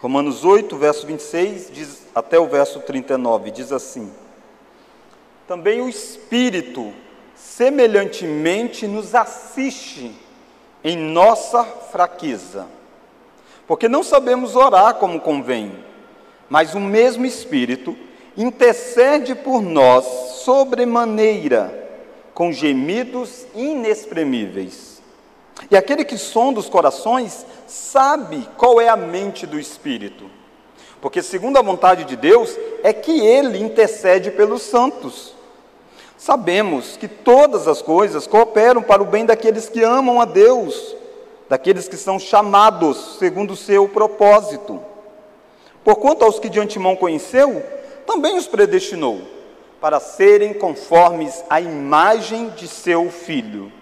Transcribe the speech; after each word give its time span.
Romanos 0.00 0.46
8, 0.46 0.76
verso 0.78 1.06
26 1.06 1.70
diz, 1.72 2.06
até 2.14 2.38
o 2.38 2.46
verso 2.46 2.80
39, 2.80 3.50
diz 3.50 3.70
assim: 3.70 4.10
Também 5.46 5.82
o 5.82 5.88
Espírito 5.88 6.90
semelhantemente 7.34 8.86
nos 8.86 9.14
assiste 9.14 10.14
em 10.82 10.96
nossa 10.96 11.64
fraqueza, 11.64 12.66
porque 13.66 13.88
não 13.88 14.02
sabemos 14.02 14.56
orar 14.56 14.94
como 14.94 15.20
convém, 15.20 15.72
mas 16.48 16.74
o 16.74 16.80
mesmo 16.80 17.26
Espírito 17.26 17.94
intercede 18.34 19.34
por 19.34 19.60
nós 19.60 20.06
sobremaneira, 20.44 21.88
com 22.32 22.50
gemidos 22.50 23.46
inexprimíveis. 23.54 25.02
E 25.70 25.76
aquele 25.76 26.04
que 26.04 26.16
sonda 26.16 26.58
os 26.58 26.70
corações 26.70 27.44
sabe 27.70 28.48
qual 28.56 28.80
é 28.80 28.88
a 28.88 28.96
mente 28.96 29.46
do 29.46 29.58
Espírito, 29.58 30.28
porque, 31.00 31.22
segundo 31.22 31.56
a 31.56 31.62
vontade 31.62 32.04
de 32.04 32.16
Deus, 32.16 32.56
é 32.82 32.92
que 32.92 33.20
ele 33.20 33.58
intercede 33.58 34.30
pelos 34.30 34.62
santos. 34.62 35.34
Sabemos 36.18 36.96
que 36.96 37.08
todas 37.08 37.66
as 37.66 37.80
coisas 37.80 38.26
cooperam 38.26 38.82
para 38.82 39.02
o 39.02 39.06
bem 39.06 39.24
daqueles 39.24 39.68
que 39.68 39.82
amam 39.82 40.20
a 40.20 40.26
Deus, 40.26 40.94
daqueles 41.48 41.88
que 41.88 41.96
são 41.96 42.18
chamados 42.18 43.16
segundo 43.18 43.52
o 43.52 43.56
seu 43.56 43.88
propósito. 43.88 44.80
Porquanto 45.82 46.24
aos 46.24 46.38
que 46.38 46.50
de 46.50 46.60
antemão 46.60 46.94
conheceu, 46.94 47.62
também 48.06 48.36
os 48.36 48.46
predestinou 48.46 49.22
para 49.80 49.98
serem 49.98 50.52
conformes 50.52 51.42
à 51.48 51.60
imagem 51.60 52.50
de 52.50 52.68
seu 52.68 53.10
filho, 53.10 53.72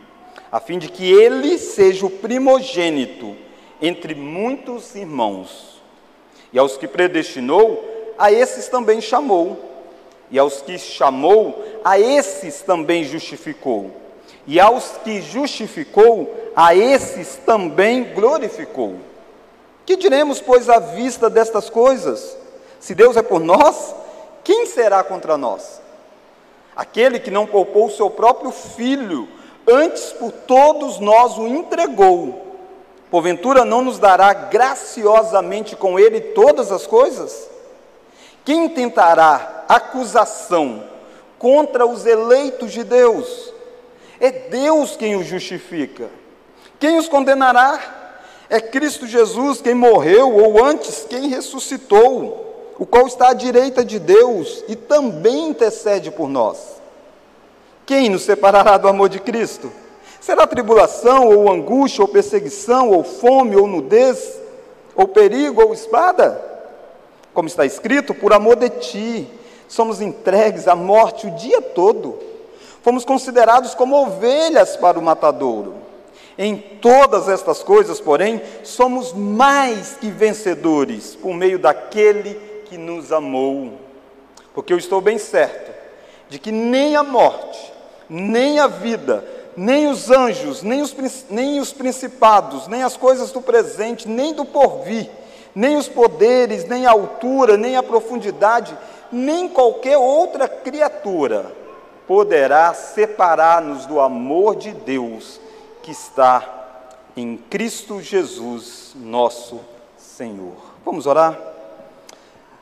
a 0.53 0.61
fim 0.61 0.79
de 0.79 0.89
que 0.89 1.11
ele 1.11 1.59
seja 1.59 2.07
o 2.07 2.11
primogênito 2.11 3.48
entre 3.81 4.15
muitos 4.15 4.95
irmãos. 4.95 5.81
E 6.53 6.59
aos 6.59 6.77
que 6.77 6.89
predestinou, 6.89 7.85
a 8.19 8.33
esses 8.33 8.69
também 8.69 9.01
chamou. 9.01 9.57
E 10.31 10.39
aos 10.39 10.61
que 10.61 10.79
chamou, 10.79 11.65
a 11.85 11.99
esses 11.99 12.63
também 12.63 13.05
justificou. 13.05 13.91
E 14.47 14.59
aos 14.59 14.93
que 15.05 15.21
justificou, 15.21 16.35
a 16.55 16.75
esses 16.75 17.37
também 17.47 18.13
glorificou. 18.15 18.97
Que 19.87 19.97
diremos, 19.97 20.41
pois, 20.41 20.69
à 20.69 20.79
vista 20.79 21.31
destas 21.31 21.71
coisas? 21.71 22.37
Se 22.81 22.95
Deus 22.95 23.17
é 23.17 23.23
por 23.23 23.41
nós, 23.41 23.95
quem 24.45 24.67
será 24.67 25.03
contra 25.03 25.37
nós? 25.37 25.81
Aquele 26.77 27.19
que 27.19 27.31
não 27.31 27.47
poupou 27.47 27.87
o 27.87 27.91
seu 27.91 28.11
próprio 28.11 28.51
filho, 28.51 29.29
antes 29.67 30.13
por 30.13 30.31
todos 30.31 30.99
nós 30.99 31.37
o 31.39 31.47
entregou 31.47 32.48
Porventura 33.11 33.65
não 33.65 33.83
nos 33.83 33.99
dará 33.99 34.33
graciosamente 34.35 35.75
com 35.75 35.99
ele 35.99 36.21
todas 36.21 36.71
as 36.71 36.87
coisas? 36.87 37.49
Quem 38.45 38.69
tentará 38.69 39.65
acusação 39.69 40.85
contra 41.39 41.87
os 41.87 42.05
eleitos 42.05 42.73
de 42.73 42.85
Deus? 42.85 43.53
É 44.21 44.31
Deus 44.31 44.97
quem 44.97 45.17
os 45.17 45.27
justifica. 45.27 46.11
Quem 46.79 46.99
os 46.99 47.09
condenará? 47.09 47.97
É 48.51 48.61
Cristo 48.61 49.07
Jesus 49.07 49.61
quem 49.61 49.75
morreu, 49.75 50.35
ou 50.35 50.65
antes, 50.65 51.07
quem 51.09 51.29
ressuscitou, 51.29 52.75
o 52.79 52.87
qual 52.87 53.07
está 53.07 53.31
à 53.31 53.35
direita 53.35 53.85
de 53.85 53.99
Deus 53.99 54.65
e 54.69 54.77
também 54.77 55.49
intercede 55.49 56.11
por 56.11 56.29
nós. 56.29 56.59
Quem 57.85 58.09
nos 58.09 58.23
separará 58.23 58.77
do 58.77 58.89
amor 58.89 59.09
de 59.09 59.19
Cristo? 59.19 59.71
Será 60.21 60.47
tribulação, 60.47 61.29
ou 61.29 61.51
angústia, 61.51 62.03
ou 62.03 62.09
perseguição, 62.09 62.91
ou 62.91 63.05
fome, 63.05 63.57
ou 63.57 63.67
nudez, 63.67 64.39
ou 64.95 65.07
perigo, 65.07 65.63
ou 65.63 65.73
espada? 65.73 66.41
Como 67.33 67.49
está 67.49 67.65
escrito, 67.65 68.13
por 68.15 68.33
amor 68.33 68.57
de 68.57 68.69
ti, 68.69 69.31
somos 69.69 70.01
entregues 70.01 70.67
à 70.67 70.75
morte 70.75 71.27
o 71.27 71.31
dia 71.31 71.63
todo. 71.63 72.19
Fomos 72.83 73.05
considerados 73.05 73.75
como 73.75 73.97
ovelhas 73.97 74.77
para 74.77 74.99
o 74.99 75.03
matadouro. 75.03 75.75
Em 76.37 76.57
todas 76.57 77.29
estas 77.29 77.63
coisas, 77.63 78.01
porém, 78.01 78.41
somos 78.63 79.13
mais 79.13 79.97
que 80.01 80.11
vencedores 80.11 81.17
por 81.17 81.35
meio 81.35 81.59
daquele 81.59 82.35
que 82.67 82.79
nos 82.79 83.13
amou. 83.13 83.73
Porque 84.55 84.73
eu 84.73 84.79
estou 84.79 85.01
bem 85.01 85.19
certo 85.19 85.73
de 86.29 86.39
que 86.39 86.53
nem 86.53 86.95
a 86.95 87.03
morte, 87.03 87.73
nem 88.09 88.59
a 88.59 88.67
vida, 88.67 89.25
nem 89.59 89.89
os 89.89 90.09
anjos, 90.09 90.63
nem 90.63 90.81
os, 90.81 90.95
nem 91.29 91.59
os 91.59 91.73
principados, 91.73 92.69
nem 92.69 92.85
as 92.85 92.97
coisas 92.97 93.33
do 93.33 93.43
presente, 93.43 94.09
nem 94.09 94.33
do 94.33 94.45
porvir, 94.45 95.11
nem 95.53 95.77
os 95.77 95.89
poderes, 95.89 96.65
nem 96.65 96.87
a 96.87 96.93
altura, 96.93 97.57
nem 97.57 97.77
a 97.77 97.83
profundidade, 97.83 98.79
nem 99.11 99.49
qualquer 99.49 99.99
outra 99.99 100.47
criatura 100.49 101.53
poderá 102.07 102.73
separar-nos 102.73 103.85
do 103.85 103.99
amor 103.99 104.55
de 104.55 104.71
Deus 104.71 105.41
que 105.83 105.91
está 105.91 106.77
em 107.17 107.37
Cristo 107.37 108.01
Jesus, 108.01 108.93
nosso 108.95 109.59
Senhor. 109.97 110.55
Vamos 110.85 111.05
orar? 111.05 111.37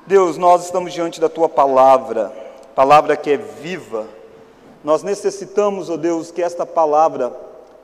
Deus, 0.07 0.39
nós 0.39 0.65
estamos 0.65 0.95
diante 0.95 1.21
da 1.21 1.29
tua 1.29 1.49
palavra, 1.49 2.33
palavra 2.75 3.19
que 3.19 3.33
é 3.33 3.37
viva, 3.37 4.07
nós 4.87 5.03
necessitamos, 5.03 5.91
ó 5.91 5.95
oh 5.95 5.97
Deus, 5.97 6.31
que 6.31 6.41
esta 6.41 6.65
palavra 6.65 7.37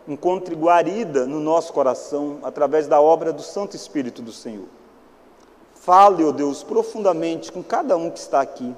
encontre 0.07 0.55
guarida 0.55 1.27
no 1.27 1.41
nosso 1.41 1.73
coração 1.73 2.39
através 2.45 2.87
da 2.87 3.01
obra 3.01 3.33
do 3.33 3.43
Santo 3.43 3.75
Espírito 3.75 4.23
do 4.23 4.31
Senhor. 4.31 4.69
Fale, 5.75 6.23
ó 6.23 6.29
oh 6.29 6.33
Deus, 6.33 6.63
profundamente 6.63 7.51
com 7.51 7.61
cada 7.61 7.97
um 7.97 8.09
que 8.09 8.21
está 8.21 8.41
aqui. 8.41 8.73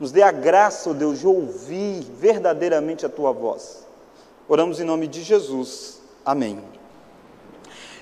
Nos 0.00 0.10
dê 0.10 0.22
a 0.22 0.32
graça, 0.32 0.88
ó 0.88 0.92
oh 0.92 0.94
Deus, 0.94 1.18
de 1.18 1.26
ouvir 1.26 2.00
verdadeiramente 2.18 3.04
a 3.04 3.10
tua 3.10 3.30
voz. 3.30 3.86
Oramos 4.48 4.80
em 4.80 4.84
nome 4.84 5.06
de 5.06 5.22
Jesus. 5.22 6.00
Amém. 6.24 6.58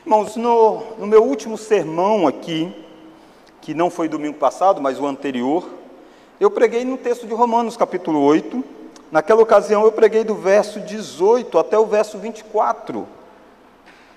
Irmãos, 0.06 0.36
no, 0.36 0.84
no 0.98 1.06
meu 1.09 1.24
último 1.24 1.59
sermão 1.59 2.28
aqui, 2.28 2.72
que 3.60 3.74
não 3.74 3.91
foi 3.91 4.09
domingo 4.09 4.38
passado, 4.38 4.80
mas 4.80 5.00
o 5.00 5.06
anterior, 5.06 5.69
eu 6.38 6.48
preguei 6.48 6.84
no 6.84 6.97
texto 6.97 7.26
de 7.26 7.34
Romanos, 7.34 7.76
capítulo 7.76 8.20
8 8.20 8.81
Naquela 9.12 9.42
ocasião 9.42 9.84
eu 9.84 9.92
preguei 9.92 10.24
do 10.24 10.34
verso 10.34 10.80
18 10.80 11.58
até 11.58 11.78
o 11.78 11.84
verso 11.84 12.16
24, 12.16 13.06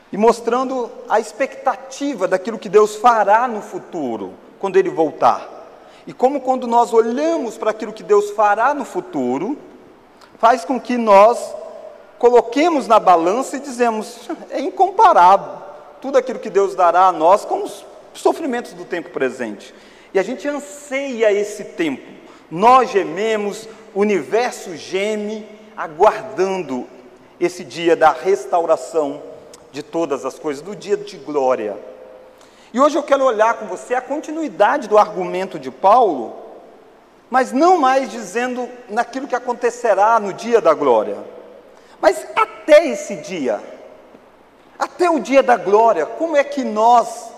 e 0.10 0.16
mostrando 0.16 0.90
a 1.10 1.20
expectativa 1.20 2.30
daquilo 2.30 2.58
que 2.58 2.70
Deus 2.70 2.96
fará 2.96 3.46
no 3.46 3.62
futuro, 3.62 4.36
quando 4.58 4.78
Ele 4.78 4.90
voltar. 4.90 5.50
E 6.08 6.14
como 6.14 6.40
quando 6.40 6.66
nós 6.66 6.94
olhamos 6.94 7.58
para 7.58 7.72
aquilo 7.72 7.92
que 7.92 8.04
Deus 8.04 8.32
fará 8.32 8.74
no 8.74 8.86
futuro, 8.86 9.58
faz 10.38 10.64
com 10.64 10.80
que 10.80 10.98
nós 10.98 11.54
coloquemos 12.18 12.88
na 12.88 12.98
balança 12.98 13.58
e 13.58 13.60
dizemos, 13.60 14.30
é 14.50 14.62
incomparável 14.62 15.62
tudo 16.00 16.18
aquilo 16.18 16.40
que 16.40 16.50
Deus 16.50 16.74
dará 16.74 17.08
a 17.08 17.12
nós 17.12 17.44
com 17.44 17.64
os 17.64 17.86
sofrimentos 18.14 18.72
do 18.72 18.86
tempo 18.86 19.10
presente. 19.10 19.76
E 20.14 20.20
a 20.20 20.24
gente 20.24 20.48
anseia 20.48 21.34
esse 21.34 21.66
tempo. 21.66 22.15
Nós 22.56 22.90
gememos, 22.90 23.68
o 23.94 24.00
universo 24.00 24.78
geme 24.78 25.46
aguardando 25.76 26.88
esse 27.38 27.66
dia 27.66 27.98
da 27.98 28.12
restauração 28.12 29.22
de 29.74 29.84
todas 29.84 30.24
as 30.24 30.40
coisas, 30.40 30.64
do 30.64 30.74
dia 30.74 30.96
de 30.96 31.18
glória. 31.18 31.78
E 32.74 32.80
hoje 32.80 32.98
eu 32.98 33.04
quero 33.04 33.26
olhar 33.26 33.56
com 33.56 33.66
você 33.66 33.94
a 33.94 34.00
continuidade 34.00 34.88
do 34.88 34.98
argumento 34.98 35.60
de 35.60 35.70
Paulo, 35.70 36.34
mas 37.30 37.52
não 37.52 37.78
mais 37.78 38.10
dizendo 38.10 38.70
naquilo 38.88 39.28
que 39.28 39.36
acontecerá 39.36 40.18
no 40.18 40.32
dia 40.32 40.62
da 40.62 40.74
glória, 40.74 41.18
mas 42.00 42.26
até 42.38 42.88
esse 42.88 43.18
dia, 43.18 43.62
até 44.80 45.10
o 45.10 45.20
dia 45.20 45.44
da 45.44 45.58
glória, 45.58 46.06
como 46.06 46.38
é 46.38 46.44
que 46.46 46.64
nós 46.64 47.32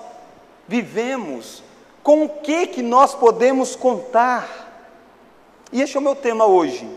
vivemos, 0.68 1.64
com 2.04 2.26
o 2.26 2.30
que 2.30 2.68
que 2.68 2.84
nós 2.84 3.16
podemos 3.16 3.76
contar? 3.76 4.67
E 5.72 5.82
este 5.82 5.98
é 5.98 6.00
o 6.00 6.04
meu 6.04 6.16
tema 6.16 6.46
hoje. 6.46 6.90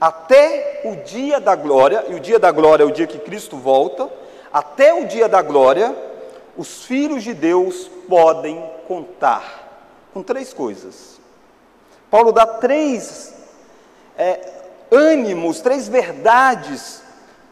Até 0.00 0.82
o 0.84 0.96
dia 0.96 1.38
da 1.38 1.54
glória, 1.54 2.04
e 2.08 2.14
o 2.14 2.20
dia 2.20 2.38
da 2.38 2.50
glória 2.50 2.82
é 2.82 2.86
o 2.86 2.92
dia 2.92 3.06
que 3.06 3.18
Cristo 3.18 3.56
volta, 3.56 4.08
até 4.52 4.94
o 4.94 5.06
dia 5.06 5.28
da 5.28 5.42
glória, 5.42 5.94
os 6.56 6.84
filhos 6.84 7.22
de 7.22 7.34
Deus 7.34 7.88
podem 8.08 8.62
contar 8.88 10.08
com 10.12 10.22
três 10.22 10.52
coisas. 10.52 11.20
Paulo 12.10 12.32
dá 12.32 12.46
três 12.46 13.34
é, 14.18 14.40
ânimos, 14.90 15.60
três 15.60 15.86
verdades 15.86 17.02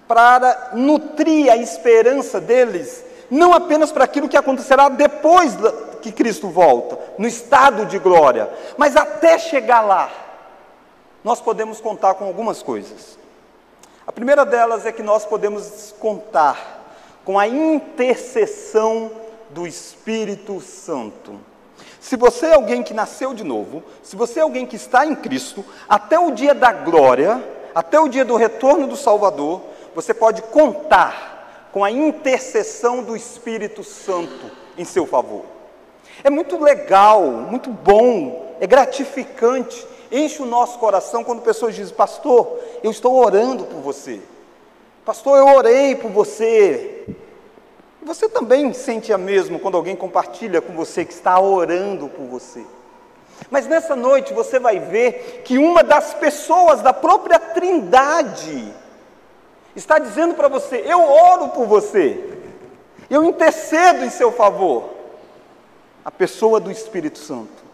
para 0.09 0.71
nutrir 0.73 1.53
a 1.53 1.57
esperança 1.57 2.41
deles, 2.41 3.05
não 3.31 3.53
apenas 3.53 3.93
para 3.93 4.05
aquilo 4.05 4.29
que 4.29 4.37
acontecerá 4.37 4.89
depois 4.89 5.55
que 6.01 6.11
Cristo 6.11 6.49
volta, 6.49 6.99
no 7.19 7.29
estado 7.29 7.85
de 7.87 7.99
glória, 7.99 8.49
mas 8.77 8.97
até 8.97 9.39
chegar 9.39 9.83
lá 9.83 10.28
nós 11.25 11.41
podemos 11.41 11.81
contar 11.81 12.15
com 12.15 12.25
algumas 12.25 12.63
coisas. 12.63 13.19
A 14.07 14.13
primeira 14.13 14.45
delas 14.47 14.87
é 14.87 14.93
que 14.93 15.03
nós 15.03 15.25
podemos 15.27 15.95
contar 15.99 16.79
com 17.25 17.39
a 17.39 17.47
intercessão 17.47 19.11
do 19.51 19.67
Espírito 19.67 20.61
Santo. 20.61 21.39
Se 22.01 22.17
você 22.17 22.47
é 22.47 22.55
alguém 22.55 22.83
que 22.83 22.95
nasceu 22.95 23.35
de 23.35 23.45
novo, 23.45 23.83
se 24.03 24.17
você 24.17 24.41
é 24.41 24.43
alguém 24.43 24.65
que 24.65 24.77
está 24.77 25.05
em 25.05 25.15
Cristo, 25.15 25.65
até 25.89 26.19
o 26.19 26.31
dia 26.31 26.55
da 26.55 26.73
glória, 26.73 27.43
até 27.75 28.01
o 28.01 28.09
dia 28.09 28.25
do 28.25 28.37
retorno 28.37 28.87
do 28.87 28.97
Salvador, 28.97 29.61
você 29.95 30.15
pode 30.15 30.43
contar 30.43 31.69
com 31.73 31.85
a 31.85 31.91
intercessão 31.91 33.03
do 33.03 33.15
Espírito 33.15 33.85
Santo 33.85 34.51
em 34.77 34.85
seu 34.85 35.07
favor. 35.07 35.45
É 36.25 36.31
muito 36.31 36.59
legal, 36.59 37.23
muito 37.23 37.71
bom, 37.71 38.57
é 38.61 38.67
gratificante, 38.67 39.87
enche 40.11 40.43
o 40.43 40.47
nosso 40.47 40.79
coração 40.79 41.25
quando 41.25 41.43
pessoas 41.43 41.75
dizem: 41.75 41.95
Pastor, 41.95 42.59
eu 42.83 42.91
estou 42.91 43.15
orando 43.15 43.65
por 43.65 43.81
você. 43.81 44.21
Pastor, 45.05 45.39
eu 45.39 45.47
orei 45.57 45.95
por 45.95 46.11
você. 46.11 47.07
Você 48.03 48.29
também 48.29 48.73
sente 48.73 49.13
a 49.13 49.19
mesmo 49.19 49.59
quando 49.59 49.77
alguém 49.77 49.97
compartilha 49.97 50.61
com 50.61 50.73
você 50.75 51.05
que 51.05 51.13
está 51.13 51.39
orando 51.41 52.09
por 52.09 52.27
você. 52.27 52.65
Mas 53.51 53.67
nessa 53.67 53.95
noite 53.95 54.33
você 54.33 54.59
vai 54.59 54.79
ver 54.79 55.43
que 55.45 55.59
uma 55.59 55.83
das 55.83 56.15
pessoas 56.15 56.83
da 56.83 56.93
própria 56.93 57.39
Trindade 57.39 58.73
está 59.75 59.99
dizendo 59.99 60.35
para 60.35 60.49
você: 60.49 60.83
Eu 60.85 61.01
oro 61.01 61.49
por 61.49 61.67
você, 61.67 62.39
eu 63.09 63.25
intercedo 63.25 64.05
em 64.05 64.11
seu 64.11 64.33
favor. 64.33 64.91
A 66.05 66.11
pessoa 66.11 66.59
do 66.59 66.71
Espírito 66.71 67.19
Santo. 67.19 67.68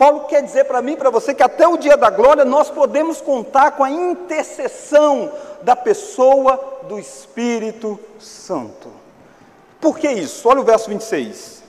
Paulo 0.00 0.20
quer 0.20 0.42
dizer 0.42 0.64
para 0.64 0.80
mim 0.80 0.96
para 0.96 1.10
você 1.10 1.34
que 1.34 1.42
até 1.42 1.68
o 1.68 1.76
dia 1.76 1.94
da 1.94 2.08
glória 2.08 2.42
nós 2.42 2.70
podemos 2.70 3.20
contar 3.20 3.72
com 3.72 3.84
a 3.84 3.90
intercessão 3.90 5.30
da 5.60 5.76
pessoa 5.76 6.78
do 6.84 6.98
Espírito 6.98 8.00
Santo. 8.18 8.90
Por 9.78 9.98
que 9.98 10.10
isso? 10.10 10.48
Olha 10.48 10.62
o 10.62 10.64
verso 10.64 10.88
26. 10.88 11.62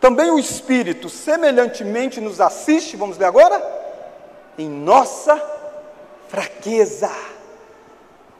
Também 0.00 0.30
o 0.30 0.38
Espírito 0.38 1.08
semelhantemente 1.08 2.20
nos 2.20 2.40
assiste, 2.40 2.96
vamos 2.96 3.18
ler 3.18 3.24
agora? 3.24 3.60
Em 4.56 4.70
nossa 4.70 5.36
fraqueza. 6.28 7.10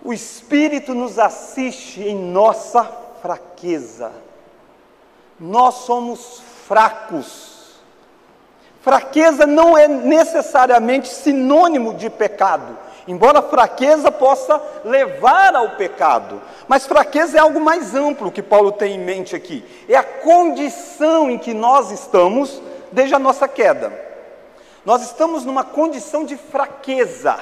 O 0.05 0.13
Espírito 0.13 0.95
nos 0.95 1.19
assiste 1.19 2.01
em 2.03 2.15
nossa 2.15 2.85
fraqueza. 3.21 4.13
Nós 5.41 5.75
somos 5.87 6.41
fracos 6.69 7.52
Fraqueza 8.83 9.47
não 9.47 9.79
é 9.79 9.87
necessariamente 9.87 11.09
sinônimo 11.09 11.95
de 11.95 12.11
pecado, 12.11 12.77
embora 13.07 13.41
fraqueza 13.41 14.11
possa 14.11 14.61
levar 14.85 15.55
ao 15.55 15.77
pecado. 15.77 16.43
Mas 16.67 16.85
fraqueza 16.85 17.39
é 17.39 17.41
algo 17.41 17.61
mais 17.61 17.95
amplo 17.95 18.33
que 18.33 18.43
Paulo 18.43 18.73
tem 18.73 18.97
em 18.97 18.99
mente 18.99 19.37
aqui. 19.37 19.65
É 19.89 19.95
a 19.95 20.03
condição 20.03 21.31
em 21.31 21.39
que 21.39 21.55
nós 21.55 21.93
estamos 21.93 22.61
desde 22.91 23.15
a 23.15 23.21
nossa 23.21 23.47
queda. 23.47 23.93
Nós 24.85 25.03
estamos 25.03 25.45
numa 25.45 25.63
condição 25.63 26.25
de 26.25 26.37
fraqueza. 26.37 27.39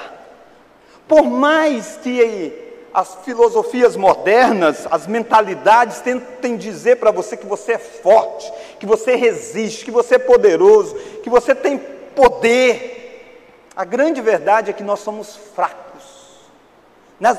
Por 1.07 1.23
mais 1.23 1.97
que 2.03 2.71
as 2.93 3.17
filosofias 3.23 3.95
modernas, 3.95 4.87
as 4.91 5.07
mentalidades 5.07 6.01
tentem 6.01 6.57
dizer 6.57 6.97
para 6.97 7.09
você 7.09 7.37
que 7.37 7.45
você 7.45 7.73
é 7.73 7.77
forte, 7.77 8.51
que 8.81 8.85
você 8.87 9.15
resiste, 9.15 9.85
que 9.85 9.91
você 9.91 10.15
é 10.15 10.17
poderoso, 10.17 10.95
que 11.21 11.29
você 11.29 11.53
tem 11.53 11.77
poder. 12.15 13.69
A 13.75 13.85
grande 13.85 14.19
verdade 14.21 14.71
é 14.71 14.73
que 14.73 14.81
nós 14.81 15.01
somos 15.01 15.37
fracos. 15.53 16.01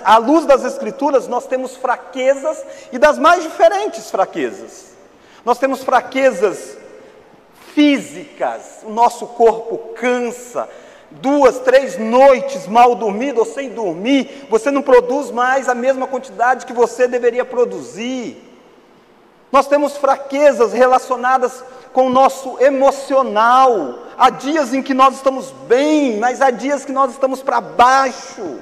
À 0.04 0.18
luz 0.18 0.46
das 0.46 0.64
Escrituras, 0.64 1.26
nós 1.26 1.48
temos 1.48 1.74
fraquezas 1.74 2.64
e 2.92 2.98
das 2.98 3.18
mais 3.18 3.42
diferentes 3.42 4.08
fraquezas. 4.08 4.94
Nós 5.44 5.58
temos 5.58 5.82
fraquezas 5.82 6.78
físicas, 7.74 8.84
o 8.84 8.90
nosso 8.90 9.26
corpo 9.26 9.94
cansa, 9.96 10.68
duas, 11.10 11.58
três 11.58 11.98
noites 11.98 12.68
mal 12.68 12.94
dormido 12.94 13.40
ou 13.40 13.46
sem 13.46 13.70
dormir, 13.70 14.46
você 14.48 14.70
não 14.70 14.80
produz 14.80 15.32
mais 15.32 15.68
a 15.68 15.74
mesma 15.74 16.06
quantidade 16.06 16.66
que 16.66 16.72
você 16.72 17.08
deveria 17.08 17.44
produzir. 17.44 18.51
Nós 19.52 19.66
temos 19.66 19.98
fraquezas 19.98 20.72
relacionadas 20.72 21.62
com 21.92 22.06
o 22.06 22.10
nosso 22.10 22.58
emocional. 22.58 23.98
Há 24.16 24.30
dias 24.30 24.72
em 24.72 24.82
que 24.82 24.94
nós 24.94 25.16
estamos 25.16 25.50
bem, 25.68 26.18
mas 26.18 26.40
há 26.40 26.50
dias 26.50 26.86
que 26.86 26.92
nós 26.92 27.12
estamos 27.12 27.42
para 27.42 27.60
baixo. 27.60 28.60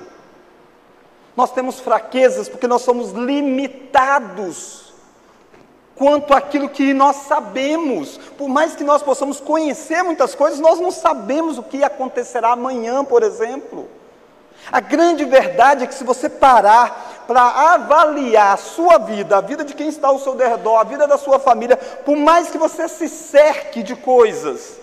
Nós 1.36 1.52
temos 1.52 1.78
fraquezas 1.78 2.48
porque 2.48 2.66
nós 2.66 2.82
somos 2.82 3.12
limitados 3.12 4.92
quanto 5.94 6.34
àquilo 6.34 6.68
que 6.68 6.92
nós 6.92 7.16
sabemos. 7.16 8.18
Por 8.36 8.48
mais 8.48 8.74
que 8.74 8.82
nós 8.82 9.00
possamos 9.00 9.38
conhecer 9.38 10.02
muitas 10.02 10.34
coisas, 10.34 10.58
nós 10.58 10.80
não 10.80 10.90
sabemos 10.90 11.56
o 11.56 11.62
que 11.62 11.84
acontecerá 11.84 12.50
amanhã, 12.50 13.04
por 13.04 13.22
exemplo. 13.22 13.88
A 14.70 14.80
grande 14.80 15.24
verdade 15.24 15.84
é 15.84 15.86
que 15.86 15.94
se 15.94 16.04
você 16.04 16.28
parar 16.28 17.24
para 17.26 17.42
avaliar 17.74 18.54
a 18.54 18.56
sua 18.56 18.98
vida, 18.98 19.36
a 19.36 19.40
vida 19.40 19.64
de 19.64 19.74
quem 19.74 19.88
está 19.88 20.08
ao 20.08 20.18
seu 20.18 20.36
redor, 20.36 20.78
a 20.78 20.84
vida 20.84 21.06
da 21.06 21.16
sua 21.16 21.38
família, 21.38 21.76
por 21.76 22.16
mais 22.16 22.50
que 22.50 22.58
você 22.58 22.88
se 22.88 23.08
cerque 23.08 23.82
de 23.82 23.94
coisas, 23.96 24.78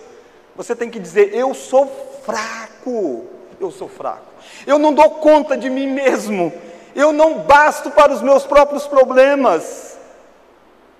você 0.56 0.74
tem 0.74 0.90
que 0.90 0.98
dizer: 0.98 1.34
eu 1.34 1.54
sou 1.54 1.86
fraco, 2.24 3.26
eu 3.60 3.70
sou 3.70 3.88
fraco. 3.88 4.26
Eu 4.66 4.78
não 4.78 4.92
dou 4.92 5.10
conta 5.10 5.56
de 5.56 5.70
mim 5.70 5.86
mesmo. 5.86 6.52
Eu 6.94 7.12
não 7.12 7.38
basto 7.40 7.90
para 7.90 8.12
os 8.12 8.22
meus 8.22 8.44
próprios 8.44 8.86
problemas. 8.86 9.96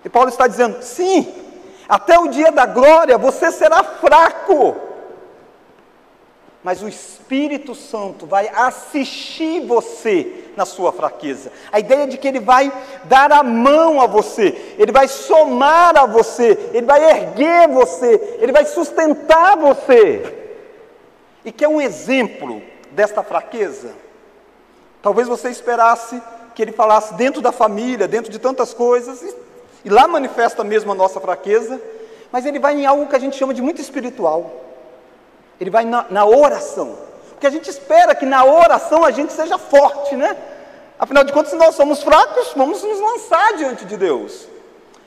E 0.05 0.09
Paulo 0.09 0.29
está 0.29 0.47
dizendo: 0.47 0.83
sim, 0.83 1.35
até 1.89 2.19
o 2.19 2.29
dia 2.29 2.53
da 2.53 2.67
glória 2.67 3.19
você 3.19 3.51
será 3.51 3.83
fraco, 3.83 4.77
mas 6.69 6.83
o 6.83 6.89
Espírito 6.89 7.75
Santo 7.75 8.27
vai 8.27 8.51
assistir 8.55 9.61
você 9.61 10.51
na 10.55 10.67
sua 10.67 10.93
fraqueza. 10.93 11.51
A 11.73 11.81
ideia 11.81 12.07
de 12.07 12.19
que 12.19 12.29
ele 12.29 12.41
vai 12.41 12.71
dar 13.05 13.33
a 13.33 13.43
mão 13.43 14.03
a 14.03 14.07
você, 14.07 14.75
ele 14.77 14.93
vai 14.93 15.09
somar 15.09 15.97
a 15.97 16.05
você, 16.05 16.69
ele 16.75 16.85
vai 16.85 17.03
erguer 17.03 17.69
você, 17.69 18.37
ele 18.39 18.53
vai 18.53 18.67
sustentar 18.67 19.57
você. 19.57 20.61
E 21.43 21.51
que 21.51 21.65
é 21.65 21.69
um 21.71 21.81
exemplo 21.81 22.61
desta 22.91 23.23
fraqueza? 23.23 23.95
Talvez 25.01 25.27
você 25.27 25.49
esperasse 25.49 26.21
que 26.55 26.61
ele 26.61 26.73
falasse 26.73 27.15
dentro 27.15 27.41
da 27.41 27.51
família, 27.51 28.07
dentro 28.07 28.31
de 28.31 28.39
tantas 28.39 28.75
coisas, 28.75 29.35
e 29.83 29.89
lá 29.89 30.07
manifesta 30.07 30.63
mesmo 30.63 30.93
a 30.93 30.95
nossa 30.95 31.19
fraqueza, 31.19 31.81
mas 32.31 32.45
ele 32.45 32.59
vai 32.59 32.75
em 32.75 32.85
algo 32.85 33.07
que 33.07 33.17
a 33.17 33.19
gente 33.19 33.39
chama 33.39 33.55
de 33.55 33.63
muito 33.63 33.81
espiritual. 33.81 34.68
Ele 35.61 35.71
vai 35.71 35.85
na, 35.85 36.07
na 36.09 36.25
oração. 36.25 36.97
Porque 37.31 37.47
a 37.47 37.51
gente 37.51 37.71
espera 37.71 38.15
que 38.15 38.27
na 38.27 38.45
oração 38.45 39.05
a 39.05 39.11
gente 39.11 39.33
seja 39.33 39.59
forte, 39.59 40.17
né? 40.17 40.37
Afinal 40.99 41.23
de 41.23 41.33
contas, 41.33 41.51
se 41.51 41.57
nós 41.57 41.75
somos 41.77 42.03
fracos, 42.03 42.53
vamos 42.57 42.83
nos 42.83 43.01
lançar 43.01 43.57
diante 43.57 43.85
de 43.85 43.97
Deus. 43.97 44.49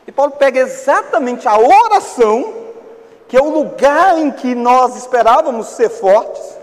E 0.07 0.11
Paulo 0.11 0.31
pega 0.31 0.59
exatamente 0.59 1.47
a 1.47 1.57
oração, 1.57 2.53
que 3.27 3.35
é 3.37 3.41
o 3.41 3.49
lugar 3.49 4.17
em 4.17 4.31
que 4.31 4.55
nós 4.55 4.95
esperávamos 4.95 5.67
ser 5.67 5.89
fortes. 5.89 6.57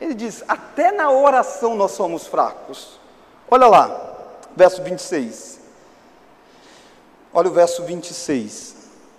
Ele 0.00 0.14
diz: 0.14 0.44
até 0.46 0.92
na 0.92 1.10
oração 1.10 1.74
nós 1.74 1.92
somos 1.92 2.26
fracos. 2.26 3.00
Olha 3.50 3.66
lá, 3.66 4.14
verso 4.56 4.82
26. 4.82 5.60
Olha 7.32 7.48
o 7.48 7.52
verso 7.52 7.82
26. 7.82 8.73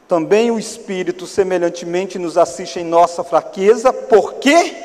Também 0.07 0.51
o 0.51 0.59
Espírito 0.59 1.25
semelhantemente 1.25 2.19
nos 2.19 2.37
assiste 2.37 2.79
em 2.79 2.83
nossa 2.83 3.23
fraqueza, 3.23 3.91
porque 3.91 4.75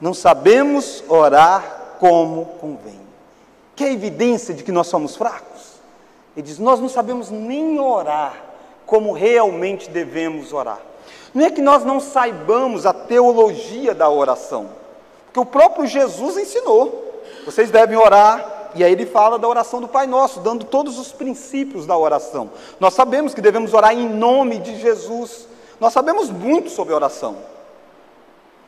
não 0.00 0.14
sabemos 0.14 1.02
orar 1.08 1.96
como 1.98 2.46
convém. 2.60 3.00
Que 3.74 3.84
é 3.84 3.92
evidência 3.92 4.54
de 4.54 4.62
que 4.62 4.70
nós 4.70 4.86
somos 4.86 5.16
fracos? 5.16 5.76
Ele 6.36 6.46
diz: 6.46 6.58
Nós 6.58 6.78
não 6.78 6.88
sabemos 6.88 7.30
nem 7.30 7.80
orar 7.80 8.44
como 8.86 9.12
realmente 9.12 9.90
devemos 9.90 10.52
orar. 10.52 10.80
Não 11.34 11.44
é 11.44 11.50
que 11.50 11.60
nós 11.60 11.84
não 11.84 11.98
saibamos 11.98 12.86
a 12.86 12.92
teologia 12.92 13.94
da 13.94 14.08
oração, 14.08 14.68
porque 15.26 15.40
o 15.40 15.44
próprio 15.44 15.86
Jesus 15.86 16.36
ensinou. 16.36 17.22
Vocês 17.44 17.70
devem 17.70 17.96
orar 17.96 18.55
e 18.76 18.84
aí 18.84 18.92
ele 18.92 19.06
fala 19.06 19.38
da 19.38 19.48
oração 19.48 19.80
do 19.80 19.88
Pai 19.88 20.06
Nosso, 20.06 20.40
dando 20.40 20.64
todos 20.64 20.98
os 20.98 21.12
princípios 21.12 21.86
da 21.86 21.96
oração. 21.96 22.50
Nós 22.78 22.94
sabemos 22.94 23.34
que 23.34 23.40
devemos 23.40 23.72
orar 23.74 23.92
em 23.92 24.08
nome 24.08 24.58
de 24.58 24.78
Jesus. 24.78 25.48
Nós 25.80 25.92
sabemos 25.92 26.30
muito 26.30 26.70
sobre 26.70 26.94
oração. 26.94 27.36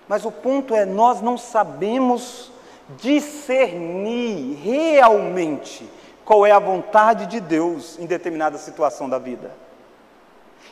Mas 0.09 0.25
o 0.25 0.33
ponto 0.33 0.75
é, 0.75 0.85
nós 0.87 1.21
não 1.21 1.37
sabemos 1.37 2.51
discernir 2.97 4.59
realmente 4.63 5.89
qual 6.25 6.47
é 6.47 6.51
a 6.51 6.59
vontade 6.59 7.27
de 7.27 7.41
Deus 7.41 7.99
em 7.99 8.07
determinada 8.07 8.57
situação 8.57 9.09
da 9.09 9.19
vida. 9.19 9.51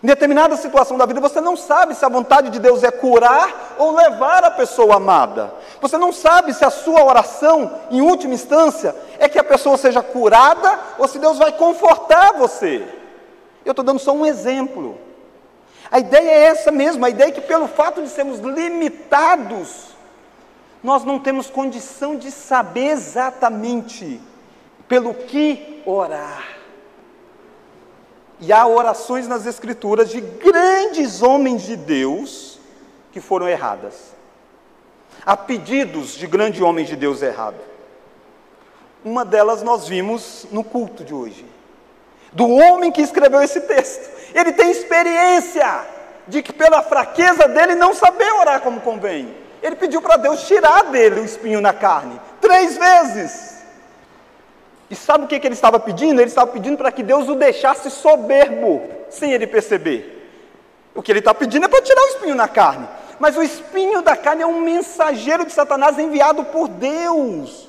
Em 0.02 0.06
determinada 0.06 0.56
situação 0.56 0.98
da 0.98 1.06
vida, 1.06 1.20
você 1.20 1.40
não 1.40 1.56
sabe 1.56 1.94
se 1.94 2.04
a 2.04 2.08
vontade 2.08 2.50
de 2.50 2.58
Deus 2.58 2.84
é 2.84 2.90
curar 2.90 3.76
ou 3.78 3.94
levar 3.96 4.44
a 4.44 4.50
pessoa 4.50 4.96
amada. 4.96 5.54
Você 5.80 5.96
não 5.96 6.12
sabe 6.12 6.52
se 6.52 6.64
a 6.64 6.70
sua 6.70 7.02
oração, 7.02 7.80
em 7.90 8.02
última 8.02 8.34
instância, 8.34 8.94
é 9.18 9.28
que 9.28 9.38
a 9.38 9.44
pessoa 9.44 9.78
seja 9.78 10.02
curada 10.02 10.78
ou 10.98 11.08
se 11.08 11.18
Deus 11.18 11.38
vai 11.38 11.52
confortar 11.52 12.34
você. 12.34 12.86
Eu 13.64 13.72
estou 13.72 13.84
dando 13.84 13.98
só 13.98 14.12
um 14.12 14.26
exemplo. 14.26 14.98
A 15.90 15.98
ideia 15.98 16.30
é 16.30 16.44
essa 16.44 16.70
mesmo, 16.70 17.04
a 17.04 17.10
ideia 17.10 17.28
é 17.28 17.32
que 17.32 17.40
pelo 17.40 17.66
fato 17.66 18.02
de 18.02 18.08
sermos 18.08 18.40
limitados, 18.40 19.96
nós 20.82 21.04
não 21.04 21.18
temos 21.18 21.48
condição 21.48 22.16
de 22.16 22.30
saber 22.30 22.88
exatamente 22.88 24.20
pelo 24.86 25.14
que 25.14 25.82
orar. 25.86 26.55
E 28.40 28.52
há 28.52 28.66
orações 28.66 29.26
nas 29.26 29.47
Escrituras 29.47 30.11
de 30.11 30.21
grandes 30.21 31.23
homens 31.23 31.62
de 31.62 31.76
Deus 31.76 32.59
que 33.12 33.21
foram 33.21 33.49
erradas. 33.49 34.14
Há 35.25 35.37
pedidos 35.37 36.14
de 36.14 36.26
grandes 36.26 36.61
homens 36.61 36.88
de 36.88 36.97
Deus 36.97 37.23
errados. 37.23 37.61
Uma 39.05 39.25
delas 39.25 39.62
nós 39.62 39.88
vimos 39.88 40.47
no 40.50 40.62
culto 40.62 41.02
de 41.02 41.14
hoje. 41.14 41.47
Do 42.33 42.49
homem 42.49 42.93
que 42.93 43.00
escreveu 43.00 43.40
esse 43.40 43.61
texto. 43.62 44.11
Ele 44.35 44.52
tem 44.52 44.71
experiência 44.71 45.87
de 46.28 46.43
que 46.43 46.52
pela 46.52 46.83
fraqueza 46.83 47.49
dele 47.49 47.75
não 47.75 47.95
saber 47.95 48.31
orar 48.35 48.61
como 48.61 48.81
convém. 48.81 49.35
Ele 49.62 49.76
pediu 49.76 50.02
para 50.02 50.16
Deus 50.16 50.47
tirar 50.47 50.85
dele 50.85 51.21
o 51.21 51.25
espinho 51.25 51.61
na 51.61 51.73
carne. 51.73 52.21
Três 52.40 52.76
vezes. 52.76 53.45
E 54.90 54.95
sabe 54.95 55.25
o 55.25 55.26
que, 55.26 55.40
que 55.40 55.47
ele 55.47 55.55
estava 55.55 55.81
pedindo? 55.81 56.21
Ele 56.21 56.28
estava 56.28 56.50
pedindo 56.50 56.76
para 56.76 56.93
que 56.93 57.02
Deus 57.02 57.28
o 57.28 57.35
deixasse 57.35 57.90
soberbo, 57.90 58.83
sem 59.11 59.33
ele 59.33 59.47
perceber. 59.47 60.12
O 60.95 61.02
que 61.02 61.11
ele 61.11 61.19
está 61.19 61.35
pedindo 61.35 61.66
é 61.66 61.69
para 61.69 61.83
tirar 61.83 62.00
o 62.00 62.09
espinho 62.09 62.35
na 62.35 62.49
carne. 62.49 62.88
Mas 63.19 63.37
o 63.37 63.43
espinho 63.43 64.02
da 64.02 64.16
carne 64.16 64.43
é 64.43 64.47
um 64.47 64.61
mensageiro 64.61 65.45
de 65.45 65.52
Satanás 65.52 65.99
enviado 65.99 66.45
por 66.45 66.69
Deus. 66.69 67.69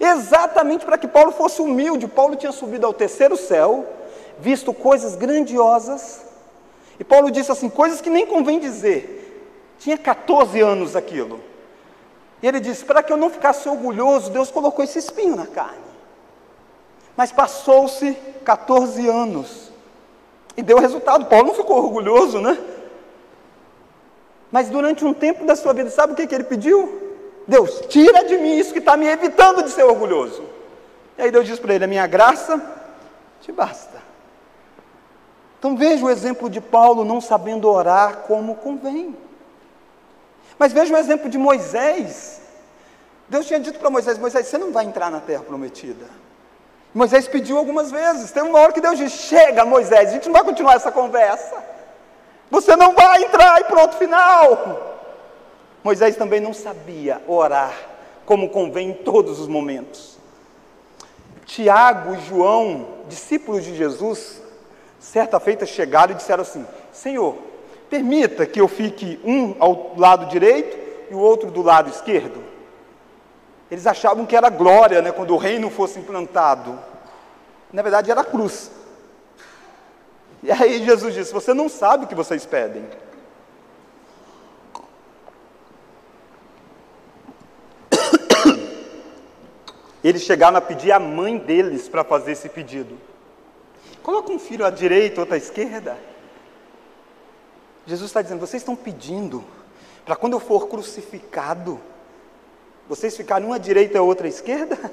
Exatamente 0.00 0.84
para 0.84 0.98
que 0.98 1.06
Paulo 1.06 1.32
fosse 1.32 1.62
humilde. 1.62 2.08
Paulo 2.08 2.36
tinha 2.36 2.52
subido 2.52 2.86
ao 2.86 2.92
terceiro 2.92 3.36
céu, 3.36 3.86
visto 4.38 4.74
coisas 4.74 5.14
grandiosas. 5.14 6.24
E 6.98 7.04
Paulo 7.04 7.30
disse 7.30 7.52
assim: 7.52 7.68
coisas 7.68 8.00
que 8.00 8.10
nem 8.10 8.26
convém 8.26 8.58
dizer. 8.58 9.14
Tinha 9.78 9.96
14 9.96 10.60
anos 10.60 10.96
aquilo. 10.96 11.40
E 12.42 12.46
ele 12.48 12.60
disse: 12.60 12.84
para 12.84 13.02
que 13.02 13.12
eu 13.12 13.16
não 13.16 13.30
ficasse 13.30 13.68
orgulhoso, 13.68 14.30
Deus 14.30 14.50
colocou 14.50 14.84
esse 14.84 14.98
espinho 14.98 15.36
na 15.36 15.46
carne. 15.46 15.85
Mas 17.16 17.32
passou-se 17.32 18.12
14 18.44 19.08
anos 19.08 19.70
e 20.56 20.62
deu 20.62 20.78
resultado. 20.78 21.26
Paulo 21.26 21.48
não 21.48 21.54
ficou 21.54 21.78
orgulhoso, 21.78 22.40
né? 22.40 22.58
Mas 24.50 24.68
durante 24.68 25.04
um 25.04 25.12
tempo 25.12 25.44
da 25.44 25.56
sua 25.56 25.72
vida, 25.72 25.90
sabe 25.90 26.12
o 26.12 26.16
que, 26.16 26.26
que 26.26 26.34
ele 26.34 26.44
pediu? 26.44 27.02
Deus, 27.46 27.82
tira 27.88 28.24
de 28.24 28.36
mim 28.38 28.56
isso 28.56 28.72
que 28.72 28.78
está 28.78 28.96
me 28.96 29.06
evitando 29.06 29.62
de 29.62 29.70
ser 29.70 29.84
orgulhoso. 29.84 30.42
E 31.16 31.22
aí 31.22 31.30
Deus 31.30 31.46
diz 31.46 31.58
para 31.58 31.74
ele: 31.74 31.84
A 31.84 31.88
minha 31.88 32.06
graça 32.06 32.60
te 33.40 33.52
basta. 33.52 33.96
Então 35.58 35.76
veja 35.76 36.04
o 36.04 36.10
exemplo 36.10 36.50
de 36.50 36.60
Paulo 36.60 37.04
não 37.04 37.20
sabendo 37.20 37.68
orar 37.68 38.18
como 38.18 38.56
convém. 38.56 39.16
Mas 40.58 40.72
veja 40.72 40.94
o 40.94 40.96
exemplo 40.96 41.28
de 41.28 41.38
Moisés. 41.38 42.40
Deus 43.28 43.46
tinha 43.46 43.60
dito 43.60 43.78
para 43.78 43.90
Moisés: 43.90 44.18
Moisés, 44.18 44.46
você 44.46 44.58
não 44.58 44.72
vai 44.72 44.84
entrar 44.84 45.10
na 45.10 45.20
terra 45.20 45.42
prometida. 45.42 46.06
Moisés 46.96 47.28
pediu 47.28 47.58
algumas 47.58 47.90
vezes. 47.90 48.30
Teve 48.30 48.48
uma 48.48 48.58
hora 48.58 48.72
que 48.72 48.80
Deus 48.80 48.96
disse: 48.96 49.18
Chega, 49.18 49.66
Moisés, 49.66 50.08
a 50.08 50.12
gente 50.12 50.24
não 50.24 50.32
vai 50.32 50.42
continuar 50.42 50.76
essa 50.76 50.90
conversa. 50.90 51.62
Você 52.50 52.74
não 52.74 52.94
vai 52.94 53.22
entrar 53.22 53.60
e 53.60 53.64
pronto, 53.64 53.96
final. 53.96 55.04
Moisés 55.84 56.16
também 56.16 56.40
não 56.40 56.54
sabia 56.54 57.20
orar 57.28 57.74
como 58.24 58.48
convém 58.48 58.88
em 58.88 58.94
todos 58.94 59.38
os 59.38 59.46
momentos. 59.46 60.16
Tiago 61.44 62.14
e 62.14 62.20
João, 62.22 62.86
discípulos 63.06 63.62
de 63.62 63.76
Jesus, 63.76 64.40
certa 64.98 65.38
feita 65.38 65.66
chegaram 65.66 66.14
e 66.14 66.16
disseram 66.16 66.40
assim: 66.40 66.66
Senhor, 66.90 67.36
permita 67.90 68.46
que 68.46 68.58
eu 68.58 68.68
fique 68.68 69.20
um 69.22 69.54
ao 69.58 69.92
lado 69.98 70.24
direito 70.30 70.78
e 71.10 71.14
o 71.14 71.18
outro 71.18 71.50
do 71.50 71.60
lado 71.60 71.90
esquerdo. 71.90 72.55
Eles 73.70 73.86
achavam 73.86 74.26
que 74.26 74.36
era 74.36 74.48
glória, 74.48 75.02
né, 75.02 75.12
quando 75.12 75.34
o 75.34 75.36
reino 75.36 75.68
fosse 75.70 75.98
implantado. 75.98 76.78
Na 77.72 77.82
verdade, 77.82 78.10
era 78.10 78.24
cruz. 78.24 78.70
E 80.42 80.52
aí 80.52 80.84
Jesus 80.84 81.14
disse: 81.14 81.32
Você 81.32 81.52
não 81.52 81.68
sabe 81.68 82.04
o 82.04 82.08
que 82.08 82.14
vocês 82.14 82.46
pedem. 82.46 82.86
Eles 90.04 90.22
chegaram 90.22 90.56
a 90.56 90.60
pedir 90.60 90.92
a 90.92 91.00
mãe 91.00 91.36
deles 91.36 91.88
para 91.88 92.04
fazer 92.04 92.30
esse 92.32 92.48
pedido. 92.48 92.96
Coloca 94.02 94.30
um 94.30 94.38
filho 94.38 94.64
à 94.64 94.70
direita, 94.70 95.20
outro 95.20 95.34
à 95.34 95.38
esquerda. 95.38 95.98
Jesus 97.84 98.10
está 98.10 98.22
dizendo: 98.22 98.38
Vocês 98.38 98.62
estão 98.62 98.76
pedindo 98.76 99.44
para 100.04 100.14
quando 100.14 100.34
eu 100.34 100.40
for 100.40 100.68
crucificado, 100.68 101.80
vocês 102.88 103.16
ficarem 103.16 103.46
uma 103.46 103.58
direita 103.58 103.98
e 103.98 104.00
outra 104.00 104.28
esquerda? 104.28 104.78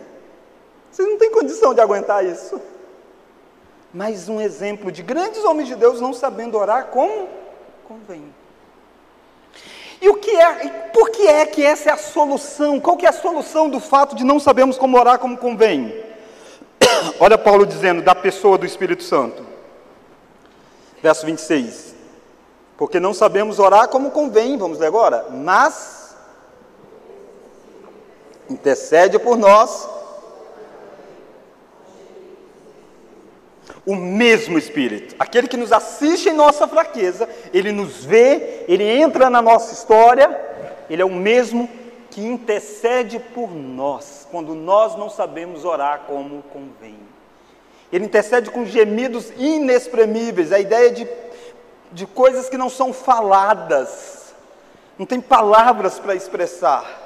Vocês 0.92 1.08
não 1.08 1.18
têm 1.18 1.32
condição 1.32 1.74
de 1.74 1.82
aguentar 1.82 2.24
isso. 2.24 2.62
Mais 3.92 4.30
um 4.30 4.40
exemplo 4.40 4.92
de 4.92 5.02
grandes 5.02 5.44
homens 5.44 5.68
de 5.68 5.76
Deus 5.76 6.00
não 6.00 6.14
sabendo 6.14 6.56
orar 6.56 6.88
como 6.88 7.28
convém. 7.88 8.24
E 10.00 10.10
o 10.10 10.16
que 10.16 10.32
é, 10.32 10.70
por 10.94 11.10
que 11.10 11.28
é 11.28 11.46
que 11.46 11.66
essa 11.66 11.90
é 11.90 11.94
a 11.94 11.98
solução? 11.98 12.80
Qual 12.80 12.98
que 12.98 13.06
é 13.06 13.10
a 13.10 13.14
solução 13.14 13.70
do 13.70 13.80
fato 13.80 14.16
de 14.16 14.24
não 14.24 14.40
sabermos 14.40 14.78
como 14.78 15.00
orar 15.00 15.18
como 15.18 15.38
convém? 15.38 15.96
Olha 17.20 17.38
Paulo 17.38 17.66
dizendo 17.66 18.02
da 18.02 18.14
pessoa 18.14 18.58
do 18.58 18.66
Espírito 18.66 19.02
Santo. 19.02 19.46
Verso 21.02 21.26
26. 21.26 21.96
Porque 22.78 23.00
não 23.00 23.14
sabemos 23.14 23.60
orar 23.60 23.88
como 23.88 24.12
convém, 24.12 24.58
vamos 24.58 24.78
ler 24.78 24.88
agora, 24.88 25.28
mas 25.32 26.03
intercede 28.50 29.18
por 29.20 29.38
nós. 29.38 29.90
O 33.86 33.96
mesmo 33.96 34.58
Espírito, 34.58 35.14
aquele 35.20 35.48
que 35.48 35.58
nos 35.58 35.74
assiste 35.74 36.30
em 36.30 36.34
nossa 36.34 36.68
fraqueza, 36.68 37.28
ele 37.54 37.72
nos 37.72 38.06
vê, 38.06 38.64
ele 38.68 38.84
entra 38.84 39.30
na 39.30 39.42
nossa 39.42 39.74
história, 39.74 40.40
ele 40.90 41.02
é 41.02 41.06
o 41.06 41.10
mesmo 41.10 41.70
que 42.10 42.22
intercede 42.22 43.20
por 43.20 43.54
nós, 43.54 44.26
quando 44.32 44.56
nós 44.56 44.96
não 44.96 45.10
sabemos 45.10 45.66
orar 45.66 46.04
como 46.08 46.44
convém. 46.44 46.98
Ele 47.92 48.06
intercede 48.06 48.50
com 48.52 48.66
gemidos 48.66 49.32
inexprimíveis, 49.38 50.54
a 50.54 50.60
ideia 50.60 50.90
de, 50.90 51.08
de 51.92 52.06
coisas 52.06 52.48
que 52.48 52.58
não 52.58 52.70
são 52.70 52.94
faladas, 52.94 54.34
não 54.98 55.06
tem 55.06 55.20
palavras 55.20 56.00
para 56.00 56.16
expressar 56.16 57.03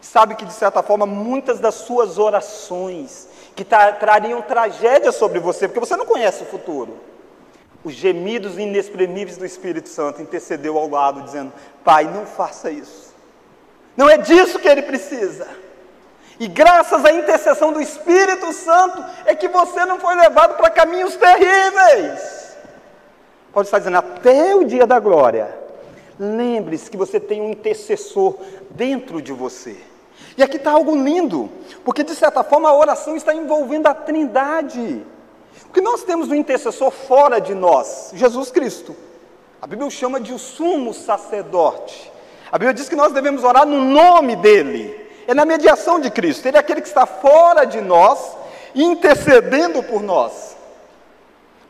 sabe 0.00 0.34
que, 0.34 0.44
de 0.44 0.52
certa 0.52 0.82
forma, 0.82 1.06
muitas 1.06 1.60
das 1.60 1.74
suas 1.74 2.18
orações, 2.18 3.28
que 3.54 3.64
tra 3.64 3.92
trariam 3.92 4.40
tragédia 4.42 5.12
sobre 5.12 5.38
você, 5.38 5.68
porque 5.68 5.80
você 5.80 5.96
não 5.96 6.06
conhece 6.06 6.42
o 6.42 6.46
futuro, 6.46 6.98
os 7.82 7.92
gemidos 7.92 8.58
inexprimíveis 8.58 9.36
do 9.36 9.46
Espírito 9.46 9.88
Santo 9.88 10.20
intercedeu 10.20 10.78
ao 10.78 10.88
lado, 10.88 11.22
dizendo: 11.22 11.52
Pai, 11.84 12.04
não 12.04 12.26
faça 12.26 12.70
isso. 12.70 13.14
Não 13.96 14.08
é 14.08 14.16
disso 14.16 14.58
que 14.58 14.68
ele 14.68 14.82
precisa. 14.82 15.46
E 16.38 16.48
graças 16.48 17.04
à 17.04 17.12
intercessão 17.12 17.72
do 17.72 17.82
Espírito 17.82 18.50
Santo 18.52 19.04
é 19.26 19.34
que 19.34 19.48
você 19.48 19.84
não 19.84 20.00
foi 20.00 20.14
levado 20.14 20.56
para 20.56 20.70
caminhos 20.70 21.14
terríveis. 21.16 22.56
Pode 23.52 23.66
estar 23.66 23.78
dizendo, 23.78 23.98
até 23.98 24.54
o 24.54 24.64
dia 24.64 24.86
da 24.86 24.98
glória, 24.98 25.59
lembre-se 26.20 26.90
que 26.90 26.98
você 26.98 27.18
tem 27.18 27.40
um 27.40 27.50
intercessor 27.50 28.36
dentro 28.68 29.22
de 29.22 29.32
você. 29.32 29.78
E 30.36 30.42
aqui 30.42 30.58
está 30.58 30.70
algo 30.70 30.94
lindo, 30.94 31.48
porque 31.82 32.04
de 32.04 32.14
certa 32.14 32.44
forma 32.44 32.68
a 32.68 32.76
oração 32.76 33.16
está 33.16 33.34
envolvendo 33.34 33.86
a 33.86 33.94
trindade. 33.94 35.02
Porque 35.62 35.80
nós 35.80 36.02
temos 36.02 36.28
um 36.28 36.34
intercessor 36.34 36.90
fora 36.90 37.40
de 37.40 37.54
nós, 37.54 38.10
Jesus 38.14 38.50
Cristo. 38.50 38.94
A 39.62 39.66
Bíblia 39.66 39.88
chama 39.88 40.20
de 40.20 40.34
o 40.34 40.38
sumo 40.38 40.92
sacerdote. 40.92 42.12
A 42.52 42.58
Bíblia 42.58 42.74
diz 42.74 42.88
que 42.88 42.96
nós 42.96 43.12
devemos 43.12 43.42
orar 43.42 43.64
no 43.64 43.80
nome 43.80 44.36
dele. 44.36 44.98
É 45.26 45.32
na 45.32 45.44
mediação 45.44 45.98
de 45.98 46.10
Cristo. 46.10 46.46
Ele 46.46 46.56
é 46.56 46.60
aquele 46.60 46.82
que 46.82 46.88
está 46.88 47.06
fora 47.06 47.64
de 47.64 47.80
nós, 47.80 48.36
intercedendo 48.74 49.82
por 49.82 50.02
nós. 50.02 50.49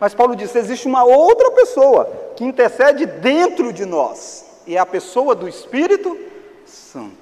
Mas 0.00 0.14
Paulo 0.14 0.34
diz: 0.34 0.56
existe 0.56 0.88
uma 0.88 1.04
outra 1.04 1.50
pessoa 1.50 2.10
que 2.34 2.44
intercede 2.44 3.04
dentro 3.04 3.70
de 3.72 3.84
nós, 3.84 4.46
e 4.66 4.74
é 4.74 4.78
a 4.78 4.86
pessoa 4.86 5.34
do 5.34 5.46
Espírito 5.46 6.16
Santo. 6.64 7.18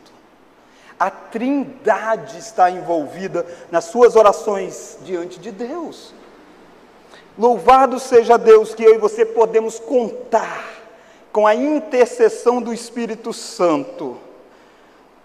A 0.99 1.11
Trindade 1.11 2.39
está 2.39 2.71
envolvida 2.71 3.45
nas 3.71 3.85
suas 3.87 4.17
orações 4.17 4.99
diante 5.03 5.39
de 5.39 5.51
Deus. 5.51 6.15
Louvado 7.37 8.01
seja 8.01 8.37
Deus 8.37 8.75
que 8.75 8.83
eu 8.83 8.95
e 8.95 8.99
você 8.99 9.25
podemos 9.25 9.79
contar 9.79 10.79
com 11.33 11.47
a 11.47 11.55
intercessão 11.55 12.61
do 12.61 12.73
Espírito 12.73 13.33
Santo 13.33 14.17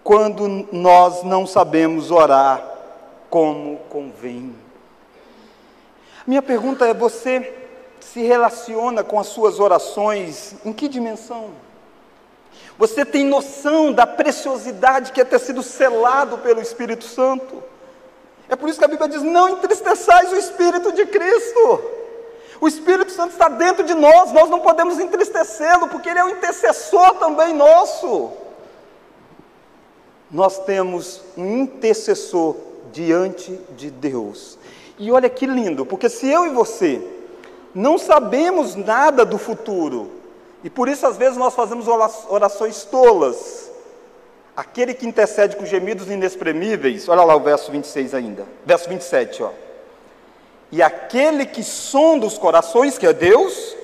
quando 0.03 0.67
nós 0.71 1.23
não 1.23 1.47
sabemos 1.47 2.11
orar 2.11 2.63
como 3.31 3.77
convém. 3.89 4.62
Minha 6.25 6.41
pergunta 6.41 6.85
é: 6.85 6.93
você 6.93 7.53
se 7.99 8.21
relaciona 8.21 9.03
com 9.03 9.19
as 9.19 9.27
suas 9.27 9.59
orações 9.59 10.55
em 10.65 10.71
que 10.71 10.87
dimensão? 10.87 11.51
Você 12.77 13.05
tem 13.05 13.23
noção 13.23 13.91
da 13.91 14.07
preciosidade 14.07 15.11
que 15.11 15.21
é 15.21 15.25
ter 15.25 15.39
sido 15.39 15.61
selado 15.61 16.39
pelo 16.39 16.61
Espírito 16.61 17.05
Santo? 17.05 17.63
É 18.49 18.55
por 18.55 18.69
isso 18.69 18.79
que 18.79 18.85
a 18.85 18.87
Bíblia 18.87 19.09
diz: 19.09 19.21
não 19.21 19.49
entristeçais 19.49 20.31
o 20.31 20.35
Espírito 20.35 20.91
de 20.91 21.05
Cristo. 21.05 21.81
O 22.61 22.67
Espírito 22.67 23.11
Santo 23.11 23.31
está 23.31 23.49
dentro 23.49 23.83
de 23.83 23.93
nós, 23.93 24.31
nós 24.31 24.49
não 24.49 24.61
podemos 24.61 24.97
entristecê-lo, 24.97 25.89
porque 25.89 26.07
ele 26.07 26.19
é 26.19 26.23
o 26.23 26.29
intercessor 26.29 27.15
também 27.15 27.53
nosso. 27.53 28.31
Nós 30.31 30.59
temos 30.59 31.21
um 31.35 31.57
intercessor 31.57 32.55
diante 32.93 33.59
de 33.75 33.91
Deus. 33.91 34.57
E 34.97 35.11
olha 35.11 35.29
que 35.29 35.45
lindo, 35.45 35.85
porque 35.85 36.07
se 36.09 36.27
eu 36.27 36.45
e 36.45 36.49
você 36.49 37.01
não 37.73 37.97
sabemos 37.97 38.75
nada 38.75 39.25
do 39.25 39.37
futuro, 39.37 40.11
e 40.63 40.69
por 40.69 40.87
isso 40.87 41.05
às 41.05 41.17
vezes 41.17 41.37
nós 41.37 41.55
fazemos 41.55 41.87
orações 42.29 42.83
tolas, 42.83 43.71
aquele 44.55 44.93
que 44.93 45.07
intercede 45.07 45.55
com 45.55 45.65
gemidos 45.65 46.07
inexprimíveis, 46.09 47.09
olha 47.09 47.23
lá 47.23 47.35
o 47.35 47.39
verso 47.39 47.71
26 47.71 48.13
ainda, 48.13 48.45
verso 48.65 48.87
27, 48.87 49.43
ó. 49.43 49.49
E 50.71 50.81
aquele 50.81 51.45
que 51.45 51.63
sonda 51.63 52.25
os 52.25 52.37
corações, 52.37 52.97
que 52.97 53.05
é 53.05 53.13
Deus, 53.13 53.75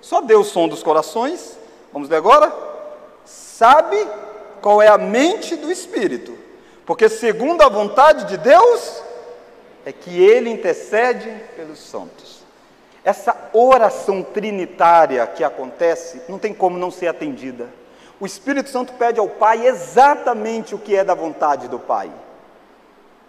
só 0.00 0.20
Deus 0.20 0.48
sonda 0.48 0.74
os 0.74 0.82
corações, 0.82 1.58
vamos 1.92 2.08
ler 2.08 2.16
agora? 2.16 2.52
Sabe 3.24 4.06
qual 4.60 4.80
é 4.82 4.88
a 4.88 4.98
mente 4.98 5.56
do 5.56 5.72
Espírito, 5.72 6.36
porque 6.84 7.08
segundo 7.08 7.62
a 7.62 7.68
vontade 7.68 8.24
de 8.26 8.36
Deus, 8.36 9.02
é 9.84 9.92
que 9.92 10.20
ele 10.22 10.50
intercede 10.50 11.30
pelos 11.56 11.78
santos. 11.78 12.42
Essa 13.04 13.34
oração 13.52 14.22
trinitária 14.22 15.26
que 15.26 15.42
acontece 15.42 16.20
não 16.28 16.38
tem 16.38 16.52
como 16.52 16.76
não 16.76 16.90
ser 16.90 17.08
atendida. 17.08 17.68
O 18.20 18.26
Espírito 18.26 18.68
Santo 18.68 18.92
pede 18.94 19.20
ao 19.20 19.28
Pai 19.28 19.66
exatamente 19.66 20.74
o 20.74 20.78
que 20.78 20.96
é 20.96 21.04
da 21.04 21.14
vontade 21.14 21.68
do 21.68 21.78
Pai. 21.78 22.10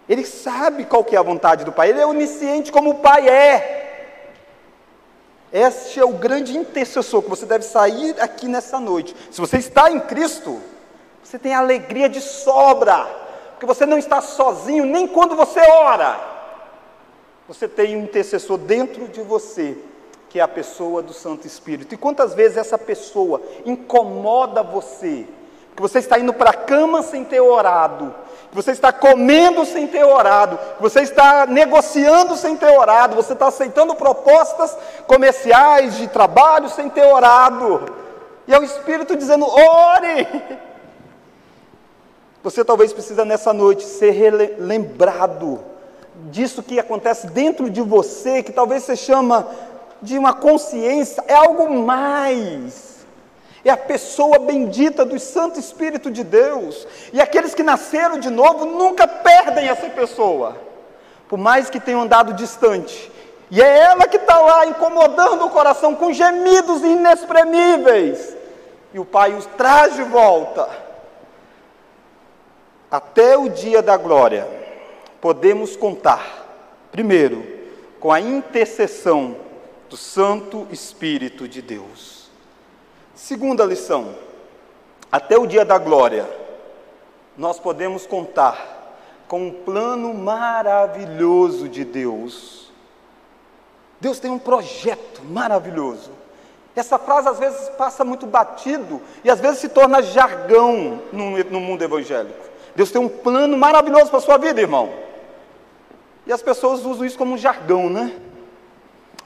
Ele 0.08 0.26
sabe 0.26 0.84
qual 0.84 1.04
que 1.04 1.14
é 1.14 1.18
a 1.18 1.22
vontade 1.22 1.64
do 1.64 1.72
Pai, 1.72 1.90
ele 1.90 2.00
é 2.00 2.06
onisciente 2.06 2.72
como 2.72 2.90
o 2.90 2.94
Pai 2.96 3.28
é. 3.28 3.76
Este 5.52 5.98
é 5.98 6.04
o 6.04 6.12
grande 6.12 6.56
intercessor 6.56 7.22
que 7.22 7.30
você 7.30 7.46
deve 7.46 7.64
sair 7.64 8.20
aqui 8.20 8.46
nessa 8.46 8.78
noite. 8.78 9.14
Se 9.30 9.40
você 9.40 9.58
está 9.58 9.90
em 9.90 9.98
Cristo, 9.98 10.60
você 11.22 11.38
tem 11.38 11.54
alegria 11.54 12.08
de 12.08 12.20
sobra, 12.20 13.06
porque 13.50 13.66
você 13.66 13.86
não 13.86 13.98
está 13.98 14.20
sozinho 14.20 14.84
nem 14.84 15.06
quando 15.06 15.36
você 15.36 15.60
ora. 15.60 16.39
Você 17.50 17.66
tem 17.66 17.96
um 17.96 18.04
intercessor 18.04 18.56
dentro 18.56 19.08
de 19.08 19.22
você, 19.22 19.76
que 20.28 20.38
é 20.38 20.42
a 20.42 20.46
pessoa 20.46 21.02
do 21.02 21.12
Santo 21.12 21.48
Espírito. 21.48 21.92
E 21.92 21.98
quantas 21.98 22.32
vezes 22.32 22.56
essa 22.56 22.78
pessoa 22.78 23.42
incomoda 23.66 24.62
você? 24.62 25.26
Que 25.74 25.82
você 25.82 25.98
está 25.98 26.16
indo 26.16 26.32
para 26.32 26.50
a 26.50 26.54
cama 26.54 27.02
sem 27.02 27.24
ter 27.24 27.40
orado, 27.40 28.14
que 28.50 28.54
você 28.54 28.70
está 28.70 28.92
comendo 28.92 29.66
sem 29.66 29.88
ter 29.88 30.04
orado, 30.04 30.58
que 30.76 30.80
você 30.80 31.00
está 31.00 31.44
negociando 31.44 32.36
sem 32.36 32.56
ter 32.56 32.70
orado, 32.70 33.16
você 33.16 33.32
está 33.32 33.48
aceitando 33.48 33.96
propostas 33.96 34.78
comerciais 35.08 35.96
de 35.96 36.06
trabalho 36.06 36.68
sem 36.68 36.88
ter 36.88 37.04
orado. 37.04 37.84
E 38.46 38.54
é 38.54 38.60
o 38.60 38.62
Espírito 38.62 39.16
dizendo: 39.16 39.44
ore! 39.44 40.28
Você 42.44 42.64
talvez 42.64 42.92
precisa 42.92 43.24
nessa 43.24 43.52
noite 43.52 43.82
ser 43.82 44.56
lembrado 44.56 45.69
disso 46.30 46.62
que 46.62 46.78
acontece 46.78 47.26
dentro 47.28 47.70
de 47.70 47.80
você, 47.80 48.42
que 48.42 48.52
talvez 48.52 48.84
você 48.84 48.96
chama 48.96 49.48
de 50.02 50.18
uma 50.18 50.32
consciência, 50.32 51.24
é 51.26 51.34
algo 51.34 51.70
mais. 51.70 52.90
É 53.64 53.70
a 53.70 53.76
pessoa 53.76 54.38
bendita 54.38 55.04
do 55.04 55.18
Santo 55.18 55.60
Espírito 55.60 56.10
de 56.10 56.24
Deus. 56.24 56.86
E 57.12 57.20
aqueles 57.20 57.54
que 57.54 57.62
nasceram 57.62 58.18
de 58.18 58.30
novo 58.30 58.64
nunca 58.64 59.06
perdem 59.06 59.68
essa 59.68 59.88
pessoa, 59.90 60.56
por 61.28 61.38
mais 61.38 61.68
que 61.68 61.78
tenham 61.78 62.02
andado 62.02 62.32
distante. 62.32 63.12
E 63.50 63.60
é 63.60 63.80
ela 63.80 64.06
que 64.06 64.16
está 64.16 64.38
lá 64.40 64.66
incomodando 64.66 65.44
o 65.44 65.50
coração 65.50 65.94
com 65.94 66.12
gemidos 66.12 66.82
inexprimíveis. 66.82 68.34
E 68.94 68.98
o 68.98 69.04
Pai 69.04 69.34
os 69.34 69.46
traz 69.46 69.94
de 69.94 70.02
volta 70.04 70.68
até 72.90 73.36
o 73.36 73.48
dia 73.48 73.82
da 73.82 73.96
glória, 73.96 74.46
podemos 75.20 75.76
contar, 75.76 76.88
primeiro, 76.90 77.44
com 77.98 78.10
a 78.10 78.20
intercessão 78.20 79.36
do 79.88 79.96
Santo 79.96 80.66
Espírito 80.70 81.46
de 81.46 81.60
Deus. 81.60 82.30
Segunda 83.14 83.64
lição, 83.64 84.14
até 85.12 85.36
o 85.36 85.46
dia 85.46 85.64
da 85.64 85.76
glória, 85.76 86.28
nós 87.36 87.58
podemos 87.58 88.06
contar 88.06 88.96
com 89.28 89.46
um 89.46 89.52
plano 89.52 90.14
maravilhoso 90.14 91.68
de 91.68 91.84
Deus. 91.84 92.72
Deus 94.00 94.18
tem 94.18 94.30
um 94.30 94.38
projeto 94.38 95.22
maravilhoso. 95.24 96.10
Essa 96.74 96.98
frase 96.98 97.28
às 97.28 97.38
vezes 97.38 97.68
passa 97.70 98.04
muito 98.04 98.26
batido 98.26 99.02
e 99.22 99.30
às 99.30 99.40
vezes 99.40 99.58
se 99.58 99.68
torna 99.68 100.02
jargão 100.02 101.02
no, 101.12 101.36
no 101.44 101.60
mundo 101.60 101.82
evangélico. 101.82 102.48
Deus 102.74 102.90
tem 102.90 103.00
um 103.00 103.08
plano 103.08 103.56
maravilhoso 103.58 104.08
para 104.08 104.18
a 104.18 104.22
sua 104.22 104.38
vida, 104.38 104.60
irmão. 104.60 105.09
E 106.30 106.32
as 106.32 106.42
pessoas 106.42 106.86
usam 106.86 107.04
isso 107.04 107.18
como 107.18 107.34
um 107.34 107.36
jargão, 107.36 107.90
né? 107.90 108.14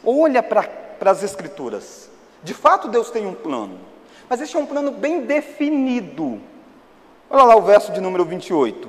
Olha 0.02 0.42
para 0.42 0.66
as 1.04 1.22
Escrituras. 1.22 2.08
De 2.42 2.54
fato, 2.54 2.88
Deus 2.88 3.10
tem 3.10 3.26
um 3.26 3.34
plano. 3.34 3.78
Mas 4.26 4.40
este 4.40 4.56
é 4.56 4.58
um 4.58 4.64
plano 4.64 4.90
bem 4.90 5.20
definido. 5.20 6.40
Olha 7.28 7.42
lá 7.42 7.56
o 7.56 7.60
verso 7.60 7.92
de 7.92 8.00
número 8.00 8.24
28. 8.24 8.88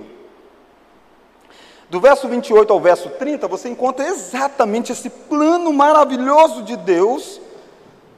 Do 1.90 2.00
verso 2.00 2.30
28 2.30 2.72
ao 2.72 2.80
verso 2.80 3.10
30, 3.10 3.50
você 3.50 3.68
encontra 3.68 4.08
exatamente 4.08 4.94
esse 4.94 5.10
plano 5.10 5.74
maravilhoso 5.74 6.64
de 6.64 6.78
Deus 6.78 7.42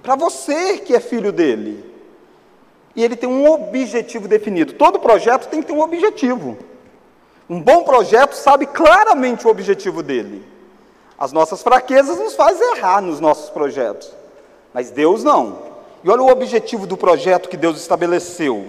para 0.04 0.16
você 0.16 0.78
que 0.78 0.94
é 0.94 1.00
filho 1.00 1.32
dele 1.32 1.84
e 2.96 3.04
ele 3.04 3.16
tem 3.16 3.28
um 3.28 3.50
objetivo 3.52 4.28
definido. 4.28 4.74
Todo 4.74 5.00
projeto 5.00 5.50
tem 5.50 5.60
que 5.60 5.66
ter 5.70 5.74
um 5.74 5.82
objetivo. 5.82 6.56
Um 7.50 7.62
bom 7.62 7.84
projeto 7.84 8.34
sabe 8.34 8.66
claramente 8.66 9.48
o 9.48 9.50
objetivo 9.50 10.04
dele. 10.04 10.46
As 11.18 11.32
nossas 11.32 11.64
fraquezas 11.64 12.18
nos 12.18 12.36
fazem 12.36 12.76
errar 12.76 13.02
nos 13.02 13.20
nossos 13.20 13.50
projetos, 13.50 14.12
mas 14.74 14.92
Deus 14.92 15.24
não. 15.24 15.60
E 16.04 16.10
olha 16.10 16.22
o 16.22 16.30
objetivo 16.30 16.86
do 16.86 16.98
projeto 16.98 17.50
que 17.50 17.58
Deus 17.58 17.80
estabeleceu. 17.80 18.68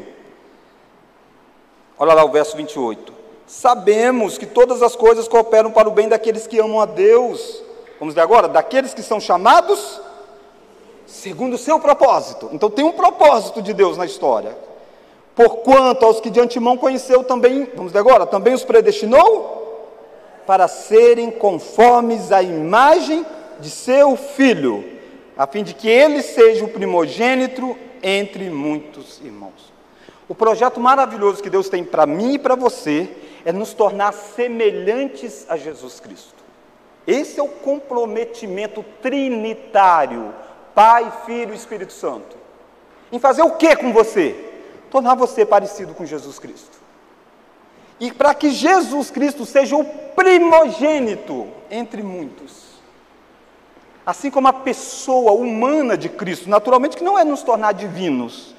Olha 1.98 2.14
lá 2.14 2.24
o 2.24 2.30
verso 2.30 2.56
28. 2.56 3.12
Sabemos 3.46 4.38
que 4.38 4.46
todas 4.46 4.82
as 4.82 4.94
coisas 4.94 5.26
cooperam 5.26 5.70
para 5.70 5.88
o 5.88 5.92
bem 5.92 6.08
daqueles 6.08 6.46
que 6.46 6.58
amam 6.58 6.80
a 6.80 6.86
Deus. 6.86 7.62
Vamos 7.98 8.14
ver 8.14 8.20
agora? 8.20 8.48
Daqueles 8.48 8.94
que 8.94 9.02
são 9.02 9.20
chamados 9.20 10.00
segundo 11.06 11.54
o 11.54 11.58
seu 11.58 11.80
propósito. 11.80 12.50
Então 12.52 12.70
tem 12.70 12.84
um 12.84 12.92
propósito 12.92 13.60
de 13.60 13.72
Deus 13.72 13.96
na 13.96 14.06
história. 14.06 14.56
Porquanto 15.38 16.04
aos 16.04 16.20
que 16.20 16.30
de 16.30 16.40
antemão 16.40 16.76
conheceu 16.76 17.22
também, 17.22 17.70
vamos 17.72 17.92
ver 17.92 18.00
agora, 18.00 18.26
também 18.26 18.54
os 18.54 18.64
predestinou 18.64 19.94
para 20.44 20.66
serem 20.66 21.30
conformes 21.30 22.32
à 22.32 22.42
imagem 22.42 23.24
de 23.60 23.70
seu 23.70 24.16
filho, 24.16 24.84
a 25.36 25.46
fim 25.46 25.62
de 25.62 25.74
que 25.74 25.88
ele 25.88 26.22
seja 26.22 26.64
o 26.64 26.68
primogênito 26.68 27.78
entre 28.02 28.50
muitos 28.50 29.20
irmãos. 29.24 29.72
O 30.28 30.34
projeto 30.34 30.80
maravilhoso 30.80 31.40
que 31.40 31.48
Deus 31.48 31.68
tem 31.68 31.84
para 31.84 32.04
mim 32.04 32.34
e 32.34 32.38
para 32.40 32.56
você 32.56 33.08
é 33.44 33.52
nos 33.52 33.72
tornar 33.72 34.10
semelhantes 34.14 35.46
a 35.48 35.56
Jesus 35.56 36.00
Cristo. 36.00 36.42
Esse 37.06 37.38
é 37.38 37.42
o 37.44 37.48
comprometimento 37.48 38.84
trinitário 39.00 40.34
Pai, 40.74 41.12
Filho 41.24 41.52
e 41.52 41.56
Espírito 41.56 41.92
Santo. 41.92 42.36
Em 43.12 43.20
fazer 43.20 43.42
o 43.42 43.52
que 43.52 43.76
com 43.76 43.92
você? 43.92 44.47
Tornar 44.90 45.14
você 45.14 45.44
parecido 45.44 45.94
com 45.94 46.04
Jesus 46.04 46.38
Cristo. 46.38 46.78
E 48.00 48.12
para 48.12 48.34
que 48.34 48.50
Jesus 48.50 49.10
Cristo 49.10 49.44
seja 49.44 49.76
o 49.76 49.84
primogênito 49.84 51.48
entre 51.70 52.02
muitos. 52.02 52.68
Assim 54.06 54.30
como 54.30 54.48
a 54.48 54.52
pessoa 54.52 55.32
humana 55.32 55.96
de 55.96 56.08
Cristo, 56.08 56.48
naturalmente 56.48 56.96
que 56.96 57.04
não 57.04 57.18
é 57.18 57.24
nos 57.24 57.42
tornar 57.42 57.72
divinos, 57.72 58.54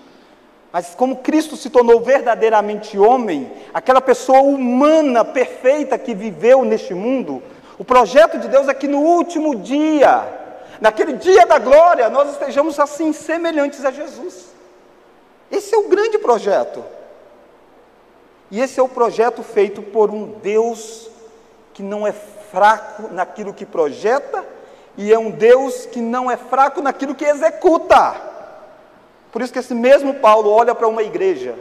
mas 0.71 0.93
como 0.93 1.17
Cristo 1.17 1.57
se 1.57 1.69
tornou 1.69 2.01
verdadeiramente 2.01 2.99
homem, 2.99 3.51
aquela 3.73 4.01
pessoa 4.01 4.41
humana 4.41 5.25
perfeita 5.25 5.97
que 5.97 6.13
viveu 6.13 6.63
neste 6.63 6.93
mundo, 6.93 7.41
o 7.79 7.83
projeto 7.83 8.37
de 8.37 8.47
Deus 8.47 8.67
é 8.67 8.73
que 8.73 8.87
no 8.87 8.99
último 8.99 9.55
dia 9.55 10.39
naquele 10.79 11.13
dia 11.13 11.45
da 11.45 11.59
glória, 11.59 12.09
nós 12.09 12.31
estejamos 12.31 12.79
assim, 12.79 13.11
semelhantes 13.13 13.83
a 13.83 13.91
Jesus. 13.91 14.48
Esse 15.51 15.73
é 15.73 15.77
o 15.77 15.87
grande 15.87 16.17
projeto. 16.17 16.83
E 18.51 18.59
esse 18.59 18.79
é 18.79 18.83
o 18.83 18.89
projeto 18.89 19.43
feito 19.43 19.81
por 19.81 20.09
um 20.09 20.25
Deus 20.25 21.09
que 21.73 21.83
não 21.83 22.05
é 22.05 22.11
fraco 22.11 23.13
naquilo 23.13 23.53
que 23.53 23.65
projeta 23.65 24.45
e 24.97 25.13
é 25.13 25.17
um 25.17 25.31
Deus 25.31 25.85
que 25.85 26.01
não 26.01 26.29
é 26.29 26.35
fraco 26.35 26.81
naquilo 26.81 27.15
que 27.15 27.25
executa. 27.25 28.15
Por 29.31 29.41
isso 29.41 29.53
que 29.53 29.59
esse 29.59 29.73
mesmo 29.73 30.15
Paulo 30.15 30.49
olha 30.49 30.73
para 30.73 30.87
uma 30.87 31.03
igreja, 31.03 31.55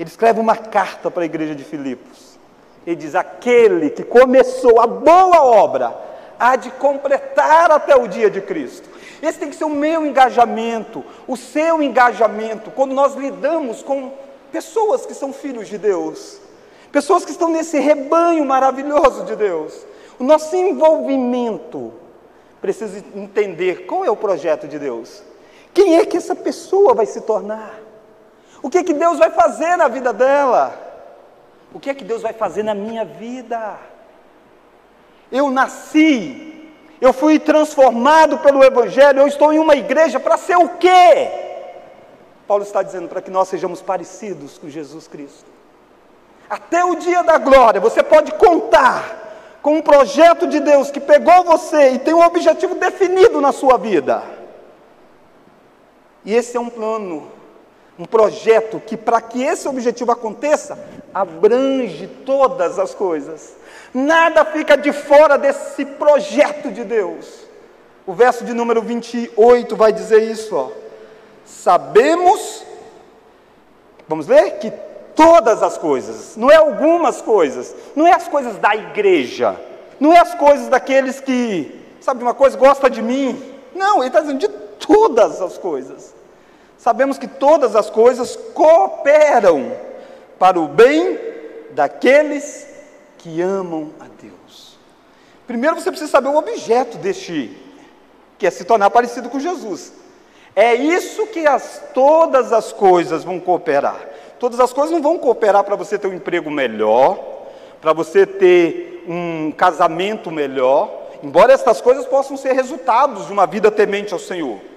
ele 0.00 0.08
escreve 0.08 0.40
uma 0.40 0.56
carta 0.56 1.10
para 1.10 1.22
a 1.22 1.26
igreja 1.26 1.54
de 1.54 1.62
Filipos. 1.62 2.38
Ele 2.86 2.96
diz: 2.96 3.14
Aquele 3.14 3.90
que 3.90 4.02
começou 4.02 4.80
a 4.80 4.86
boa 4.86 5.44
obra 5.44 5.94
há 6.38 6.56
de 6.56 6.70
completar 6.70 7.70
até 7.70 7.94
o 7.94 8.06
dia 8.06 8.30
de 8.30 8.40
Cristo. 8.40 8.88
Esse 9.22 9.38
tem 9.38 9.50
que 9.50 9.56
ser 9.56 9.64
o 9.64 9.70
meu 9.70 10.06
engajamento, 10.06 11.04
o 11.26 11.36
seu 11.36 11.82
engajamento, 11.82 12.70
quando 12.70 12.94
nós 12.94 13.14
lidamos 13.14 13.82
com 13.82 14.12
pessoas 14.52 15.06
que 15.06 15.14
são 15.14 15.32
filhos 15.32 15.68
de 15.68 15.78
Deus, 15.78 16.38
pessoas 16.92 17.24
que 17.24 17.30
estão 17.30 17.48
nesse 17.48 17.78
rebanho 17.78 18.44
maravilhoso 18.44 19.24
de 19.24 19.36
Deus. 19.36 19.86
O 20.18 20.24
nosso 20.24 20.54
envolvimento 20.56 21.92
precisa 22.60 23.04
entender 23.14 23.86
qual 23.86 24.04
é 24.04 24.10
o 24.10 24.16
projeto 24.16 24.66
de 24.66 24.78
Deus. 24.78 25.22
Quem 25.74 25.96
é 25.96 26.06
que 26.06 26.16
essa 26.16 26.34
pessoa 26.34 26.94
vai 26.94 27.04
se 27.04 27.20
tornar? 27.20 27.78
O 28.62 28.70
que 28.70 28.78
é 28.78 28.82
que 28.82 28.94
Deus 28.94 29.18
vai 29.18 29.30
fazer 29.30 29.76
na 29.76 29.88
vida 29.88 30.12
dela? 30.12 30.74
O 31.72 31.78
que 31.78 31.90
é 31.90 31.94
que 31.94 32.04
Deus 32.04 32.22
vai 32.22 32.32
fazer 32.32 32.62
na 32.62 32.74
minha 32.74 33.04
vida? 33.04 33.78
Eu 35.30 35.50
nasci, 35.50 36.55
eu 37.00 37.12
fui 37.12 37.38
transformado 37.38 38.38
pelo 38.38 38.64
Evangelho, 38.64 39.20
eu 39.20 39.26
estou 39.26 39.52
em 39.52 39.58
uma 39.58 39.76
igreja 39.76 40.18
para 40.18 40.36
ser 40.36 40.56
o 40.56 40.70
quê? 40.70 41.30
Paulo 42.46 42.62
está 42.62 42.82
dizendo 42.82 43.08
para 43.08 43.20
que 43.20 43.30
nós 43.30 43.48
sejamos 43.48 43.82
parecidos 43.82 44.56
com 44.56 44.68
Jesus 44.68 45.08
Cristo. 45.08 45.50
Até 46.48 46.84
o 46.84 46.94
dia 46.94 47.22
da 47.22 47.38
glória, 47.38 47.80
você 47.80 48.02
pode 48.02 48.32
contar 48.32 49.58
com 49.60 49.78
um 49.78 49.82
projeto 49.82 50.46
de 50.46 50.60
Deus 50.60 50.92
que 50.92 51.00
pegou 51.00 51.42
você 51.42 51.90
e 51.90 51.98
tem 51.98 52.14
um 52.14 52.24
objetivo 52.24 52.76
definido 52.76 53.40
na 53.40 53.50
sua 53.50 53.76
vida. 53.76 54.22
E 56.24 56.32
esse 56.32 56.56
é 56.56 56.60
um 56.60 56.70
plano, 56.70 57.30
um 57.98 58.04
projeto 58.04 58.80
que, 58.84 58.96
para 58.96 59.20
que 59.20 59.42
esse 59.42 59.66
objetivo 59.66 60.12
aconteça, 60.12 60.78
abrange 61.14 62.06
todas 62.26 62.78
as 62.78 62.94
coisas. 62.94 63.54
Nada 63.94 64.44
fica 64.44 64.76
de 64.76 64.92
fora 64.92 65.38
desse 65.38 65.84
projeto 65.84 66.70
de 66.70 66.84
Deus. 66.84 67.46
O 68.06 68.12
verso 68.12 68.44
de 68.44 68.52
número 68.52 68.82
28 68.82 69.74
vai 69.74 69.92
dizer 69.92 70.22
isso, 70.22 70.54
ó. 70.54 70.70
Sabemos, 71.44 72.64
vamos 74.06 74.26
ler? 74.26 74.58
Que 74.58 74.72
todas 75.14 75.62
as 75.62 75.78
coisas, 75.78 76.36
não 76.36 76.50
é 76.50 76.56
algumas 76.56 77.22
coisas, 77.22 77.74
não 77.94 78.06
é 78.06 78.12
as 78.12 78.28
coisas 78.28 78.58
da 78.58 78.76
igreja, 78.76 79.58
não 79.98 80.12
é 80.12 80.18
as 80.18 80.34
coisas 80.34 80.68
daqueles 80.68 81.20
que, 81.20 81.82
sabe 82.00 82.18
de 82.18 82.24
uma 82.24 82.34
coisa, 82.34 82.58
gosta 82.58 82.90
de 82.90 83.00
mim. 83.00 83.54
Não, 83.74 83.98
ele 83.98 84.08
está 84.08 84.20
dizendo 84.20 84.40
de 84.40 84.48
todas 84.48 85.40
as 85.40 85.56
coisas. 85.56 86.15
Sabemos 86.86 87.18
que 87.18 87.26
todas 87.26 87.74
as 87.74 87.90
coisas 87.90 88.36
cooperam 88.54 89.72
para 90.38 90.60
o 90.60 90.68
bem 90.68 91.18
daqueles 91.72 92.64
que 93.18 93.42
amam 93.42 93.90
a 93.98 94.04
Deus. 94.22 94.78
Primeiro 95.48 95.74
você 95.74 95.90
precisa 95.90 96.12
saber 96.12 96.28
o 96.28 96.36
objeto 96.36 96.96
deste, 96.98 97.58
que 98.38 98.46
é 98.46 98.52
se 98.52 98.64
tornar 98.64 98.90
parecido 98.90 99.28
com 99.28 99.40
Jesus. 99.40 99.94
É 100.54 100.76
isso 100.76 101.26
que 101.26 101.44
as, 101.44 101.82
todas 101.92 102.52
as 102.52 102.72
coisas 102.72 103.24
vão 103.24 103.40
cooperar. 103.40 103.98
Todas 104.38 104.60
as 104.60 104.72
coisas 104.72 104.92
não 104.92 105.02
vão 105.02 105.18
cooperar 105.18 105.64
para 105.64 105.74
você 105.74 105.98
ter 105.98 106.06
um 106.06 106.14
emprego 106.14 106.52
melhor, 106.52 107.18
para 107.80 107.92
você 107.92 108.24
ter 108.24 109.02
um 109.08 109.50
casamento 109.50 110.30
melhor, 110.30 111.08
embora 111.20 111.52
estas 111.52 111.80
coisas 111.80 112.06
possam 112.06 112.36
ser 112.36 112.52
resultados 112.52 113.26
de 113.26 113.32
uma 113.32 113.44
vida 113.44 113.72
temente 113.72 114.12
ao 114.12 114.20
Senhor. 114.20 114.75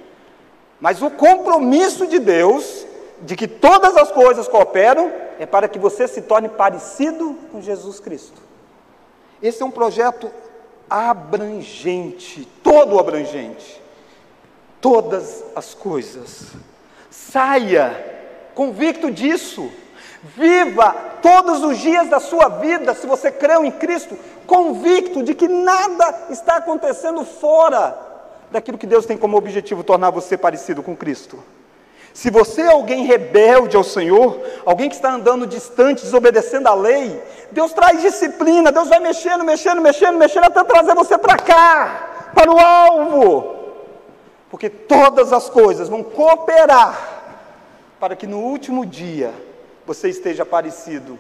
Mas 0.80 1.02
o 1.02 1.10
compromisso 1.10 2.08
de 2.08 2.20
Deus, 2.20 2.86
de 3.22 3.36
que 3.36 3.48
todas 3.48 3.98
as 3.98 4.12
coisas 4.12 4.48
cooperam, 4.48 5.12
é 5.38 5.46
para 5.46 5.68
que 5.68 5.80
você 5.80 6.08
se 6.08 6.22
torne 6.22 6.48
parecido 6.48 7.36
com 7.52 7.62
Jesus 7.62 8.00
Cristo. 8.00 8.42
Esse 9.42 9.62
é 9.62 9.66
um 9.66 9.72
projeto 9.72 10.32
abrangente, 10.90 12.48
todo 12.64 13.00
abrangente. 13.00 13.82
Todas 14.82 15.44
as 15.56 15.74
coisas. 15.74 16.48
Saia 17.10 18.06
convicto 18.56 19.12
disso. 19.12 19.70
Viva 20.36 20.94
todos 21.22 21.64
os 21.64 21.78
dias 21.78 22.10
da 22.10 22.20
sua 22.20 22.50
vida, 22.50 22.94
se 22.94 23.08
você 23.08 23.32
creu 23.32 23.64
em 23.64 23.72
Cristo, 23.72 24.18
convicto 24.46 25.24
de 25.24 25.34
que 25.34 25.48
nada 25.48 26.28
está 26.30 26.58
acontecendo 26.58 27.24
fora 27.24 28.09
daquilo 28.52 28.78
que 28.78 28.88
Deus 28.88 29.06
tem 29.06 29.18
como 29.18 29.38
objetivo 29.38 29.84
tornar 29.84 30.10
você 30.10 30.38
parecido 30.38 30.82
com 30.82 30.96
Cristo. 30.96 31.44
Se 32.14 32.30
você 32.30 32.64
é 32.64 32.68
alguém 32.68 33.06
rebelde 33.06 33.78
ao 33.78 33.84
Senhor, 33.84 34.40
alguém 34.66 34.90
que 34.90 34.96
está 34.96 35.14
andando 35.14 35.46
distante, 35.46 36.02
desobedecendo 36.02 36.68
a 36.68 36.74
lei, 36.74 37.22
Deus 37.52 37.72
traz 37.72 38.02
disciplina, 38.02 38.72
Deus 38.72 38.90
vai 38.90 39.00
mexendo, 39.00 39.44
mexendo, 39.44 39.82
mexendo, 39.82 40.18
mexendo 40.18 40.46
até 40.46 40.64
trazer 40.64 40.96
você 40.96 41.18
para 41.18 41.38
cá, 41.38 42.32
para 42.34 42.52
o 42.52 42.60
alvo. 42.60 43.56
Porque 44.50 44.70
todas 44.70 45.32
as 45.32 45.50
coisas 45.50 45.88
vão 45.88 46.04
cooperar 46.04 47.20
para 48.00 48.16
que 48.16 48.26
no 48.26 48.40
último 48.40 48.86
dia 48.86 49.32
você 49.86 50.10
esteja 50.10 50.46
parecido 50.46 51.20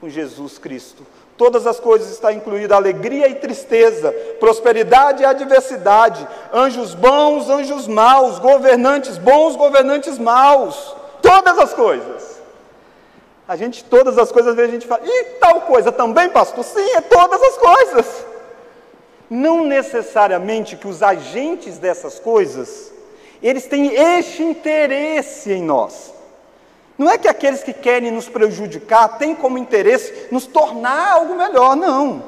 com 0.00 0.08
Jesus 0.08 0.58
Cristo. 0.58 1.06
Todas 1.38 1.68
as 1.68 1.78
coisas 1.78 2.10
está 2.10 2.32
incluída 2.32 2.74
alegria 2.74 3.28
e 3.28 3.36
tristeza, 3.36 4.10
prosperidade 4.40 5.22
e 5.22 5.26
adversidade, 5.26 6.26
anjos 6.52 6.94
bons, 6.94 7.48
anjos 7.48 7.86
maus, 7.86 8.40
governantes 8.40 9.16
bons, 9.16 9.54
governantes 9.54 10.18
maus, 10.18 10.96
todas 11.22 11.56
as 11.56 11.72
coisas. 11.72 12.40
A 13.46 13.54
gente, 13.54 13.84
todas 13.84 14.18
as 14.18 14.32
coisas, 14.32 14.50
às 14.50 14.56
vezes 14.56 14.70
a 14.70 14.74
gente 14.74 14.86
fala, 14.88 15.02
e 15.06 15.24
tal 15.40 15.60
coisa 15.60 15.92
também, 15.92 16.28
pastor? 16.28 16.64
Sim, 16.64 16.90
é 16.96 17.00
todas 17.00 17.40
as 17.40 17.56
coisas. 17.56 18.26
Não 19.30 19.64
necessariamente 19.64 20.76
que 20.76 20.88
os 20.88 21.04
agentes 21.04 21.78
dessas 21.78 22.18
coisas 22.18 22.92
eles 23.40 23.66
têm 23.66 23.94
este 23.94 24.42
interesse 24.42 25.52
em 25.52 25.62
nós. 25.62 26.17
Não 26.98 27.08
é 27.08 27.16
que 27.16 27.28
aqueles 27.28 27.62
que 27.62 27.72
querem 27.72 28.10
nos 28.10 28.28
prejudicar 28.28 29.16
têm 29.18 29.32
como 29.32 29.56
interesse 29.56 30.26
nos 30.32 30.46
tornar 30.46 31.12
algo 31.12 31.36
melhor, 31.36 31.76
não. 31.76 32.24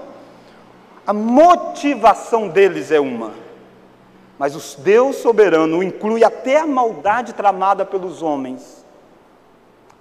A 1.04 1.12
motivação 1.12 2.48
deles 2.48 2.92
é 2.92 3.00
uma. 3.00 3.32
Mas 4.38 4.54
o 4.54 4.80
Deus 4.80 5.16
soberano 5.16 5.82
inclui 5.82 6.22
até 6.22 6.58
a 6.58 6.66
maldade 6.66 7.34
tramada 7.34 7.84
pelos 7.84 8.22
homens 8.22 8.80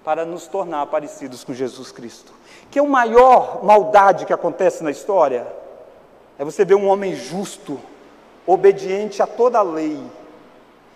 para 0.03 0.23
nos 0.23 0.47
tornar 0.47 0.85
parecidos 0.85 1.43
com 1.43 1.53
Jesus 1.53 1.91
Cristo. 1.91 2.31
Que 2.71 2.79
é 2.79 2.81
a 2.81 2.85
maior 2.85 3.63
maldade 3.63 4.25
que 4.25 4.33
acontece 4.33 4.83
na 4.83 4.91
história? 4.91 5.45
É 6.37 6.45
você 6.45 6.63
ver 6.63 6.75
um 6.75 6.87
homem 6.87 7.15
justo, 7.15 7.79
obediente 8.47 9.21
a 9.21 9.27
toda 9.27 9.59
a 9.59 9.63
lei, 9.63 9.99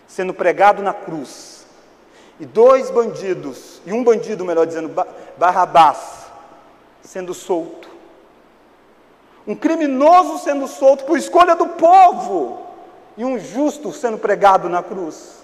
sendo 0.07 0.33
pregado 0.33 0.81
na 0.81 0.93
cruz, 0.93 1.52
e 2.39 2.45
dois 2.45 2.89
bandidos, 2.89 3.81
e 3.85 3.93
um 3.93 4.03
bandido, 4.03 4.43
melhor 4.43 4.65
dizendo, 4.65 4.91
Barrabás, 5.37 6.25
sendo 7.01 7.33
solto. 7.33 7.89
Um 9.45 9.55
criminoso 9.55 10.39
sendo 10.39 10.67
solto 10.67 11.05
por 11.05 11.17
escolha 11.17 11.55
do 11.55 11.67
povo, 11.67 12.65
e 13.15 13.23
um 13.23 13.37
justo 13.37 13.91
sendo 13.91 14.17
pregado 14.17 14.67
na 14.67 14.81
cruz. 14.81 15.43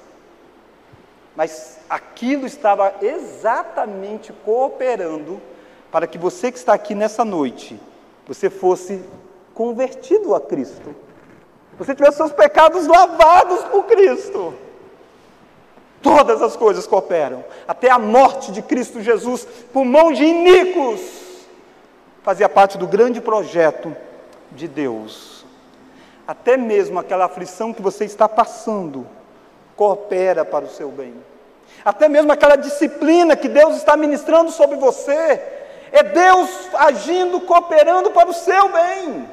Mas 1.36 1.78
aquilo 1.90 2.46
estava 2.46 2.96
exatamente 3.02 4.34
cooperando 4.44 5.40
para 5.92 6.08
que 6.08 6.18
você 6.18 6.52
que 6.52 6.58
está 6.58 6.74
aqui 6.74 6.96
nessa 6.96 7.24
noite, 7.24 7.80
você 8.28 8.50
fosse 8.50 9.04
convertido 9.54 10.34
a 10.34 10.42
Cristo 10.42 10.96
você 11.80 11.96
tiver 11.96 12.12
seus 12.12 12.34
pecados 12.34 12.86
lavados 12.86 13.64
por 13.66 13.86
Cristo. 13.86 14.54
Todas 16.02 16.42
as 16.42 16.56
coisas 16.56 16.88
cooperam, 16.88 17.44
até 17.68 17.90
a 17.90 18.00
morte 18.00 18.52
de 18.52 18.62
Cristo 18.62 19.02
Jesus 19.02 19.46
por 19.74 19.84
mão 19.84 20.14
de 20.14 20.24
iníquos, 20.24 21.02
fazia 22.24 22.48
parte 22.48 22.78
do 22.78 22.88
grande 22.88 23.20
projeto 23.20 23.96
de 24.52 24.68
Deus. 24.68 25.46
Até 26.28 26.56
mesmo 26.56 27.00
aquela 27.00 27.26
aflição 27.26 27.74
que 27.74 27.82
você 27.82 28.06
está 28.06 28.30
passando, 28.30 29.06
coopera 29.76 30.46
para 30.46 30.66
o 30.66 30.70
seu 30.70 30.90
bem. 30.90 31.14
Até 31.84 32.08
mesmo 32.08 32.32
aquela 32.32 32.56
disciplina 32.56 33.36
que 33.36 33.48
Deus 33.48 33.76
está 33.76 33.98
ministrando 33.98 34.52
sobre 34.52 34.78
você, 34.78 35.42
é 35.92 36.04
Deus 36.04 36.50
agindo, 36.76 37.42
cooperando 37.42 38.12
para 38.12 38.30
o 38.30 38.34
seu 38.34 38.70
bem. 38.70 39.28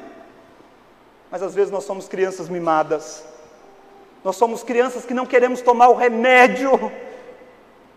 Mas 1.29 1.43
às 1.43 1.53
vezes 1.53 1.71
nós 1.71 1.83
somos 1.83 2.07
crianças 2.07 2.49
mimadas. 2.49 3.23
Nós 4.23 4.35
somos 4.35 4.63
crianças 4.63 5.05
que 5.05 5.13
não 5.13 5.25
queremos 5.25 5.61
tomar 5.61 5.89
o 5.89 5.95
remédio. 5.95 6.91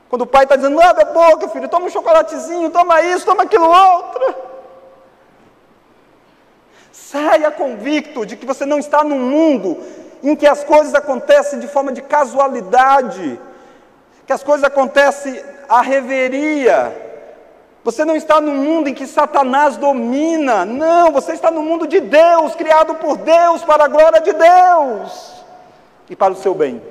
Quando 0.08 0.22
o 0.22 0.26
pai 0.26 0.44
está 0.44 0.56
dizendo, 0.56 0.80
abre 0.80 1.02
a 1.02 1.06
boca, 1.06 1.48
filho, 1.48 1.68
toma 1.68 1.86
um 1.86 1.90
chocolatezinho, 1.90 2.70
toma 2.70 3.00
isso, 3.02 3.24
toma 3.24 3.44
aquilo 3.44 3.68
outro. 3.68 4.34
Saia 6.92 7.50
convicto 7.50 8.26
de 8.26 8.36
que 8.36 8.46
você 8.46 8.66
não 8.66 8.78
está 8.78 9.04
num 9.04 9.18
mundo 9.18 9.78
em 10.22 10.34
que 10.36 10.46
as 10.46 10.64
coisas 10.64 10.94
acontecem 10.94 11.58
de 11.58 11.68
forma 11.68 11.92
de 11.92 12.02
casualidade, 12.02 13.40
que 14.26 14.32
as 14.32 14.42
coisas 14.42 14.64
acontecem 14.64 15.42
à 15.68 15.80
reveria. 15.80 17.08
Você 17.82 18.04
não 18.04 18.14
está 18.14 18.40
num 18.40 18.54
mundo 18.54 18.88
em 18.88 18.94
que 18.94 19.06
Satanás 19.06 19.76
domina, 19.76 20.66
não, 20.66 21.12
você 21.12 21.32
está 21.32 21.50
no 21.50 21.62
mundo 21.62 21.86
de 21.86 22.00
Deus, 22.00 22.54
criado 22.54 22.96
por 22.96 23.16
Deus, 23.16 23.62
para 23.64 23.84
a 23.84 23.88
glória 23.88 24.20
de 24.20 24.32
Deus 24.32 25.39
e 26.10 26.16
para 26.16 26.32
o 26.32 26.36
seu 26.36 26.54
bem. 26.54 26.82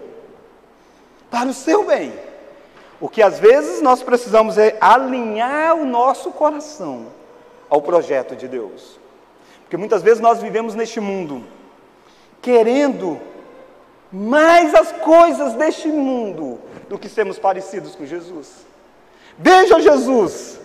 Para 1.29 1.49
o 1.49 1.53
seu 1.53 1.84
bem. 1.86 2.13
O 2.99 3.08
que 3.08 3.21
às 3.21 3.38
vezes 3.38 3.82
nós 3.82 4.01
precisamos 4.01 4.58
é 4.58 4.77
alinhar 4.82 5.75
o 5.75 5.86
nosso 5.86 6.32
coração 6.32 7.08
ao 7.69 7.82
projeto 7.82 8.36
de 8.36 8.47
Deus. 8.47 8.97
Porque 9.62 9.77
muitas 9.77 10.01
vezes 10.01 10.19
nós 10.19 10.41
vivemos 10.41 10.73
neste 10.73 10.99
mundo 10.99 11.43
querendo 12.41 13.19
mais 14.12 14.73
as 14.73 14.91
coisas 14.91 15.53
deste 15.53 15.88
mundo 15.88 16.60
do 16.88 16.97
que 16.97 17.08
sermos 17.08 17.38
parecidos 17.38 17.95
com 17.95 18.05
Jesus. 18.05 18.65
Veja 19.38 19.79
Jesus. 19.79 20.60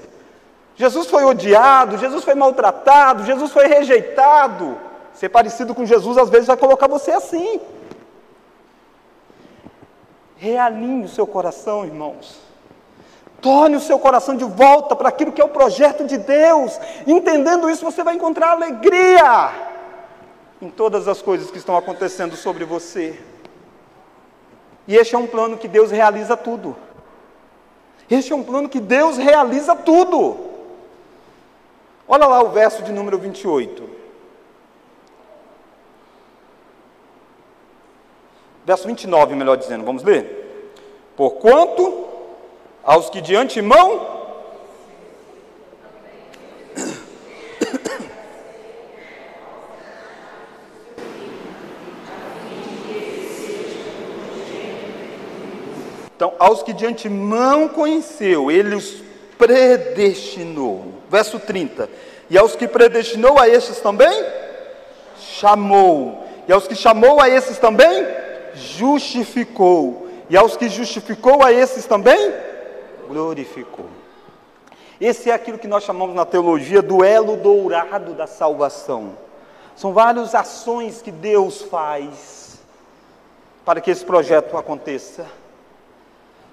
Jesus 0.77 1.07
foi 1.07 1.25
odiado, 1.25 1.99
Jesus 1.99 2.25
foi 2.25 2.35
maltratado, 2.35 3.25
Jesus 3.25 3.53
foi 3.53 3.67
rejeitado. 3.67 4.79
Ser 5.13 5.29
parecido 5.29 5.75
com 5.75 5.85
Jesus 5.85 6.19
às 6.19 6.29
vezes 6.29 6.47
vai 6.47 6.57
colocar 6.57 6.89
você 6.89 7.13
assim. 7.13 7.61
Realinhe 10.37 11.05
o 11.05 11.09
seu 11.09 11.27
coração, 11.27 11.85
irmãos. 11.85 12.41
Torne 13.41 13.77
o 13.77 13.81
seu 13.81 13.99
coração 13.99 14.37
de 14.37 14.45
volta 14.45 14.97
para 14.97 15.09
aquilo 15.09 15.33
que 15.33 15.41
é 15.41 15.45
o 15.45 15.51
projeto 15.51 16.05
de 16.05 16.17
Deus. 16.17 16.79
Entendendo 17.07 17.69
isso, 17.69 17.85
você 17.85 18.03
vai 18.03 18.15
encontrar 18.15 18.53
alegria 18.53 19.53
em 20.63 20.71
todas 20.71 21.07
as 21.09 21.21
coisas 21.21 21.51
que 21.51 21.59
estão 21.59 21.77
acontecendo 21.77 22.37
sobre 22.37 22.65
você. 22.65 23.21
E 24.89 24.97
este 24.97 25.15
é 25.15 25.19
um 25.19 25.27
plano 25.27 25.59
que 25.59 25.69
Deus 25.69 25.91
realiza 25.91 26.37
tudo. 26.37 26.77
Este 28.11 28.33
é 28.33 28.37
um 28.37 28.43
plano 28.43 28.69
que 28.69 28.81
Deus 28.81 29.17
realiza 29.17 29.75
tudo. 29.75 30.37
Olha 32.07 32.27
lá 32.27 32.43
o 32.43 32.51
verso 32.51 32.83
de 32.83 32.93
número 32.93 33.19
28. 33.19 34.04
Verso 38.65 38.87
29, 38.87 39.35
melhor 39.35 39.57
dizendo, 39.57 39.85
vamos 39.85 40.03
ler? 40.03 40.73
Porquanto 41.17 42.09
aos 42.83 43.11
que 43.11 43.21
de 43.21 43.37
antemão 43.37 44.15
Então, 56.17 56.33
aos 56.39 56.63
que 56.63 56.73
de 56.73 56.87
antemão 56.87 57.69
conheceu, 57.69 58.51
ele 58.51 58.75
os 58.77 59.03
predestinou. 59.37 60.95
Verso 61.11 61.39
30. 61.39 61.91
E 62.31 62.39
aos 62.39 62.57
que 62.57 62.67
predestinou 62.67 63.39
a 63.39 63.47
estes 63.47 63.81
também, 63.81 64.25
chamou. 65.19 66.25
E 66.49 66.53
aos 66.53 66.67
que 66.67 66.75
chamou 66.75 67.21
a 67.21 67.29
esses 67.29 67.59
também, 67.59 68.07
justificou. 68.55 70.09
E 70.31 70.37
aos 70.37 70.57
que 70.57 70.69
justificou 70.69 71.43
a 71.43 71.53
esses 71.53 71.87
também, 71.87 72.33
glorificou. 73.09 73.87
Esse 75.01 75.31
é 75.31 75.35
aquilo 75.35 75.59
que 75.59 75.69
nós 75.69 75.85
chamamos 75.85 76.15
na 76.15 76.25
teologia 76.25 76.81
do 76.81 77.05
elo 77.05 77.37
dourado 77.37 78.15
da 78.15 78.27
salvação. 78.27 79.13
São 79.77 79.93
várias 79.93 80.35
ações 80.35 81.03
que 81.03 81.11
Deus 81.11 81.63
faz 81.63 82.59
para 83.65 83.81
que 83.81 83.91
esse 83.91 84.05
projeto 84.05 84.57
aconteça. 84.57 85.27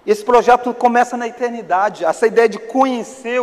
Esse 0.06 0.24
projeto 0.26 0.74
começa 0.74 1.16
na 1.16 1.28
eternidade. 1.28 2.04
Essa 2.04 2.26
ideia 2.26 2.50
de 2.50 2.58
conhecer 2.58 3.40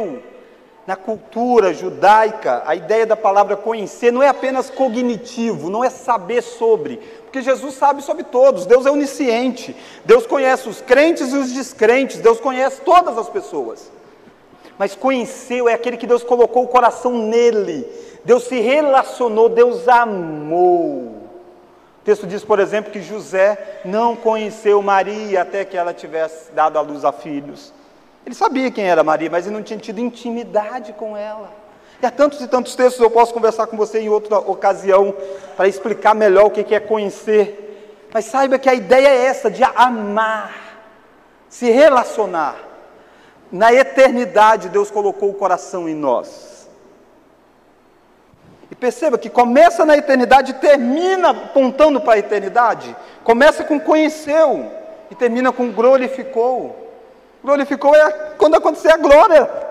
na 0.86 0.96
cultura 0.96 1.74
judaica, 1.74 2.62
a 2.64 2.74
ideia 2.74 3.04
da 3.04 3.14
palavra 3.14 3.56
conhecer 3.56 4.10
não 4.10 4.22
é 4.22 4.28
apenas 4.28 4.70
cognitivo, 4.70 5.68
não 5.68 5.84
é 5.84 5.90
saber 5.90 6.42
sobre, 6.42 6.98
porque 7.38 7.42
Jesus 7.42 7.74
sabe 7.74 8.02
sobre 8.02 8.24
todos, 8.24 8.66
Deus 8.66 8.84
é 8.84 8.90
onisciente, 8.90 9.76
Deus 10.04 10.26
conhece 10.26 10.68
os 10.68 10.80
crentes 10.80 11.32
e 11.32 11.36
os 11.36 11.52
descrentes, 11.52 12.18
Deus 12.18 12.40
conhece 12.40 12.80
todas 12.80 13.16
as 13.16 13.28
pessoas. 13.28 13.90
Mas 14.76 14.96
conheceu 14.96 15.68
é 15.68 15.74
aquele 15.74 15.96
que 15.96 16.06
Deus 16.06 16.24
colocou 16.24 16.64
o 16.64 16.68
coração 16.68 17.12
nele, 17.12 17.86
Deus 18.24 18.44
se 18.44 18.58
relacionou, 18.60 19.48
Deus 19.48 19.86
amou 19.86 21.16
texto 22.04 22.26
diz, 22.26 22.42
por 22.42 22.58
exemplo, 22.58 22.90
que 22.90 23.02
José 23.02 23.82
não 23.84 24.16
conheceu 24.16 24.80
Maria 24.80 25.42
até 25.42 25.62
que 25.62 25.76
ela 25.76 25.92
tivesse 25.92 26.50
dado 26.52 26.78
à 26.78 26.80
luz 26.80 27.04
a 27.04 27.12
filhos. 27.12 27.70
Ele 28.24 28.34
sabia 28.34 28.70
quem 28.70 28.88
era 28.88 29.04
Maria, 29.04 29.28
mas 29.28 29.44
ele 29.44 29.54
não 29.54 29.62
tinha 29.62 29.78
tido 29.78 30.00
intimidade 30.00 30.94
com 30.94 31.14
ela. 31.14 31.50
E 32.00 32.06
há 32.06 32.10
tantos 32.10 32.40
e 32.40 32.46
tantos 32.46 32.74
textos, 32.76 33.02
eu 33.02 33.10
posso 33.10 33.34
conversar 33.34 33.66
com 33.66 33.76
você 33.76 34.00
em 34.00 34.08
outra 34.08 34.38
ocasião, 34.38 35.14
para 35.56 35.66
explicar 35.66 36.14
melhor 36.14 36.46
o 36.46 36.50
que 36.50 36.74
é 36.74 36.80
conhecer. 36.80 38.08
Mas 38.12 38.26
saiba 38.26 38.58
que 38.58 38.68
a 38.68 38.74
ideia 38.74 39.08
é 39.08 39.26
essa, 39.26 39.50
de 39.50 39.62
amar, 39.64 40.54
se 41.48 41.70
relacionar. 41.70 42.56
Na 43.50 43.72
eternidade, 43.72 44.68
Deus 44.68 44.90
colocou 44.90 45.30
o 45.30 45.34
coração 45.34 45.88
em 45.88 45.94
nós. 45.94 46.68
E 48.70 48.74
perceba 48.74 49.18
que 49.18 49.30
começa 49.30 49.84
na 49.84 49.96
eternidade 49.96 50.52
e 50.52 50.54
termina 50.54 51.30
apontando 51.30 52.00
para 52.00 52.14
a 52.14 52.18
eternidade. 52.18 52.94
Começa 53.24 53.64
com 53.64 53.80
conheceu 53.80 54.70
e 55.10 55.14
termina 55.14 55.50
com 55.50 55.72
glorificou. 55.72 56.76
Glorificou 57.42 57.94
é 57.94 58.10
quando 58.36 58.56
acontecer 58.56 58.92
a 58.92 58.98
glória. 58.98 59.67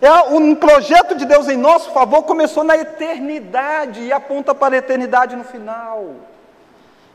É 0.00 0.12
um 0.34 0.54
projeto 0.54 1.14
de 1.14 1.24
Deus 1.24 1.48
em 1.48 1.56
nosso 1.56 1.90
favor 1.90 2.22
começou 2.22 2.64
na 2.64 2.76
eternidade 2.76 4.02
e 4.02 4.12
aponta 4.12 4.54
para 4.54 4.74
a 4.74 4.78
eternidade 4.78 5.36
no 5.36 5.44
final. 5.44 6.14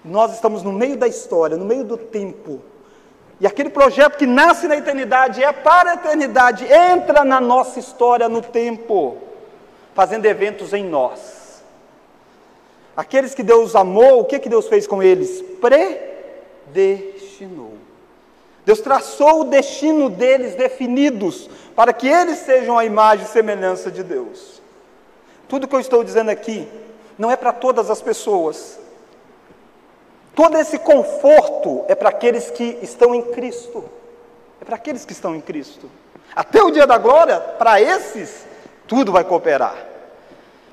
Nós 0.04 0.34
estamos 0.34 0.63
no 0.63 0.71
meio 0.71 0.97
da 0.97 1.08
história, 1.08 1.58
no 1.58 1.65
meio 1.65 1.84
do 1.84 1.97
tempo. 1.97 2.62
E 3.39 3.47
aquele 3.47 3.69
projeto 3.69 4.17
que 4.17 4.28
nasce 4.28 4.67
na 4.67 4.78
eternidade 4.78 5.43
é 5.43 5.52
para 5.52 5.91
a 5.91 5.93
eternidade, 5.95 6.65
entra 6.65 7.24
na 7.24 7.41
nossa 7.41 7.80
história 7.80 8.30
no 8.30 8.41
tempo 8.41 9.17
fazendo 9.93 10.26
eventos 10.26 10.74
em 10.74 10.84
nós. 10.84 11.63
Aqueles 12.95 13.34
que 13.34 13.43
Deus 13.43 13.76
amou, 13.76 14.21
o 14.21 14.26
que, 14.26 14.39
que 14.39 14.50
Deus 14.50 14.67
fez 14.67 14.86
com 14.86 15.02
eles? 15.02 15.41
Predestinou. 15.60 17.31
Deus 18.65 18.80
traçou 18.80 19.41
o 19.41 19.45
destino 19.45 20.10
deles 20.10 20.56
definidos 20.56 21.50
para 21.76 21.93
que 21.93 22.08
eles 22.08 22.38
sejam 22.39 22.78
a 22.78 22.86
imagem 22.86 23.26
e 23.26 23.30
semelhança 23.30 23.89
de 23.89 24.04
Deus. 24.04 24.62
Tudo 25.47 25.67
que 25.67 25.76
eu 25.76 25.80
estou 25.80 26.04
dizendo 26.04 26.30
aqui 26.30 26.67
não 27.17 27.32
é 27.32 27.36
para 27.36 27.52
todas 27.52 27.89
as 27.89 28.02
pessoas. 28.02 28.80
Todo 30.36 30.58
esse 30.58 30.80
conforto 30.80 31.84
é 31.88 31.95
para 31.95 32.10
aqueles 32.10 32.50
que 32.52 32.78
estão 32.82 33.13
em 33.13 33.21
Cristo. 33.21 33.84
É 34.62 34.65
para 34.65 34.76
aqueles 34.76 35.06
que 35.06 35.12
estão 35.12 35.36
em 35.36 35.41
Cristo. 35.41 35.89
Até 36.36 36.62
o 36.62 36.71
dia 36.71 36.88
da 36.88 36.97
glória, 36.97 37.39
para 37.39 37.82
esses, 37.82 38.45
tudo 38.88 39.12
vai 39.12 39.24
cooperar. 39.24 39.76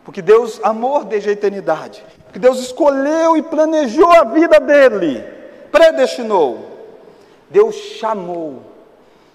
Porque 0.05 0.23
Deus 0.23 0.61
amou 0.63 1.05
desde 1.05 1.31
a 1.31 1.33
eternidade. 1.33 2.05
Porque 2.25 2.39
Deus 2.39 2.61
escolheu 2.61 3.37
e 3.37 3.43
planejou 3.43 4.11
a 4.13 4.25
vida 4.25 4.61
dele. 4.61 5.25
Predestinou. 5.73 6.68
Deus 7.51 7.75
chamou. 7.75 8.63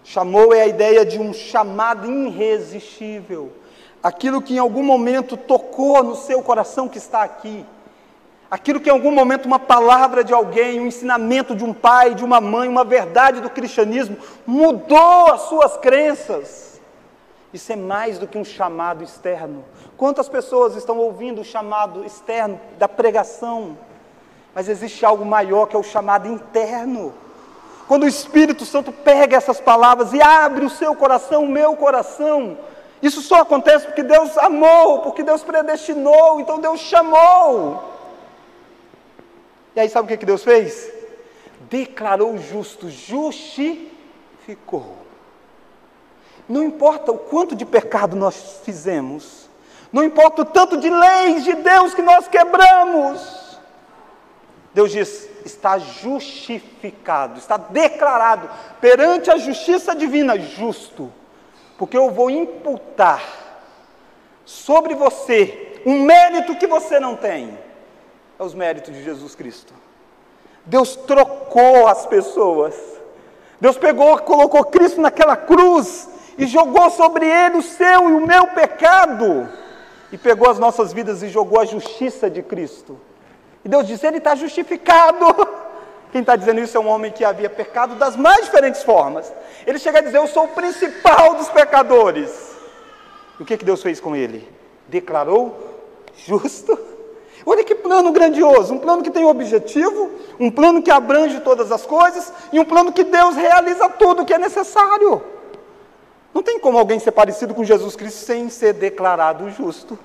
Chamou 0.04 0.54
é 0.54 0.62
a 0.62 0.68
ideia 0.68 1.06
de 1.06 1.20
um 1.20 1.34
chamado 1.34 2.10
irresistível. 2.12 3.52
Aquilo 4.02 4.42
que 4.42 4.56
em 4.56 4.60
algum 4.60 4.84
momento 4.84 5.38
tocou 5.38 6.04
no 6.04 6.16
seu 6.16 6.42
coração 6.42 6.90
que 6.90 6.98
está 6.98 7.24
aqui. 7.24 7.66
Aquilo 8.52 8.80
que 8.80 8.90
em 8.90 8.92
algum 8.92 9.12
momento 9.12 9.46
uma 9.46 9.58
palavra 9.58 10.24
de 10.24 10.34
alguém, 10.34 10.80
um 10.80 10.86
ensinamento 10.86 11.56
de 11.56 11.64
um 11.64 11.74
pai, 11.74 12.14
de 12.14 12.24
uma 12.24 12.40
mãe, 12.40 12.68
uma 12.68 12.84
verdade 12.84 13.42
do 13.42 13.50
cristianismo 13.50 14.18
mudou 14.46 15.32
as 15.32 15.42
suas 15.44 15.78
crenças. 15.78 16.80
Isso 17.54 17.72
é 17.72 17.76
mais 17.76 18.20
do 18.20 18.28
que 18.28 18.38
um 18.38 18.44
chamado 18.44 19.04
externo. 19.04 19.64
Quantas 19.96 20.28
pessoas 20.28 20.76
estão 20.76 20.98
ouvindo 20.98 21.42
o 21.42 21.46
chamado 21.46 22.04
externo 22.04 22.60
da 22.78 22.88
pregação? 22.88 23.78
Mas 24.54 24.68
existe 24.68 25.06
algo 25.06 25.26
maior 25.26 25.68
que 25.68 25.76
é 25.76 25.80
o 25.80 25.84
chamado 25.84 26.28
interno. 26.28 27.14
Quando 27.94 28.06
o 28.06 28.08
Espírito 28.08 28.66
Santo 28.66 28.92
pega 28.92 29.38
essas 29.38 29.62
palavras 29.62 30.14
e 30.14 30.20
abre 30.20 30.66
o 30.66 30.70
seu 30.72 30.96
coração, 30.96 31.44
o 31.44 31.48
meu 31.48 31.76
coração, 31.76 32.58
isso 33.04 33.22
só 33.22 33.42
acontece 33.42 33.86
porque 33.86 34.02
Deus 34.02 34.36
amou, 34.36 35.02
porque 35.02 35.22
Deus 35.22 35.44
predestinou, 35.44 36.40
então 36.40 36.60
Deus 36.60 36.80
chamou. 36.80 37.84
E 39.76 39.80
aí 39.80 39.88
sabe 39.90 40.12
o 40.12 40.18
que 40.18 40.26
Deus 40.26 40.44
fez? 40.44 40.92
Declarou 41.70 42.36
justo, 42.40 42.90
justificou. 42.90 43.86
Não 46.50 46.64
importa 46.64 47.12
o 47.12 47.20
quanto 47.20 47.56
de 47.56 47.64
pecado 47.64 48.16
nós 48.16 48.60
fizemos, 48.64 49.48
não 49.92 50.04
importa 50.04 50.42
o 50.42 50.46
tanto 50.46 50.78
de 50.78 50.90
leis 50.90 51.44
de 51.44 51.54
Deus 51.54 51.94
que 51.94 52.02
nós 52.02 52.28
quebramos. 52.28 53.60
Deus 54.74 54.92
diz: 54.92 55.30
está 55.46 55.78
justificado, 55.78 57.40
está 57.40 57.58
declarado 57.58 58.50
perante 58.80 59.30
a 59.30 59.38
justiça 59.38 59.96
divina 59.96 60.38
justo, 60.40 61.12
porque 61.78 61.98
eu 61.98 62.12
vou 62.12 62.30
imputar 62.30 63.22
sobre 64.46 64.96
você 64.96 65.82
um 65.86 66.04
mérito 66.04 66.56
que 66.56 66.68
você 66.68 67.00
não 67.00 67.16
tem, 67.16 67.58
é 68.40 68.44
os 68.44 68.54
méritos 68.54 68.94
de 68.94 69.04
Jesus 69.04 69.36
Cristo. 69.36 69.74
Deus 70.66 70.96
trocou 70.96 71.88
as 71.88 72.06
pessoas. 72.06 72.76
Deus 73.60 73.78
pegou, 73.78 74.18
colocou 74.20 74.64
Cristo 74.66 75.02
naquela 75.02 75.36
cruz 75.36 76.10
e 76.38 76.46
jogou 76.46 76.90
sobre 76.90 77.26
ele 77.26 77.58
o 77.58 77.62
seu 77.62 78.10
e 78.10 78.14
o 78.14 78.26
meu 78.26 78.48
pecado. 78.48 79.50
E 80.12 80.18
pegou 80.18 80.50
as 80.50 80.60
nossas 80.60 80.94
vidas 80.94 81.24
e 81.24 81.30
jogou 81.30 81.60
a 81.60 81.66
justiça 81.66 82.30
de 82.30 82.42
Cristo. 82.42 83.00
E 83.64 83.70
Deus 83.70 83.88
disse: 83.88 84.06
Ele 84.06 84.18
está 84.18 84.36
justificado. 84.36 85.26
Quem 86.12 86.22
está 86.22 86.36
dizendo 86.36 86.60
isso 86.60 86.78
é 86.78 86.80
um 86.80 86.88
homem 86.88 87.12
que 87.12 87.26
havia 87.26 87.50
pecado 87.50 87.96
das 87.96 88.16
mais 88.16 88.46
diferentes 88.46 88.84
formas. 88.84 89.32
Ele 89.66 89.80
chega 89.80 90.00
a 90.00 90.02
dizer: 90.02 90.18
Eu 90.18 90.28
sou 90.28 90.46
o 90.46 90.50
principal 90.50 91.36
dos 91.36 91.50
pecadores. 91.50 92.54
E 93.40 93.44
o 93.44 93.46
que, 93.46 93.58
que 93.58 93.66
Deus 93.66 93.82
fez 93.82 94.00
com 94.00 94.16
ele? 94.16 94.48
Declarou 94.88 95.82
justo. 96.16 96.78
Olha 97.46 97.64
que 97.64 97.76
plano 97.76 98.12
grandioso, 98.12 98.74
um 98.74 98.78
plano 98.78 99.04
que 99.04 99.12
tem 99.12 99.26
objetivo, 99.26 100.12
um 100.40 100.50
plano 100.50 100.82
que 100.82 100.92
abrange 100.92 101.42
todas 101.42 101.72
as 101.72 101.86
coisas 101.86 102.32
e 102.54 102.60
um 102.60 102.64
plano 102.64 102.94
que 102.94 103.04
Deus 103.04 103.36
realiza 103.36 103.90
tudo 103.90 104.22
o 104.22 104.26
que 104.26 104.34
é 104.34 104.38
necessário. 104.38 105.22
Não 106.34 106.42
tem 106.42 106.58
como 106.58 106.78
alguém 106.78 107.00
ser 107.00 107.12
parecido 107.12 107.54
com 107.54 107.64
Jesus 107.64 107.96
Cristo 107.96 108.26
sem 108.26 108.50
ser 108.50 108.74
declarado 108.74 109.50
justo. 109.50 110.00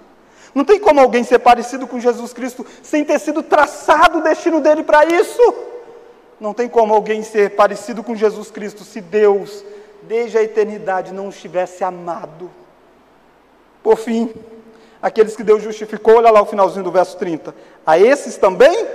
Não 0.55 0.65
tem 0.65 0.79
como 0.81 1.01
alguém 1.01 1.23
ser 1.23 1.39
parecido 1.39 1.87
com 1.87 2.01
Jesus 2.01 2.33
Cristo 2.33 2.65
sem 2.83 3.05
ter 3.05 3.19
sido 3.19 3.43
traçado 3.43 4.19
o 4.19 4.23
destino 4.23 4.61
dele 4.61 4.83
para 4.83 5.05
isso. 5.05 5.55
Não 6.41 6.55
tem 6.55 6.69
como 6.69 6.95
alguém 6.95 7.23
ser 7.23 7.51
parecido 7.51 8.03
com 8.03 8.15
Jesus 8.15 8.51
Cristo 8.51 8.85
se 8.85 9.01
Deus, 9.01 9.65
desde 10.03 10.39
a 10.39 10.43
eternidade, 10.43 11.13
não 11.13 11.29
os 11.29 11.41
tivesse 11.41 11.83
amado. 11.83 12.51
Por 13.83 13.97
fim, 13.97 14.33
aqueles 15.03 15.35
que 15.35 15.43
Deus 15.43 15.63
justificou, 15.63 16.17
olha 16.17 16.31
lá 16.31 16.41
o 16.41 16.47
finalzinho 16.47 16.85
do 16.85 16.93
verso 16.93 17.17
30. 17.17 17.55
A 17.85 17.99
esses 17.99 18.37
também, 18.37 18.87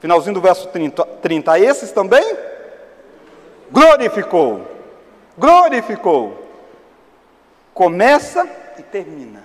finalzinho 0.00 0.34
do 0.34 0.40
verso 0.40 0.68
30, 0.68 1.04
30 1.04 1.52
a 1.52 1.58
esses 1.58 1.90
também, 1.90 2.36
glorificou. 3.70 4.62
Glorificou. 5.36 6.46
Começa 7.74 8.48
e 8.78 8.82
termina. 8.82 9.42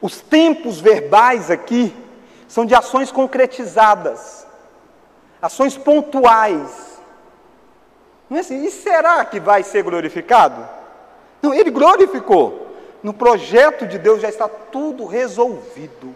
Os 0.00 0.20
tempos 0.20 0.80
verbais 0.80 1.50
aqui 1.50 1.94
são 2.48 2.64
de 2.64 2.74
ações 2.74 3.12
concretizadas, 3.12 4.46
ações 5.40 5.76
pontuais. 5.76 6.98
Não 8.28 8.38
é 8.38 8.40
assim, 8.40 8.64
e 8.64 8.70
será 8.70 9.24
que 9.24 9.38
vai 9.38 9.62
ser 9.62 9.82
glorificado? 9.82 10.66
Não, 11.42 11.52
ele 11.52 11.70
glorificou. 11.70 12.68
No 13.02 13.12
projeto 13.14 13.86
de 13.86 13.98
Deus 13.98 14.20
já 14.20 14.28
está 14.28 14.48
tudo 14.48 15.06
resolvido. 15.06 16.14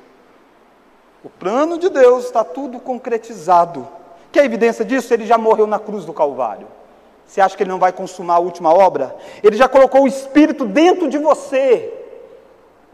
O 1.22 1.30
plano 1.30 1.78
de 1.78 1.88
Deus 1.88 2.26
está 2.26 2.44
tudo 2.44 2.78
concretizado. 2.78 3.88
Que 4.30 4.38
é 4.38 4.44
evidência 4.44 4.84
disso? 4.84 5.12
Ele 5.14 5.24
já 5.24 5.38
morreu 5.38 5.66
na 5.66 5.78
cruz 5.78 6.04
do 6.04 6.12
Calvário. 6.12 6.66
Você 7.26 7.40
acha 7.40 7.56
que 7.56 7.62
ele 7.62 7.70
não 7.70 7.78
vai 7.78 7.92
consumar 7.92 8.34
a 8.34 8.38
última 8.38 8.72
obra? 8.74 9.16
Ele 9.42 9.56
já 9.56 9.68
colocou 9.68 10.02
o 10.02 10.08
Espírito 10.08 10.66
dentro 10.66 11.08
de 11.08 11.16
você. 11.16 12.03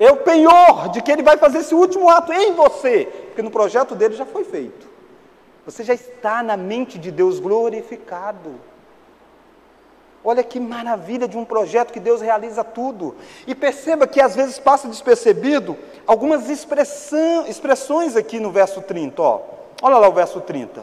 É 0.01 0.11
o 0.11 0.17
penhor 0.17 0.89
de 0.89 1.01
que 1.03 1.13
ele 1.13 1.23
vai 1.23 1.37
fazer 1.37 1.59
esse 1.59 1.75
último 1.75 2.09
ato 2.09 2.33
em 2.33 2.55
você, 2.55 3.07
porque 3.27 3.43
no 3.43 3.51
projeto 3.51 3.95
dele 3.95 4.17
já 4.17 4.25
foi 4.25 4.43
feito. 4.43 4.89
Você 5.67 5.85
já 5.85 5.95
está 5.95 6.43
na 6.43 6.57
mente 6.57 6.99
de 6.99 7.11
Deus 7.11 7.39
glorificado. 7.39 8.55
Olha 10.25 10.43
que 10.43 10.59
maravilha 10.59 11.29
de 11.29 11.37
um 11.37 11.45
projeto 11.45 11.93
que 11.93 12.01
Deus 12.01 12.23
realiza 12.23 12.65
tudo. 12.65 13.15
E 13.47 13.55
perceba 13.55 14.07
que 14.07 14.21
às 14.21 14.35
vezes 14.35 14.59
passa 14.59 14.89
despercebido 14.89 15.77
algumas 16.07 16.49
expressões 16.49 18.17
aqui 18.17 18.41
no 18.41 18.51
verso 18.51 18.81
30. 18.81 19.21
Ó. 19.21 19.41
Olha 19.83 19.99
lá 19.99 20.09
o 20.09 20.13
verso 20.13 20.41
30. 20.41 20.83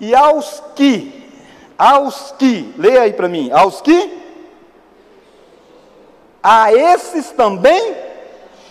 E 0.00 0.14
aos 0.14 0.62
que 0.74 1.22
aos 1.76 2.32
que, 2.38 2.72
leia 2.78 3.02
aí 3.02 3.12
para 3.12 3.28
mim, 3.28 3.50
aos 3.50 3.80
que, 3.80 4.23
a 6.44 6.70
esses 6.74 7.30
também 7.30 7.96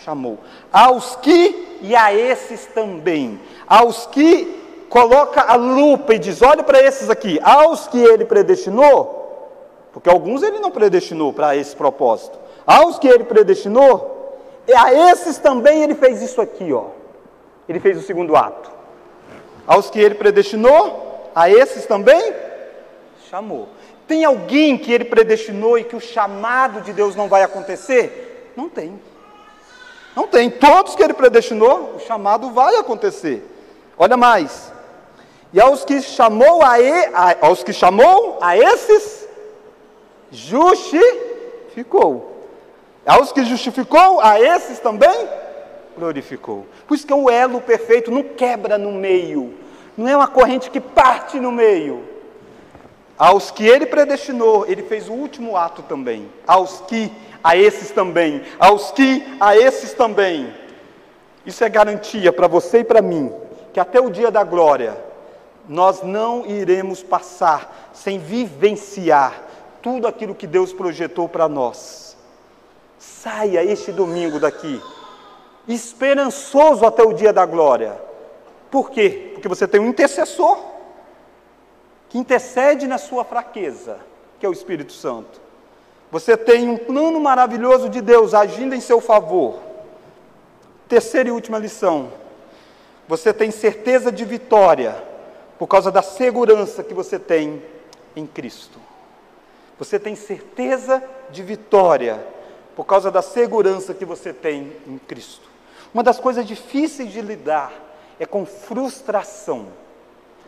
chamou. 0.05 0.37
Aos 0.71 1.15
que 1.15 1.79
e 1.81 1.95
a 1.95 2.13
esses 2.13 2.67
também. 2.67 3.39
Aos 3.67 4.05
que 4.05 4.85
coloca 4.89 5.41
a 5.41 5.55
lupa 5.55 6.13
e 6.13 6.19
diz: 6.19 6.43
olha 6.43 6.61
para 6.61 6.79
esses 6.79 7.09
aqui. 7.09 7.39
Aos 7.41 7.87
que 7.87 7.97
ele 7.97 8.25
predestinou, 8.25 9.49
porque 9.91 10.07
alguns 10.07 10.43
ele 10.43 10.59
não 10.59 10.69
predestinou 10.69 11.33
para 11.33 11.55
esse 11.55 11.75
propósito. 11.75 12.37
Aos 12.65 12.99
que 12.99 13.07
ele 13.07 13.23
predestinou, 13.23 14.37
e 14.67 14.73
a 14.73 15.11
esses 15.11 15.39
também 15.39 15.81
ele 15.81 15.95
fez 15.95 16.21
isso 16.21 16.39
aqui, 16.39 16.71
ó. 16.71 16.85
Ele 17.67 17.79
fez 17.79 17.97
o 17.97 18.01
segundo 18.01 18.35
ato. 18.35 18.71
Aos 19.65 19.89
que 19.89 19.99
ele 19.99 20.15
predestinou, 20.15 21.31
a 21.33 21.49
esses 21.49 21.87
também 21.87 22.33
chamou. 23.29 23.67
Tem 24.07 24.25
alguém 24.25 24.77
que 24.77 24.91
ele 24.91 25.05
predestinou 25.05 25.77
e 25.77 25.83
que 25.83 25.95
o 25.95 26.01
chamado 26.01 26.81
de 26.81 26.91
Deus 26.91 27.15
não 27.15 27.27
vai 27.27 27.43
acontecer? 27.43 28.51
Não 28.55 28.67
tem. 28.67 28.99
Não 30.15 30.27
tem. 30.27 30.49
Todos 30.49 30.95
que 30.95 31.03
ele 31.03 31.13
predestinou, 31.13 31.95
o 31.95 31.99
chamado 31.99 32.51
vai 32.51 32.75
acontecer. 32.75 33.43
Olha 33.97 34.17
mais. 34.17 34.71
E 35.53 35.61
aos 35.61 35.85
que 35.85 36.01
chamou 36.01 36.63
a, 36.63 36.79
e, 36.79 37.05
a 37.13 37.37
aos 37.41 37.63
que 37.63 37.71
chamou 37.71 38.39
a 38.41 38.57
esses 38.57 39.27
justificou. 40.31 42.31
Aos 43.05 43.31
que 43.31 43.45
justificou 43.45 44.19
a 44.19 44.39
esses 44.39 44.79
também 44.79 45.27
glorificou. 45.97 46.65
Por 46.87 46.95
isso 46.95 47.05
que 47.05 47.13
é 47.13 47.15
o 47.15 47.29
elo 47.29 47.61
perfeito 47.61 48.11
não 48.11 48.23
quebra 48.23 48.77
no 48.77 48.91
meio. 48.91 49.53
Não 49.95 50.09
é 50.09 50.15
uma 50.15 50.27
corrente 50.27 50.71
que 50.71 50.81
parte 50.81 51.39
no 51.39 51.51
meio 51.51 52.12
aos 53.17 53.51
que 53.51 53.65
ele 53.65 53.85
predestinou, 53.85 54.65
ele 54.67 54.83
fez 54.83 55.07
o 55.07 55.13
último 55.13 55.55
ato 55.55 55.83
também. 55.83 56.29
Aos 56.47 56.81
que, 56.81 57.11
a 57.43 57.55
esses 57.55 57.91
também. 57.91 58.41
Aos 58.59 58.91
que, 58.91 59.23
a 59.39 59.55
esses 59.55 59.93
também. 59.93 60.53
Isso 61.45 61.63
é 61.63 61.69
garantia 61.69 62.31
para 62.33 62.47
você 62.47 62.79
e 62.79 62.83
para 62.83 63.01
mim, 63.01 63.31
que 63.71 63.79
até 63.79 63.99
o 63.99 64.09
dia 64.09 64.31
da 64.31 64.43
glória, 64.43 64.97
nós 65.67 66.01
não 66.01 66.45
iremos 66.45 67.03
passar 67.03 67.91
sem 67.93 68.17
vivenciar 68.17 69.43
tudo 69.81 70.07
aquilo 70.07 70.33
que 70.33 70.47
Deus 70.47 70.73
projetou 70.73 71.27
para 71.27 71.47
nós. 71.47 72.17
Saia 72.97 73.63
este 73.63 73.91
domingo 73.91 74.39
daqui, 74.39 74.81
esperançoso 75.67 76.85
até 76.85 77.03
o 77.03 77.13
dia 77.13 77.33
da 77.33 77.45
glória. 77.45 78.01
Por 78.71 78.89
quê? 78.89 79.31
Porque 79.33 79.47
você 79.47 79.67
tem 79.67 79.79
um 79.79 79.89
intercessor 79.89 80.72
que 82.13 82.19
intercede 82.19 82.85
na 82.85 82.99
sua 82.99 83.25
fraqueza, 83.25 83.97
que 84.39 84.45
é 84.45 84.49
o 84.49 84.53
Espírito 84.53 84.93
Santo. 84.93 85.41
Você 86.11 86.37
tem 86.37 86.69
um 86.69 86.77
plano 86.77 87.19
maravilhoso 87.19 87.89
de 87.89 88.01
Deus 88.01 88.35
agindo 88.35 88.75
em 88.75 88.79
seu 88.79 89.01
favor. 89.01 89.57
Terceira 90.87 91.29
e 91.29 91.31
última 91.31 91.57
lição. 91.57 92.13
Você 93.07 93.33
tem 93.33 93.49
certeza 93.49 94.11
de 94.11 94.23
vitória 94.25 95.03
por 95.57 95.65
causa 95.65 95.91
da 95.91 96.03
segurança 96.03 96.83
que 96.83 96.93
você 96.93 97.17
tem 97.17 97.63
em 98.15 98.27
Cristo. 98.27 98.77
Você 99.79 99.97
tem 99.97 100.15
certeza 100.15 101.03
de 101.31 101.41
vitória 101.41 102.23
por 102.75 102.85
causa 102.85 103.09
da 103.09 103.23
segurança 103.23 103.91
que 103.91 104.05
você 104.05 104.31
tem 104.31 104.71
em 104.85 104.99
Cristo. 104.99 105.49
Uma 105.91 106.03
das 106.03 106.19
coisas 106.19 106.45
difíceis 106.45 107.11
de 107.11 107.21
lidar 107.21 107.73
é 108.19 108.25
com 108.27 108.45
frustração. 108.45 109.65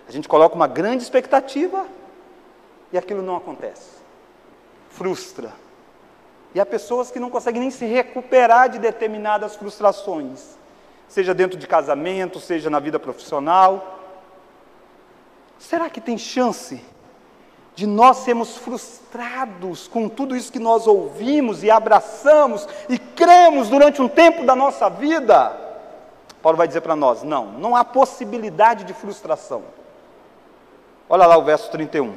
A 0.07 0.11
gente 0.11 0.27
coloca 0.27 0.55
uma 0.55 0.67
grande 0.67 1.03
expectativa 1.03 1.85
e 2.91 2.97
aquilo 2.97 3.21
não 3.21 3.35
acontece. 3.35 3.89
Frustra. 4.89 5.51
E 6.53 6.59
há 6.59 6.65
pessoas 6.65 7.11
que 7.11 7.19
não 7.19 7.29
conseguem 7.29 7.59
nem 7.59 7.71
se 7.71 7.85
recuperar 7.85 8.69
de 8.69 8.79
determinadas 8.79 9.55
frustrações, 9.55 10.57
seja 11.09 11.33
dentro 11.33 11.57
de 11.57 11.67
casamento, 11.67 12.39
seja 12.39 12.69
na 12.69 12.79
vida 12.79 12.97
profissional. 12.97 13.99
Será 15.59 15.89
que 15.89 15.99
tem 15.99 16.17
chance 16.17 16.81
de 17.75 17.85
nós 17.85 18.17
sermos 18.17 18.55
frustrados 18.55 19.87
com 19.87 20.07
tudo 20.07 20.33
isso 20.33 20.51
que 20.51 20.59
nós 20.59 20.87
ouvimos 20.87 21.61
e 21.61 21.69
abraçamos 21.69 22.65
e 22.87 22.97
cremos 22.97 23.67
durante 23.67 24.01
um 24.01 24.07
tempo 24.07 24.45
da 24.45 24.55
nossa 24.55 24.89
vida? 24.89 25.49
Paulo 26.41 26.57
vai 26.57 26.67
dizer 26.67 26.81
para 26.81 26.95
nós: 26.95 27.21
não, 27.23 27.47
não 27.47 27.75
há 27.75 27.83
possibilidade 27.83 28.85
de 28.85 28.93
frustração. 28.93 29.63
Olha 31.09 31.25
lá 31.25 31.37
o 31.37 31.43
verso 31.43 31.69
31. 31.71 32.15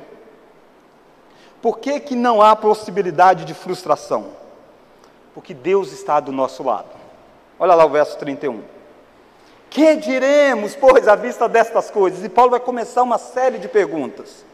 Por 1.60 1.78
que, 1.78 2.00
que 2.00 2.14
não 2.14 2.40
há 2.40 2.54
possibilidade 2.54 3.44
de 3.44 3.54
frustração? 3.54 4.32
Porque 5.34 5.52
Deus 5.52 5.92
está 5.92 6.20
do 6.20 6.32
nosso 6.32 6.62
lado. 6.62 6.88
Olha 7.58 7.74
lá 7.74 7.84
o 7.84 7.90
verso 7.90 8.16
31. 8.18 8.62
Que 9.68 9.96
diremos, 9.96 10.74
pois, 10.74 11.06
à 11.06 11.14
vista 11.14 11.48
destas 11.48 11.90
coisas? 11.90 12.24
E 12.24 12.28
Paulo 12.28 12.52
vai 12.52 12.60
começar 12.60 13.02
uma 13.02 13.18
série 13.18 13.58
de 13.58 13.68
perguntas. 13.68 14.44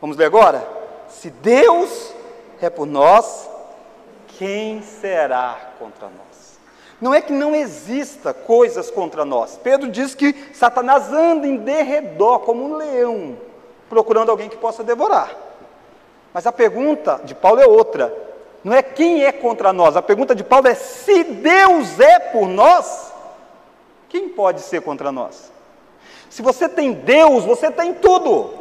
Vamos 0.00 0.16
ler 0.16 0.26
agora? 0.26 0.66
Se 1.08 1.30
Deus 1.30 2.12
é 2.60 2.68
por 2.68 2.86
nós, 2.86 3.48
quem 4.38 4.82
será 4.82 5.58
contra 5.78 6.06
nós? 6.06 6.29
Não 7.00 7.14
é 7.14 7.22
que 7.22 7.32
não 7.32 7.54
exista 7.54 8.34
coisas 8.34 8.90
contra 8.90 9.24
nós. 9.24 9.58
Pedro 9.62 9.88
diz 9.88 10.14
que 10.14 10.34
Satanás 10.52 11.10
anda 11.12 11.46
em 11.46 11.56
derredor 11.56 12.40
como 12.40 12.62
um 12.62 12.76
leão, 12.76 13.38
procurando 13.88 14.30
alguém 14.30 14.48
que 14.48 14.56
possa 14.56 14.84
devorar. 14.84 15.34
Mas 16.34 16.46
a 16.46 16.52
pergunta 16.52 17.20
de 17.24 17.34
Paulo 17.34 17.60
é 17.60 17.66
outra. 17.66 18.14
Não 18.62 18.74
é 18.74 18.82
quem 18.82 19.24
é 19.24 19.32
contra 19.32 19.72
nós. 19.72 19.96
A 19.96 20.02
pergunta 20.02 20.34
de 20.34 20.44
Paulo 20.44 20.68
é 20.68 20.74
se 20.74 21.24
Deus 21.24 21.98
é 21.98 22.18
por 22.18 22.46
nós, 22.46 23.12
quem 24.08 24.28
pode 24.28 24.60
ser 24.60 24.82
contra 24.82 25.10
nós? 25.10 25.50
Se 26.28 26.42
você 26.42 26.68
tem 26.68 26.92
Deus, 26.92 27.44
você 27.44 27.70
tem 27.70 27.94
tudo. 27.94 28.60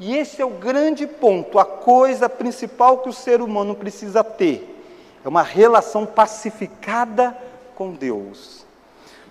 E 0.00 0.16
esse 0.16 0.42
é 0.42 0.44
o 0.44 0.50
grande 0.50 1.06
ponto, 1.06 1.58
a 1.58 1.64
coisa 1.64 2.28
principal 2.28 2.98
que 2.98 3.08
o 3.08 3.12
ser 3.12 3.40
humano 3.40 3.74
precisa 3.74 4.22
ter. 4.22 4.77
É 5.24 5.28
uma 5.28 5.42
relação 5.42 6.06
pacificada 6.06 7.36
com 7.74 7.92
Deus. 7.92 8.66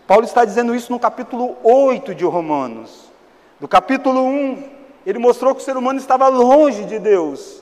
Paulo 0.06 0.24
está 0.24 0.46
dizendo 0.46 0.74
isso 0.74 0.92
no 0.92 1.00
capítulo 1.00 1.58
8 1.64 2.16
de 2.16 2.24
Romanos. 2.24 3.12
Do 3.60 3.68
capítulo 3.68 4.22
1, 4.22 4.64
ele 5.06 5.20
mostrou 5.20 5.54
que 5.54 5.62
o 5.62 5.64
ser 5.66 5.76
humano 5.76 6.00
estava 6.00 6.28
longe 6.28 6.86
de 6.86 7.00
Deus. 7.00 7.62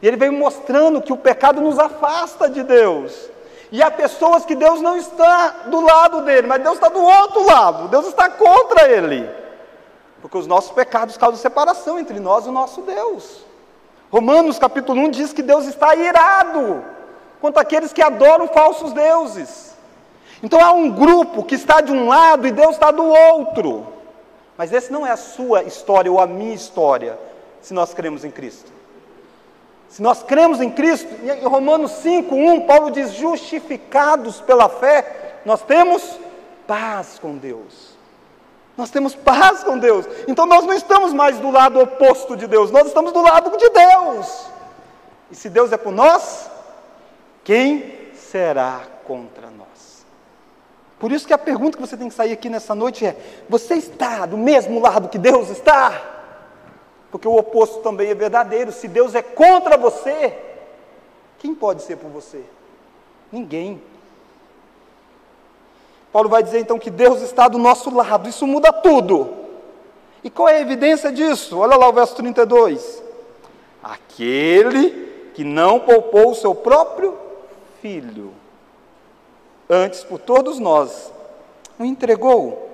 E 0.00 0.06
ele 0.06 0.16
veio 0.16 0.32
mostrando 0.32 1.00
que 1.00 1.12
o 1.12 1.16
pecado 1.16 1.60
nos 1.60 1.78
afasta 1.78 2.48
de 2.48 2.62
Deus. 2.62 3.30
E 3.70 3.82
há 3.82 3.90
pessoas 3.90 4.44
que 4.44 4.54
Deus 4.54 4.80
não 4.80 4.96
está 4.96 5.48
do 5.66 5.80
lado 5.80 6.22
dele, 6.22 6.46
mas 6.46 6.62
Deus 6.62 6.74
está 6.74 6.88
do 6.88 7.02
outro 7.02 7.44
lado. 7.46 7.88
Deus 7.88 8.06
está 8.06 8.28
contra 8.28 8.90
ele. 8.90 9.28
Porque 10.20 10.36
os 10.36 10.46
nossos 10.46 10.72
pecados 10.72 11.16
causam 11.16 11.40
separação 11.40 11.98
entre 11.98 12.20
nós 12.20 12.46
e 12.46 12.48
o 12.48 12.52
nosso 12.52 12.82
Deus. 12.82 13.44
Romanos 14.10 14.58
capítulo 14.58 15.00
1 15.02 15.10
diz 15.10 15.32
que 15.32 15.42
Deus 15.42 15.66
está 15.66 15.94
irado 15.96 16.84
contra 17.42 17.62
aqueles 17.62 17.92
que 17.92 18.00
adoram 18.00 18.46
falsos 18.46 18.92
deuses. 18.92 19.74
Então 20.40 20.60
há 20.60 20.70
um 20.70 20.88
grupo 20.88 21.42
que 21.42 21.56
está 21.56 21.80
de 21.80 21.90
um 21.90 22.06
lado 22.06 22.46
e 22.46 22.52
Deus 22.52 22.70
está 22.70 22.92
do 22.92 23.04
outro. 23.04 23.84
Mas 24.56 24.72
esse 24.72 24.92
não 24.92 25.04
é 25.04 25.10
a 25.10 25.16
sua 25.16 25.64
história 25.64 26.10
ou 26.10 26.20
a 26.20 26.26
minha 26.26 26.54
história, 26.54 27.18
se 27.60 27.74
nós 27.74 27.92
cremos 27.92 28.24
em 28.24 28.30
Cristo. 28.30 28.70
Se 29.88 30.00
nós 30.00 30.22
cremos 30.22 30.60
em 30.60 30.70
Cristo, 30.70 31.08
em 31.22 31.44
Romanos 31.44 31.90
5:1, 32.04 32.64
Paulo 32.64 32.92
diz: 32.92 33.12
justificados 33.12 34.40
pela 34.40 34.68
fé, 34.68 35.40
nós 35.44 35.62
temos 35.62 36.18
paz 36.64 37.18
com 37.18 37.36
Deus. 37.36 37.98
Nós 38.76 38.88
temos 38.90 39.16
paz 39.16 39.64
com 39.64 39.76
Deus. 39.78 40.06
Então 40.28 40.46
nós 40.46 40.64
não 40.64 40.74
estamos 40.74 41.12
mais 41.12 41.38
do 41.40 41.50
lado 41.50 41.80
oposto 41.80 42.36
de 42.36 42.46
Deus, 42.46 42.70
nós 42.70 42.86
estamos 42.86 43.12
do 43.12 43.20
lado 43.20 43.56
de 43.56 43.68
Deus. 43.68 44.46
E 45.30 45.34
se 45.34 45.50
Deus 45.50 45.72
é 45.72 45.76
por 45.76 45.92
nós, 45.92 46.50
quem 47.44 48.12
será 48.14 48.82
contra 49.04 49.50
nós? 49.50 50.06
Por 50.98 51.10
isso 51.10 51.26
que 51.26 51.32
a 51.32 51.38
pergunta 51.38 51.76
que 51.76 51.84
você 51.84 51.96
tem 51.96 52.08
que 52.08 52.14
sair 52.14 52.32
aqui 52.32 52.48
nessa 52.48 52.74
noite 52.74 53.04
é: 53.04 53.16
você 53.48 53.74
está 53.74 54.24
do 54.24 54.38
mesmo 54.38 54.80
lado 54.80 55.08
que 55.08 55.18
Deus 55.18 55.50
está? 55.50 56.00
Porque 57.10 57.26
o 57.26 57.36
oposto 57.36 57.80
também 57.80 58.08
é 58.08 58.14
verdadeiro. 58.14 58.70
Se 58.70 58.86
Deus 58.86 59.14
é 59.14 59.20
contra 59.20 59.76
você, 59.76 60.32
quem 61.38 61.54
pode 61.54 61.82
ser 61.82 61.96
por 61.96 62.08
você? 62.08 62.42
Ninguém. 63.32 63.82
Paulo 66.12 66.28
vai 66.28 66.42
dizer 66.42 66.60
então 66.60 66.78
que 66.78 66.90
Deus 66.90 67.20
está 67.20 67.48
do 67.48 67.58
nosso 67.58 67.92
lado, 67.92 68.28
isso 68.28 68.46
muda 68.46 68.72
tudo. 68.72 69.34
E 70.22 70.30
qual 70.30 70.48
é 70.48 70.58
a 70.58 70.60
evidência 70.60 71.10
disso? 71.10 71.58
Olha 71.58 71.76
lá 71.76 71.88
o 71.88 71.92
verso 71.92 72.14
32. 72.14 73.02
Aquele 73.82 75.30
que 75.34 75.42
não 75.42 75.80
poupou 75.80 76.30
o 76.30 76.34
seu 76.34 76.54
próprio 76.54 77.18
filho, 77.82 78.32
antes 79.68 80.04
por 80.04 80.20
todos 80.20 80.60
nós 80.60 81.12
o 81.76 81.84
entregou, 81.84 82.70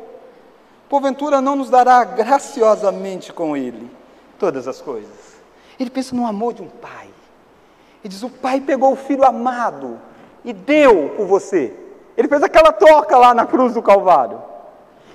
porventura 0.86 1.40
não 1.40 1.56
nos 1.56 1.70
dará 1.70 2.04
graciosamente 2.04 3.32
com 3.32 3.56
ele 3.56 3.90
todas 4.38 4.68
as 4.68 4.82
coisas. 4.82 5.38
Ele 5.80 5.88
pensa 5.88 6.14
no 6.14 6.26
amor 6.26 6.52
de 6.52 6.62
um 6.62 6.68
pai. 6.68 7.08
Ele 8.04 8.12
diz: 8.12 8.22
O 8.22 8.28
pai 8.28 8.60
pegou 8.60 8.92
o 8.92 8.96
filho 8.96 9.24
amado 9.24 9.98
e 10.44 10.52
deu 10.52 11.14
por 11.16 11.26
você. 11.26 11.74
Ele 12.14 12.28
fez 12.28 12.42
aquela 12.42 12.72
troca 12.72 13.16
lá 13.16 13.32
na 13.32 13.46
cruz 13.46 13.72
do 13.72 13.82
Calvário. 13.82 14.42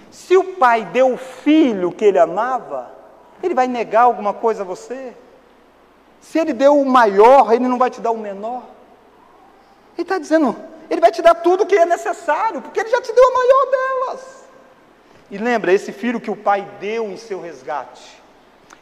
Se 0.10 0.36
o 0.36 0.56
pai 0.56 0.86
deu 0.86 1.14
o 1.14 1.18
filho 1.18 1.91
que 1.91 2.06
ele 2.06 2.18
amava, 2.18 2.91
ele 3.44 3.54
vai 3.54 3.68
negar 3.68 4.04
alguma 4.04 4.34
coisa 4.34 4.64
a 4.64 4.66
você? 4.66 5.14
Se 6.20 6.39
ele 6.39 6.54
deu 6.54 6.80
o 6.80 6.86
maior, 6.86 7.52
ele 7.52 7.68
não 7.68 7.78
vai 7.78 7.89
te 7.89 8.00
dar 8.00 8.12
o 8.12 8.18
menor? 8.18 8.72
Ele 9.96 10.04
está 10.04 10.18
dizendo, 10.18 10.56
ele 10.89 11.02
vai 11.02 11.12
te 11.12 11.22
dar 11.22 11.36
tudo 11.36 11.64
o 11.64 11.66
que 11.66 11.76
é 11.76 11.86
necessário, 11.86 12.62
porque 12.62 12.80
ele 12.80 12.89
já 12.89 13.02
te 13.02 13.14
deu 13.14 13.28
a 13.28 13.34
maior 13.34 13.72
delas. 13.72 14.44
E 15.32 15.38
lembra, 15.38 15.74
esse 15.74 15.91
filho 15.91 16.20
que 16.20 16.32
o 16.32 16.36
pai 16.36 16.68
deu 16.80 17.06
em 17.06 17.18
seu 17.18 17.41
resgate, 17.41 18.22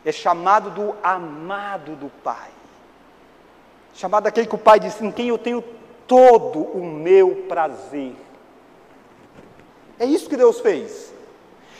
é 0.04 0.12
chamado 0.12 0.70
do 0.72 0.96
amado 1.04 1.96
do 1.96 2.10
pai. 2.24 2.50
Chamado 3.94 4.28
aquele 4.28 4.48
que 4.48 4.56
o 4.56 4.58
pai 4.58 4.80
disse, 4.80 5.06
em 5.06 5.12
quem 5.12 5.30
eu 5.30 5.38
tenho 5.38 5.64
todo 6.08 6.60
o 6.60 6.84
meu 6.84 7.46
prazer. 7.48 8.16
É 10.00 10.06
isso 10.06 10.30
que 10.30 10.36
Deus 10.36 10.60
fez. 10.60 11.14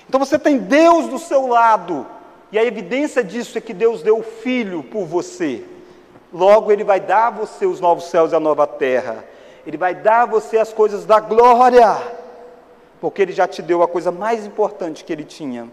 Então 0.08 0.20
você 0.20 0.38
tem 0.38 0.58
Deus 0.58 1.08
do 1.08 1.18
seu 1.18 1.48
lado, 1.48 2.06
e 2.52 2.60
a 2.60 2.64
evidência 2.64 3.24
disso 3.24 3.58
é 3.58 3.62
que 3.62 3.74
Deus 3.74 4.04
deu 4.04 4.20
o 4.20 4.24
Filho 4.24 4.84
por 4.84 5.06
você. 5.06 5.66
Logo, 6.34 6.72
Ele 6.72 6.84
vai 6.84 7.00
dar 7.00 7.28
a 7.28 7.32
você 7.32 7.66
os 7.66 7.80
novos 7.80 8.06
céus 8.06 8.32
e 8.32 8.36
a 8.36 8.40
nova 8.40 8.66
terra. 8.66 9.24
Ele 9.66 9.78
vai 9.78 9.94
dar 9.94 10.24
a 10.24 10.26
você 10.26 10.58
as 10.58 10.74
coisas 10.74 11.06
da 11.06 11.20
glória, 11.20 11.98
porque 13.00 13.22
Ele 13.22 13.34
já 13.34 13.48
te 13.48 13.62
deu 13.62 13.84
a 13.84 13.88
coisa 13.88 14.12
mais 14.12 14.46
importante 14.46 15.04
que 15.04 15.14
Ele 15.14 15.24
tinha, 15.24 15.68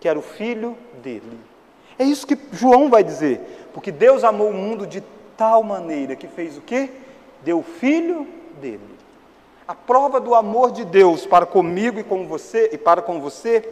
que 0.00 0.08
era 0.08 0.18
o 0.18 0.22
Filho 0.22 0.76
dele. 1.02 1.38
É 1.98 2.04
isso 2.04 2.26
que 2.26 2.38
João 2.52 2.88
vai 2.88 3.02
dizer, 3.02 3.68
porque 3.74 3.90
Deus 3.90 4.22
amou 4.22 4.50
o 4.50 4.54
mundo 4.54 4.86
de 4.86 5.02
tal 5.36 5.62
maneira 5.62 6.14
que 6.14 6.28
fez 6.28 6.56
o 6.56 6.60
quê? 6.60 6.90
deu 7.42 7.58
o 7.58 7.62
filho 7.62 8.26
dele. 8.60 8.98
A 9.66 9.74
prova 9.74 10.20
do 10.20 10.34
amor 10.34 10.70
de 10.70 10.84
Deus 10.84 11.26
para 11.26 11.44
comigo 11.44 11.98
e 12.00 12.04
com 12.04 12.26
você 12.26 12.70
e 12.72 12.78
para 12.78 13.02
com 13.02 13.20
você 13.20 13.68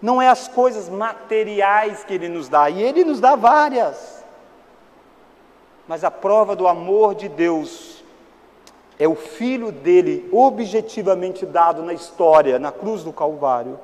não 0.00 0.20
é 0.20 0.28
as 0.28 0.48
coisas 0.48 0.88
materiais 0.88 2.02
que 2.02 2.12
ele 2.12 2.28
nos 2.28 2.48
dá, 2.48 2.68
e 2.68 2.82
ele 2.82 3.04
nos 3.04 3.20
dá 3.20 3.36
várias. 3.36 4.21
Mas 5.86 6.04
a 6.04 6.10
prova 6.10 6.54
do 6.54 6.66
amor 6.66 7.14
de 7.14 7.28
Deus 7.28 8.02
é 8.98 9.08
o 9.08 9.14
filho 9.14 9.72
dele 9.72 10.28
objetivamente 10.32 11.44
dado 11.44 11.82
na 11.82 11.92
história, 11.92 12.58
na 12.58 12.70
cruz 12.70 13.02
do 13.02 13.12
Calvário. 13.12 13.78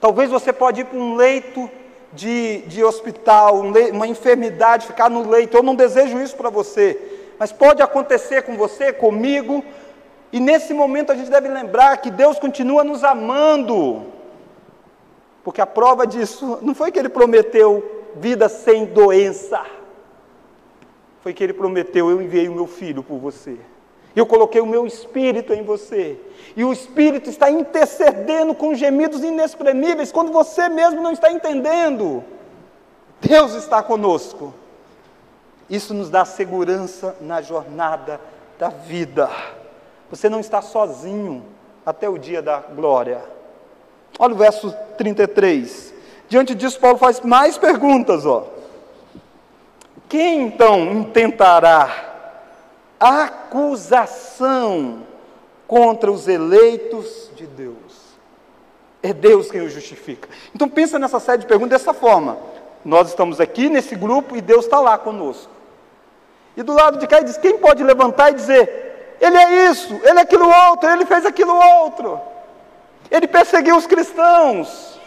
Talvez 0.00 0.30
você 0.30 0.52
pode 0.52 0.82
ir 0.82 0.84
para 0.84 0.98
um 0.98 1.14
leito 1.14 1.68
de, 2.12 2.58
de 2.62 2.84
hospital, 2.84 3.56
um 3.56 3.70
leito, 3.70 3.94
uma 3.94 4.06
enfermidade, 4.06 4.86
ficar 4.86 5.10
no 5.10 5.28
leito. 5.28 5.56
Eu 5.56 5.62
não 5.62 5.74
desejo 5.74 6.20
isso 6.20 6.36
para 6.36 6.50
você 6.50 7.12
mas 7.42 7.50
pode 7.50 7.82
acontecer 7.82 8.42
com 8.42 8.56
você, 8.56 8.92
comigo, 8.92 9.64
e 10.32 10.38
nesse 10.38 10.72
momento 10.72 11.10
a 11.10 11.16
gente 11.16 11.28
deve 11.28 11.48
lembrar 11.48 11.96
que 11.96 12.08
Deus 12.08 12.38
continua 12.38 12.84
nos 12.84 13.02
amando, 13.02 14.06
porque 15.42 15.60
a 15.60 15.66
prova 15.66 16.06
disso 16.06 16.60
não 16.62 16.72
foi 16.72 16.92
que 16.92 17.00
Ele 17.00 17.08
prometeu 17.08 18.04
vida 18.14 18.48
sem 18.48 18.84
doença, 18.84 19.60
foi 21.22 21.32
que 21.32 21.42
Ele 21.42 21.52
prometeu: 21.52 22.10
eu 22.10 22.20
enviei 22.20 22.48
o 22.48 22.54
meu 22.54 22.66
filho 22.66 23.02
por 23.02 23.18
você. 23.18 23.56
Eu 24.14 24.26
coloquei 24.26 24.60
o 24.60 24.66
meu 24.66 24.86
espírito 24.86 25.54
em 25.54 25.62
você. 25.62 26.18
E 26.54 26.64
o 26.64 26.72
espírito 26.72 27.30
está 27.30 27.50
intercedendo 27.50 28.54
com 28.54 28.74
gemidos 28.74 29.22
inexprimíveis 29.22 30.12
quando 30.12 30.30
você 30.30 30.68
mesmo 30.68 31.00
não 31.00 31.12
está 31.12 31.32
entendendo. 31.32 32.22
Deus 33.20 33.54
está 33.54 33.82
conosco. 33.82 34.52
Isso 35.70 35.94
nos 35.94 36.10
dá 36.10 36.26
segurança 36.26 37.16
na 37.22 37.40
jornada 37.40 38.20
da 38.58 38.68
vida. 38.68 39.30
Você 40.10 40.28
não 40.28 40.40
está 40.40 40.60
sozinho 40.60 41.42
até 41.86 42.06
o 42.06 42.18
dia 42.18 42.42
da 42.42 42.58
glória. 42.58 43.22
Olha 44.18 44.34
o 44.34 44.36
verso 44.36 44.74
33. 44.98 45.94
Diante 46.28 46.54
disso, 46.54 46.78
Paulo 46.78 46.98
faz 46.98 47.20
mais 47.20 47.56
perguntas, 47.56 48.26
ó. 48.26 48.46
Quem 50.12 50.42
então 50.42 50.92
intentará 50.92 51.88
acusação 53.00 54.26
contra 55.66 56.12
os 56.12 56.28
eleitos 56.28 57.30
de 57.34 57.46
Deus? 57.46 58.12
É 59.02 59.14
Deus 59.14 59.50
quem 59.50 59.62
o 59.62 59.70
justifica. 59.70 60.28
Então 60.54 60.68
pensa 60.68 60.98
nessa 60.98 61.18
série 61.18 61.38
de 61.38 61.46
perguntas 61.46 61.80
dessa 61.80 61.94
forma. 61.94 62.36
Nós 62.84 63.08
estamos 63.08 63.40
aqui 63.40 63.70
nesse 63.70 63.94
grupo 63.94 64.36
e 64.36 64.42
Deus 64.42 64.66
está 64.66 64.80
lá 64.80 64.98
conosco. 64.98 65.50
E 66.58 66.62
do 66.62 66.74
lado 66.74 66.98
de 66.98 67.06
cá 67.06 67.16
ele 67.16 67.24
diz: 67.24 67.38
quem 67.38 67.56
pode 67.56 67.82
levantar 67.82 68.32
e 68.32 68.34
dizer, 68.34 69.16
ele 69.18 69.38
é 69.38 69.70
isso, 69.70 69.98
ele 70.04 70.18
é 70.18 70.22
aquilo 70.22 70.46
outro, 70.46 70.90
ele 70.90 71.06
fez 71.06 71.24
aquilo 71.24 71.54
outro. 71.54 72.20
Ele 73.10 73.26
perseguiu 73.26 73.78
os 73.78 73.86
cristãos. 73.86 75.00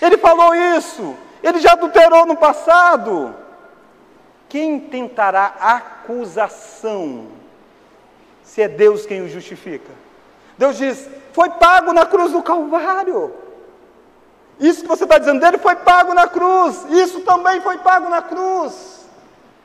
Ele 0.00 0.16
falou 0.16 0.54
isso. 0.54 1.16
Ele 1.42 1.58
já 1.58 1.72
adulterou 1.72 2.24
no 2.24 2.36
passado. 2.36 3.47
Quem 4.48 4.80
tentará 4.80 5.54
acusação 5.60 7.26
se 8.42 8.62
é 8.62 8.68
Deus 8.68 9.04
quem 9.04 9.20
o 9.22 9.28
justifica? 9.28 9.90
Deus 10.56 10.76
diz: 10.76 11.08
foi 11.32 11.50
pago 11.50 11.92
na 11.92 12.06
cruz 12.06 12.32
do 12.32 12.42
Calvário. 12.42 13.34
Isso 14.58 14.82
que 14.82 14.88
você 14.88 15.04
está 15.04 15.18
dizendo 15.18 15.40
dele 15.40 15.58
foi 15.58 15.76
pago 15.76 16.14
na 16.14 16.26
cruz. 16.26 16.84
Isso 16.90 17.20
também 17.20 17.60
foi 17.60 17.78
pago 17.78 18.08
na 18.08 18.22
cruz. 18.22 19.06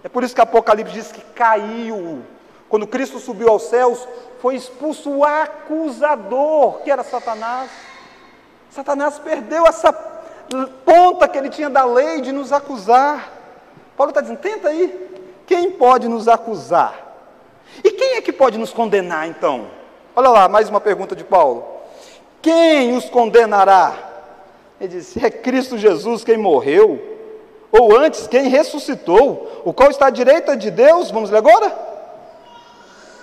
É 0.03 0.09
por 0.09 0.23
isso 0.23 0.35
que 0.35 0.41
Apocalipse 0.41 0.93
diz 0.93 1.11
que 1.11 1.21
caiu. 1.33 2.21
Quando 2.69 2.85
Cristo 2.85 3.19
subiu 3.19 3.49
aos 3.49 3.63
céus, 3.63 4.07
foi 4.41 4.55
expulso 4.55 5.09
o 5.09 5.23
acusador, 5.23 6.81
que 6.81 6.91
era 6.91 7.03
Satanás. 7.03 7.71
Satanás 8.69 9.17
perdeu 9.19 9.65
essa 9.65 9.93
ponta 10.83 11.27
que 11.27 11.37
ele 11.37 11.49
tinha 11.49 11.69
da 11.69 11.85
lei 11.85 12.21
de 12.21 12.31
nos 12.31 12.51
acusar. 12.51 13.31
Paulo 13.97 14.11
está 14.11 14.21
dizendo: 14.21 14.39
tenta 14.39 14.69
aí. 14.69 15.11
Quem 15.45 15.71
pode 15.71 16.07
nos 16.07 16.27
acusar? 16.27 17.03
E 17.83 17.91
quem 17.91 18.15
é 18.15 18.21
que 18.21 18.31
pode 18.31 18.57
nos 18.57 18.71
condenar 18.71 19.27
então? 19.27 19.67
Olha 20.15 20.29
lá, 20.29 20.47
mais 20.47 20.69
uma 20.69 20.79
pergunta 20.79 21.15
de 21.15 21.23
Paulo. 21.23 21.65
Quem 22.41 22.95
os 22.95 23.09
condenará? 23.09 23.93
Ele 24.79 24.97
disse: 24.97 25.23
é 25.25 25.29
Cristo 25.29 25.77
Jesus 25.77 26.23
quem 26.23 26.37
morreu, 26.37 27.01
ou 27.71 27.97
antes, 27.97 28.27
quem 28.27 28.47
ressuscitou, 28.49 29.61
o 29.63 29.73
qual 29.73 29.89
está 29.89 30.07
à 30.07 30.11
direita 30.11 30.55
de 30.55 30.69
Deus, 30.69 31.09
vamos 31.09 31.29
ler 31.29 31.37
agora? 31.37 31.93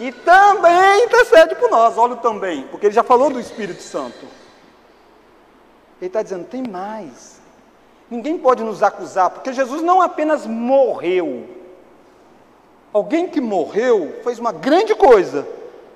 E 0.01 0.11
também 0.11 1.05
intercede 1.05 1.55
por 1.57 1.71
nós, 1.71 1.99
olha 1.99 2.17
também, 2.17 2.63
porque 2.71 2.87
ele 2.87 2.95
já 2.95 3.03
falou 3.03 3.31
do 3.31 3.39
Espírito 3.39 3.83
Santo. 3.83 4.27
Ele 6.01 6.09
está 6.09 6.23
dizendo: 6.23 6.47
tem 6.47 6.63
mais. 6.67 7.30
Ninguém 8.11 8.37
pode 8.37 8.65
nos 8.65 8.83
acusar, 8.83 9.31
porque 9.31 9.53
Jesus 9.53 9.83
não 9.83 10.03
apenas 10.03 10.45
morreu. 10.45 11.49
Alguém 12.93 13.29
que 13.29 13.41
morreu 13.41 14.19
fez 14.25 14.39
uma 14.39 14.51
grande 14.51 14.95
coisa, 14.97 15.47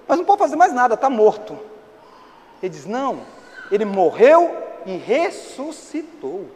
mas 0.06 0.16
não 0.16 0.24
pode 0.24 0.38
fazer 0.38 0.54
mais 0.54 0.72
nada, 0.72 0.94
está 0.94 1.10
morto. 1.10 1.58
Ele 2.62 2.70
diz: 2.70 2.86
não, 2.86 3.20
ele 3.70 3.84
morreu 3.84 4.56
e 4.86 4.96
ressuscitou. 4.96 6.46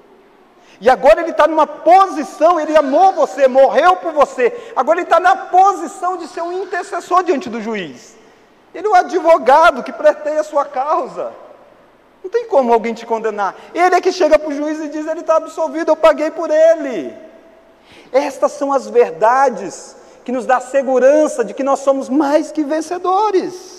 E 0.80 0.88
agora 0.88 1.22
ele 1.22 1.32
está 1.32 1.48
numa 1.48 1.66
posição, 1.66 2.60
ele 2.60 2.76
amou 2.76 3.12
você, 3.12 3.48
morreu 3.48 3.96
por 3.96 4.12
você. 4.12 4.72
Agora 4.76 5.00
ele 5.00 5.06
está 5.06 5.18
na 5.18 5.34
posição 5.34 6.16
de 6.16 6.28
ser 6.28 6.42
um 6.42 6.52
intercessor 6.52 7.24
diante 7.24 7.50
do 7.50 7.60
juiz. 7.60 8.16
Ele 8.72 8.86
é 8.86 8.90
o 8.90 8.94
advogado 8.94 9.82
que 9.82 9.92
preteia 9.92 10.40
a 10.40 10.44
sua 10.44 10.64
causa. 10.64 11.32
Não 12.22 12.30
tem 12.30 12.46
como 12.46 12.72
alguém 12.72 12.94
te 12.94 13.06
condenar. 13.06 13.56
Ele 13.74 13.94
é 13.94 14.00
que 14.00 14.12
chega 14.12 14.38
para 14.38 14.48
o 14.48 14.54
juiz 14.54 14.78
e 14.80 14.88
diz: 14.88 15.06
ele 15.06 15.20
está 15.20 15.36
absolvido, 15.36 15.90
eu 15.90 15.96
paguei 15.96 16.30
por 16.30 16.50
ele. 16.50 17.14
Estas 18.12 18.52
são 18.52 18.72
as 18.72 18.88
verdades 18.88 19.96
que 20.24 20.32
nos 20.32 20.44
dá 20.44 20.60
segurança 20.60 21.44
de 21.44 21.54
que 21.54 21.62
nós 21.62 21.80
somos 21.80 22.08
mais 22.08 22.52
que 22.52 22.64
vencedores. 22.64 23.78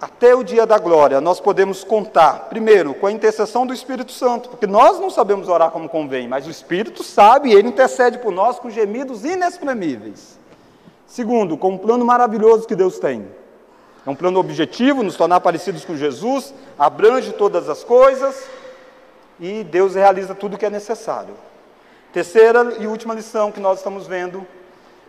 Até 0.00 0.34
o 0.34 0.42
dia 0.42 0.64
da 0.64 0.78
glória, 0.78 1.20
nós 1.20 1.40
podemos 1.40 1.84
contar, 1.84 2.48
primeiro, 2.48 2.94
com 2.94 3.06
a 3.06 3.12
intercessão 3.12 3.66
do 3.66 3.74
Espírito 3.74 4.12
Santo, 4.12 4.48
porque 4.48 4.66
nós 4.66 4.98
não 4.98 5.10
sabemos 5.10 5.46
orar 5.46 5.70
como 5.70 5.90
convém, 5.90 6.26
mas 6.26 6.46
o 6.46 6.50
Espírito 6.50 7.04
sabe 7.04 7.50
e 7.50 7.52
ele 7.52 7.68
intercede 7.68 8.18
por 8.18 8.32
nós 8.32 8.58
com 8.58 8.70
gemidos 8.70 9.24
inexprimíveis. 9.24 10.38
Segundo, 11.06 11.58
com 11.58 11.72
um 11.72 11.78
plano 11.78 12.04
maravilhoso 12.04 12.66
que 12.66 12.74
Deus 12.74 12.98
tem. 12.98 13.28
É 14.06 14.10
um 14.10 14.14
plano 14.14 14.40
objetivo, 14.40 15.02
nos 15.02 15.16
tornar 15.16 15.40
parecidos 15.40 15.84
com 15.84 15.96
Jesus, 15.96 16.54
abrange 16.78 17.32
todas 17.32 17.68
as 17.68 17.84
coisas 17.84 18.48
e 19.38 19.62
Deus 19.64 19.94
realiza 19.94 20.34
tudo 20.34 20.54
o 20.54 20.58
que 20.58 20.66
é 20.66 20.70
necessário. 20.70 21.34
Terceira 22.12 22.76
e 22.78 22.86
última 22.86 23.14
lição 23.14 23.52
que 23.52 23.60
nós 23.60 23.78
estamos 23.78 24.06
vendo: 24.06 24.46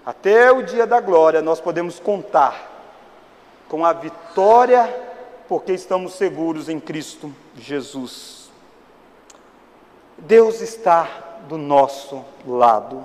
até 0.06 0.52
o 0.52 0.62
dia 0.62 0.86
da 0.86 1.00
glória 1.00 1.42
nós 1.42 1.62
podemos 1.62 2.00
contar 2.00 2.70
com 3.68 3.86
a 3.86 3.94
vitória, 3.94 4.94
porque 5.48 5.72
estamos 5.72 6.14
seguros 6.14 6.68
em 6.68 6.80
Cristo 6.80 7.34
Jesus. 7.56 8.52
Deus 10.18 10.62
está 10.62 11.08
do 11.48 11.58
nosso 11.58 12.24
lado. 12.46 13.04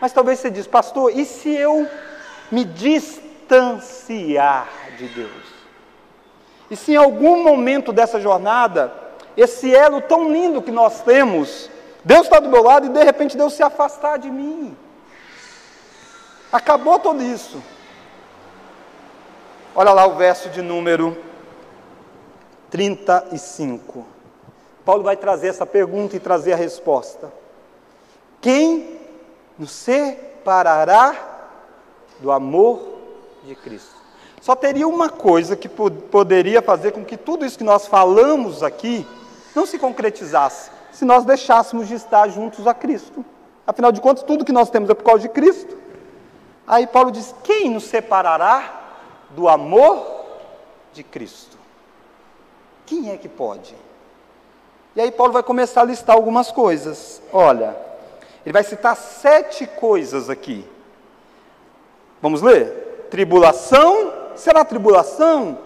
Mas 0.00 0.12
talvez 0.12 0.40
você 0.40 0.50
diz, 0.50 0.66
pastor, 0.66 1.12
e 1.16 1.24
se 1.24 1.54
eu 1.54 1.88
me 2.50 2.64
distanciar 2.64 3.46
de 4.96 5.08
Deus? 5.08 5.54
E 6.70 6.76
se 6.76 6.92
em 6.92 6.96
algum 6.96 7.44
momento 7.44 7.92
dessa 7.92 8.20
jornada, 8.20 8.92
esse 9.36 9.74
elo 9.74 10.00
tão 10.00 10.32
lindo 10.32 10.62
que 10.62 10.70
nós 10.70 11.02
temos, 11.02 11.70
Deus 12.04 12.22
está 12.22 12.40
do 12.40 12.48
meu 12.48 12.62
lado 12.62 12.86
e 12.86 12.88
de 12.88 13.02
repente 13.02 13.36
Deus 13.36 13.52
se 13.52 13.62
afastar 13.62 14.18
de 14.18 14.30
mim. 14.30 14.76
Acabou 16.50 16.98
tudo 16.98 17.22
isso. 17.22 17.62
Olha 19.74 19.92
lá 19.92 20.06
o 20.06 20.14
verso 20.14 20.48
de 20.48 20.62
número 20.62 21.16
35. 22.70 24.06
Paulo 24.84 25.02
vai 25.02 25.16
trazer 25.16 25.48
essa 25.48 25.66
pergunta 25.66 26.16
e 26.16 26.20
trazer 26.20 26.52
a 26.52 26.56
resposta. 26.56 27.32
Quem 28.40 29.00
nos 29.58 29.72
separará 29.72 31.14
do 32.20 32.30
amor 32.30 32.96
de 33.44 33.54
Cristo? 33.54 33.95
Só 34.46 34.54
teria 34.54 34.86
uma 34.86 35.08
coisa 35.08 35.56
que 35.56 35.68
poderia 35.68 36.62
fazer 36.62 36.92
com 36.92 37.04
que 37.04 37.16
tudo 37.16 37.44
isso 37.44 37.58
que 37.58 37.64
nós 37.64 37.88
falamos 37.88 38.62
aqui 38.62 39.04
não 39.56 39.66
se 39.66 39.76
concretizasse, 39.76 40.70
se 40.92 41.04
nós 41.04 41.24
deixássemos 41.24 41.88
de 41.88 41.94
estar 41.94 42.28
juntos 42.28 42.64
a 42.64 42.72
Cristo. 42.72 43.24
Afinal 43.66 43.90
de 43.90 44.00
contas, 44.00 44.22
tudo 44.22 44.44
que 44.44 44.52
nós 44.52 44.70
temos 44.70 44.88
é 44.88 44.94
por 44.94 45.02
causa 45.02 45.22
de 45.22 45.30
Cristo. 45.30 45.76
Aí 46.64 46.86
Paulo 46.86 47.10
diz: 47.10 47.34
Quem 47.42 47.70
nos 47.70 47.86
separará 47.86 48.82
do 49.30 49.48
amor 49.48 50.06
de 50.92 51.02
Cristo. 51.02 51.58
Quem 52.86 53.10
é 53.10 53.16
que 53.16 53.28
pode? 53.28 53.74
E 54.94 55.00
aí 55.00 55.10
Paulo 55.10 55.32
vai 55.32 55.42
começar 55.42 55.80
a 55.80 55.86
listar 55.86 56.14
algumas 56.14 56.52
coisas. 56.52 57.20
Olha, 57.32 57.76
ele 58.44 58.52
vai 58.52 58.62
citar 58.62 58.96
sete 58.96 59.66
coisas 59.66 60.30
aqui. 60.30 60.64
Vamos 62.22 62.42
ler? 62.42 63.08
Tribulação, 63.10 64.25
será 64.36 64.64
tribulação 64.64 65.58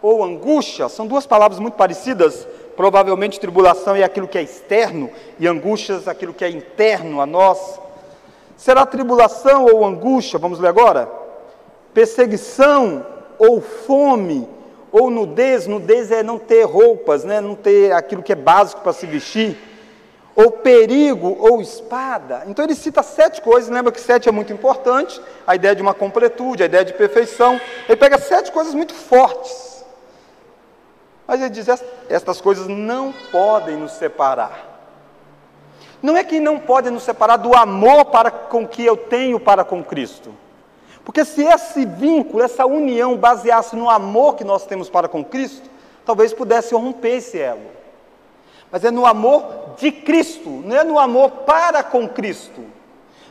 ou 0.00 0.24
angústia? 0.24 0.88
São 0.88 1.06
duas 1.06 1.26
palavras 1.26 1.60
muito 1.60 1.74
parecidas. 1.74 2.46
Provavelmente 2.76 3.38
tribulação 3.38 3.94
é 3.94 4.02
aquilo 4.02 4.26
que 4.26 4.38
é 4.38 4.42
externo 4.42 5.10
e 5.38 5.46
angústias 5.46 6.08
aquilo 6.08 6.32
que 6.32 6.44
é 6.44 6.50
interno 6.50 7.20
a 7.20 7.26
nós. 7.26 7.80
Será 8.56 8.86
tribulação 8.86 9.66
ou 9.66 9.84
angústia? 9.84 10.38
Vamos 10.38 10.58
ler 10.58 10.68
agora? 10.68 11.10
Perseguição 11.92 13.04
ou 13.38 13.60
fome, 13.60 14.48
ou 14.90 15.10
nudez, 15.10 15.66
nudez 15.66 16.10
é 16.10 16.22
não 16.22 16.38
ter 16.38 16.64
roupas, 16.64 17.24
né? 17.24 17.40
não 17.40 17.54
ter 17.54 17.92
aquilo 17.92 18.22
que 18.22 18.32
é 18.32 18.36
básico 18.36 18.82
para 18.82 18.92
se 18.92 19.06
vestir, 19.06 19.58
ou 20.34 20.50
perigo, 20.50 21.36
ou 21.38 21.60
espada. 21.60 22.44
Então 22.46 22.64
ele 22.64 22.74
cita 22.74 23.02
sete 23.02 23.40
coisas, 23.40 23.70
lembra 23.70 23.92
que 23.92 24.00
sete 24.00 24.28
é 24.28 24.32
muito 24.32 24.52
importante, 24.52 25.20
a 25.46 25.54
ideia 25.54 25.74
de 25.74 25.82
uma 25.82 25.94
completude, 25.94 26.62
a 26.62 26.66
ideia 26.66 26.84
de 26.84 26.94
perfeição. 26.94 27.60
Ele 27.88 27.96
pega 27.96 28.18
sete 28.18 28.50
coisas 28.50 28.74
muito 28.74 28.94
fortes. 28.94 29.84
Mas 31.26 31.40
ele 31.40 31.50
diz: 31.50 31.66
estas 32.08 32.40
coisas 32.40 32.66
não 32.66 33.12
podem 33.30 33.76
nos 33.76 33.92
separar. 33.92 34.70
Não 36.02 36.16
é 36.16 36.24
que 36.24 36.40
não 36.40 36.58
podem 36.58 36.92
nos 36.92 37.04
separar 37.04 37.36
do 37.36 37.54
amor 37.54 38.06
para 38.06 38.30
com 38.30 38.66
que 38.66 38.84
eu 38.84 38.96
tenho 38.96 39.38
para 39.38 39.64
com 39.64 39.84
Cristo. 39.84 40.34
Porque 41.04 41.24
se 41.24 41.42
esse 41.42 41.84
vínculo, 41.84 42.42
essa 42.42 42.66
união 42.66 43.16
baseasse 43.16 43.76
no 43.76 43.88
amor 43.88 44.34
que 44.34 44.44
nós 44.44 44.66
temos 44.66 44.88
para 44.88 45.08
com 45.08 45.24
Cristo, 45.24 45.68
talvez 46.04 46.32
pudesse 46.32 46.74
romper 46.74 47.16
esse 47.16 47.38
elo. 47.38 47.81
Mas 48.72 48.82
é 48.84 48.90
no 48.90 49.04
amor 49.04 49.74
de 49.76 49.92
Cristo, 49.92 50.48
não 50.48 50.74
é 50.74 50.82
no 50.82 50.98
amor 50.98 51.30
para 51.30 51.82
com 51.82 52.08
Cristo. 52.08 52.64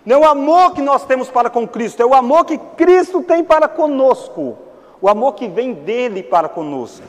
Não 0.05 0.17
é 0.17 0.19
o 0.19 0.29
amor 0.29 0.73
que 0.73 0.81
nós 0.81 1.03
temos 1.03 1.29
para 1.29 1.49
com 1.49 1.67
Cristo, 1.67 2.01
é 2.01 2.05
o 2.05 2.13
amor 2.13 2.45
que 2.45 2.57
Cristo 2.57 3.23
tem 3.23 3.43
para 3.43 3.67
conosco. 3.67 4.55
O 5.01 5.09
amor 5.09 5.33
que 5.33 5.47
vem 5.47 5.73
dele 5.73 6.21
para 6.21 6.47
conosco. 6.47 7.03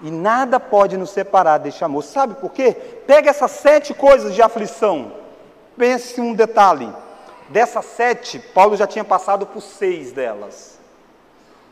E 0.00 0.10
nada 0.10 0.58
pode 0.58 0.96
nos 0.96 1.10
separar 1.10 1.58
deste 1.58 1.84
amor. 1.84 2.02
Sabe 2.02 2.34
por 2.34 2.50
quê? 2.50 2.72
Pega 3.06 3.28
essas 3.28 3.50
sete 3.50 3.92
coisas 3.92 4.34
de 4.34 4.40
aflição. 4.40 5.12
Pense 5.76 6.18
um 6.20 6.32
detalhe. 6.32 6.90
Dessas 7.50 7.84
sete, 7.84 8.38
Paulo 8.38 8.74
já 8.74 8.86
tinha 8.86 9.04
passado 9.04 9.46
por 9.46 9.60
seis 9.60 10.12
delas. 10.12 10.78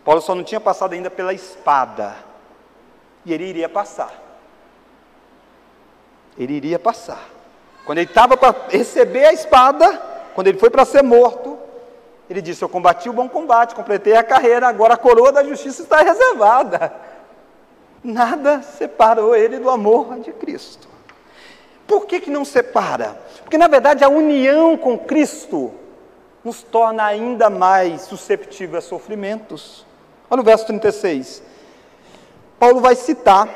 Paulo 0.04 0.20
só 0.20 0.34
não 0.34 0.44
tinha 0.44 0.60
passado 0.60 0.92
ainda 0.92 1.10
pela 1.10 1.32
espada. 1.32 2.14
E 3.24 3.32
ele 3.32 3.44
iria 3.44 3.68
passar. 3.70 4.25
Ele 6.38 6.54
iria 6.54 6.78
passar. 6.78 7.28
Quando 7.84 7.98
ele 7.98 8.08
estava 8.08 8.36
para 8.36 8.54
receber 8.68 9.24
a 9.24 9.32
espada, 9.32 9.92
quando 10.34 10.48
ele 10.48 10.58
foi 10.58 10.70
para 10.70 10.84
ser 10.84 11.02
morto, 11.02 11.56
ele 12.28 12.42
disse: 12.42 12.62
Eu 12.62 12.68
combati 12.68 13.08
o 13.08 13.12
bom 13.12 13.28
combate, 13.28 13.74
completei 13.74 14.16
a 14.16 14.24
carreira, 14.24 14.68
agora 14.68 14.94
a 14.94 14.98
coroa 14.98 15.32
da 15.32 15.44
justiça 15.44 15.82
está 15.82 16.02
reservada. 16.02 16.92
Nada 18.02 18.62
separou 18.62 19.34
ele 19.34 19.58
do 19.58 19.70
amor 19.70 20.18
de 20.20 20.32
Cristo. 20.32 20.88
Por 21.86 22.06
que, 22.06 22.20
que 22.20 22.30
não 22.30 22.44
separa? 22.44 23.16
Porque 23.42 23.56
na 23.56 23.68
verdade 23.68 24.04
a 24.04 24.08
união 24.08 24.76
com 24.76 24.98
Cristo 24.98 25.72
nos 26.44 26.62
torna 26.62 27.04
ainda 27.04 27.48
mais 27.48 28.02
susceptível 28.02 28.78
a 28.78 28.82
sofrimentos. 28.82 29.86
Olha 30.28 30.40
o 30.40 30.44
verso 30.44 30.66
36. 30.66 31.42
Paulo 32.58 32.80
vai 32.80 32.94
citar 32.96 33.48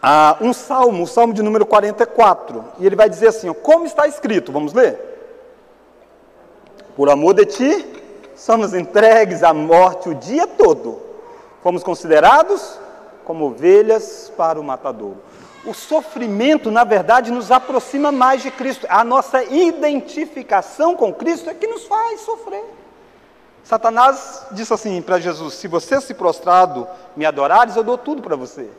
ah, 0.00 0.36
um 0.40 0.52
salmo, 0.52 1.02
o 1.02 1.06
salmo 1.06 1.32
de 1.32 1.42
número 1.42 1.66
44, 1.66 2.64
e 2.78 2.86
ele 2.86 2.94
vai 2.94 3.08
dizer 3.08 3.28
assim: 3.28 3.52
Como 3.52 3.84
está 3.84 4.06
escrito? 4.06 4.52
Vamos 4.52 4.72
ler? 4.72 4.98
Por 6.96 7.10
amor 7.10 7.34
de 7.34 7.46
ti, 7.46 7.86
somos 8.36 8.74
entregues 8.74 9.42
à 9.42 9.52
morte 9.52 10.08
o 10.08 10.14
dia 10.14 10.46
todo, 10.46 11.00
fomos 11.62 11.82
considerados 11.82 12.78
como 13.24 13.46
ovelhas 13.46 14.32
para 14.36 14.60
o 14.60 14.64
matadouro. 14.64 15.18
O 15.64 15.74
sofrimento, 15.74 16.70
na 16.70 16.84
verdade, 16.84 17.32
nos 17.32 17.50
aproxima 17.50 18.10
mais 18.10 18.42
de 18.42 18.50
Cristo. 18.50 18.86
A 18.88 19.02
nossa 19.04 19.42
identificação 19.44 20.96
com 20.96 21.12
Cristo 21.12 21.50
é 21.50 21.54
que 21.54 21.66
nos 21.66 21.84
faz 21.84 22.20
sofrer. 22.20 22.64
Satanás 23.64 24.46
disse 24.52 24.72
assim 24.72 25.02
para 25.02 25.18
Jesus: 25.18 25.54
Se 25.54 25.68
você 25.68 26.00
se 26.00 26.14
prostrado 26.14 26.86
me 27.16 27.26
adorares, 27.26 27.76
eu 27.76 27.82
dou 27.82 27.98
tudo 27.98 28.22
para 28.22 28.36
você. 28.36 28.70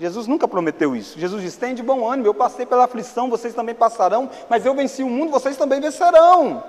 Jesus 0.00 0.26
nunca 0.26 0.46
prometeu 0.46 0.94
isso. 0.94 1.18
Jesus 1.18 1.42
disse: 1.42 1.58
Tem 1.58 1.74
de 1.74 1.82
bom 1.82 2.08
ânimo, 2.08 2.28
eu 2.28 2.34
passei 2.34 2.64
pela 2.64 2.84
aflição, 2.84 3.28
vocês 3.28 3.54
também 3.54 3.74
passarão, 3.74 4.30
mas 4.48 4.64
eu 4.64 4.74
venci 4.74 5.02
o 5.02 5.10
mundo, 5.10 5.30
vocês 5.30 5.56
também 5.56 5.80
vencerão. 5.80 6.62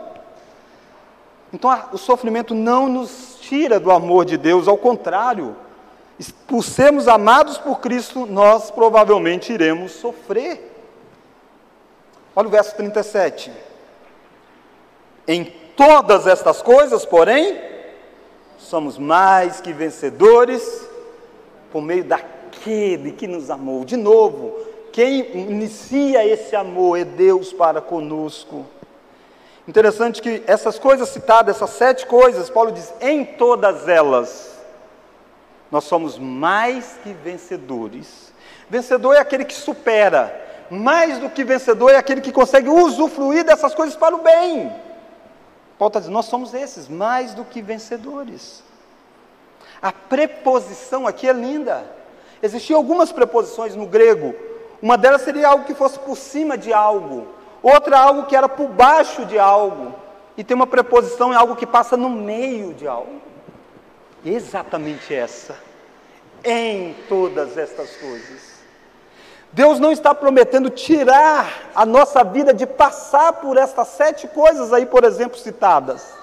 Então 1.53 1.71
o 1.91 1.97
sofrimento 1.97 2.55
não 2.55 2.87
nos 2.87 3.37
tira 3.39 3.79
do 3.79 3.91
amor 3.91 4.25
de 4.25 4.37
Deus, 4.37 4.67
ao 4.67 4.77
contrário, 4.77 5.55
por 6.47 6.63
sermos 6.63 7.07
amados 7.07 7.57
por 7.57 7.79
Cristo, 7.79 8.25
nós 8.25 8.71
provavelmente 8.71 9.53
iremos 9.53 9.93
sofrer. 9.93 10.69
Olha 12.35 12.47
o 12.47 12.51
verso 12.51 12.75
37. 12.75 13.51
Em 15.27 15.45
todas 15.75 16.27
estas 16.27 16.61
coisas, 16.61 17.05
porém, 17.05 17.59
somos 18.57 18.97
mais 18.97 19.61
que 19.61 19.71
vencedores 19.71 20.87
por 21.71 21.81
meio 21.81 22.03
daquele 22.03 22.38
que 22.63 23.27
nos 23.27 23.49
amou. 23.49 23.85
De 23.85 23.97
novo, 23.97 24.55
quem 24.91 25.19
inicia 25.35 26.25
esse 26.25 26.55
amor 26.55 26.97
é 26.97 27.03
Deus 27.03 27.53
para 27.53 27.81
conosco. 27.81 28.65
Interessante 29.67 30.21
que 30.21 30.43
essas 30.47 30.79
coisas 30.79 31.09
citadas, 31.09 31.55
essas 31.55 31.69
sete 31.71 32.05
coisas, 32.05 32.49
Paulo 32.49 32.71
diz: 32.71 32.93
em 32.99 33.23
todas 33.23 33.87
elas 33.87 34.57
nós 35.71 35.83
somos 35.83 36.17
mais 36.17 36.97
que 37.03 37.13
vencedores. 37.13 38.33
Vencedor 38.69 39.15
é 39.15 39.19
aquele 39.19 39.45
que 39.45 39.53
supera, 39.53 40.65
mais 40.69 41.19
do 41.19 41.29
que 41.29 41.43
vencedor 41.43 41.91
é 41.91 41.97
aquele 41.97 42.21
que 42.21 42.31
consegue 42.31 42.69
usufruir 42.69 43.43
dessas 43.43 43.75
coisas 43.75 43.95
para 43.95 44.15
o 44.15 44.21
bem. 44.21 44.69
Paulo 45.77 45.89
está 45.89 45.99
dizendo: 45.99 46.13
nós 46.13 46.25
somos 46.25 46.53
esses, 46.53 46.87
mais 46.87 47.33
do 47.33 47.45
que 47.45 47.61
vencedores. 47.61 48.63
A 49.81 49.91
preposição 49.91 51.07
aqui 51.07 51.27
é 51.27 51.33
linda. 51.33 51.98
Existiam 52.41 52.77
algumas 52.77 53.11
preposições 53.11 53.75
no 53.75 53.85
grego. 53.85 54.33
Uma 54.81 54.97
delas 54.97 55.21
seria 55.21 55.49
algo 55.49 55.65
que 55.65 55.73
fosse 55.73 55.99
por 55.99 56.15
cima 56.15 56.57
de 56.57 56.71
algo, 56.71 57.27
outra 57.61 57.99
algo 57.99 58.25
que 58.25 58.35
era 58.35 58.47
por 58.47 58.69
baixo 58.69 59.25
de 59.25 59.37
algo. 59.37 59.93
E 60.37 60.43
tem 60.43 60.55
uma 60.55 60.67
preposição 60.67 61.33
em 61.33 61.35
algo 61.35 61.55
que 61.55 61.65
passa 61.65 61.97
no 61.97 62.09
meio 62.09 62.73
de 62.73 62.87
algo. 62.87 63.21
Exatamente 64.25 65.13
essa. 65.13 65.55
Em 66.43 66.95
todas 67.09 67.57
estas 67.57 67.97
coisas. 67.97 68.59
Deus 69.51 69.79
não 69.79 69.91
está 69.91 70.13
prometendo 70.13 70.69
tirar 70.69 71.71
a 71.75 71.85
nossa 71.85 72.23
vida 72.23 72.53
de 72.53 72.67
passar 72.67 73.33
por 73.33 73.57
estas 73.57 73.87
sete 73.89 74.27
coisas 74.27 74.71
aí, 74.71 74.85
por 74.85 75.03
exemplo, 75.03 75.37
citadas. 75.37 76.13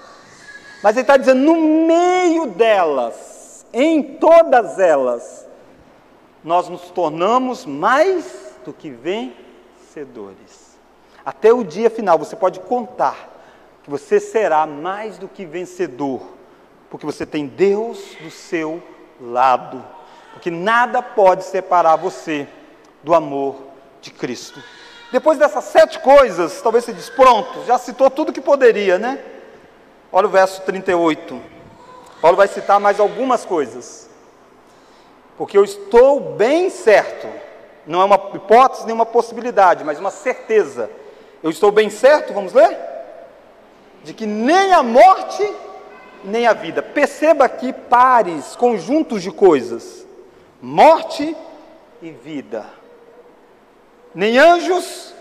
Mas 0.83 0.95
Ele 0.95 1.03
está 1.03 1.17
dizendo, 1.17 1.41
no 1.41 1.57
meio 1.87 2.47
delas, 2.47 3.67
em 3.73 4.03
todas 4.03 4.79
elas, 4.79 5.46
nós 6.47 6.69
nos 6.69 6.91
tornamos 6.91 7.67
mais 7.67 8.57
do 8.65 8.73
que 8.73 8.89
vencedores. 8.89 10.79
Até 11.25 11.53
o 11.53 11.65
dia 11.65 11.91
final, 11.91 12.17
você 12.17 12.37
pode 12.37 12.61
contar 12.61 13.35
que 13.83 13.91
você 13.91 14.21
será 14.21 14.65
mais 14.65 15.19
do 15.19 15.27
que 15.29 15.45
vencedor 15.45 16.37
porque 16.89 17.05
você 17.05 17.27
tem 17.27 17.47
Deus 17.49 17.99
do 18.21 18.31
seu 18.31 18.81
lado. 19.21 19.85
Porque 20.33 20.51
nada 20.51 21.03
pode 21.03 21.45
separar 21.45 21.97
você 21.97 22.47
do 23.03 23.13
amor 23.13 23.57
de 24.01 24.11
Cristo. 24.13 24.63
Depois 25.11 25.39
dessas 25.39 25.65
sete 25.65 25.99
coisas, 25.99 26.63
talvez 26.63 26.85
você 26.85 26.93
diz, 26.93 27.11
pronto, 27.11 27.65
já 27.65 27.77
citou 27.77 28.09
tudo 28.09 28.33
que 28.33 28.41
poderia, 28.41 28.99
né? 28.99 29.21
Olha 30.13 30.27
o 30.27 30.31
verso 30.31 30.63
38. 30.63 31.43
Paulo 32.21 32.37
vai 32.37 32.47
citar 32.47 32.79
mais 32.79 33.01
algumas 33.01 33.45
coisas. 33.45 34.06
Porque 35.37 35.57
eu 35.57 35.65
estou 35.65 36.21
bem 36.21 36.71
certo, 36.71 37.29
não 37.87 38.01
é 38.01 38.05
uma 38.05 38.31
hipótese 38.35 38.87
nem 38.87 38.95
uma 38.95 39.07
possibilidade, 39.07 39.85
mas 39.85 39.99
uma 39.99 40.11
certeza. 40.11 40.91
Eu 41.43 41.51
estou 41.51 41.71
bem 41.71 41.91
certo, 41.91 42.33
vamos 42.33 42.53
ler? 42.53 42.77
De 44.03 44.15
que 44.15 44.27
nem 44.27 44.73
a 44.73 44.83
morte 44.83 45.55
nem 46.25 46.47
a 46.47 46.53
vida. 46.53 46.83
Perceba 46.83 47.45
aqui 47.45 47.73
pares, 47.73 48.57
conjuntos 48.57 49.23
de 49.23 49.31
coisas: 49.31 50.07
morte 50.61 51.37
e 52.03 52.11
vida. 52.11 52.67
Nem 54.15 54.39
anjos, 54.39 55.15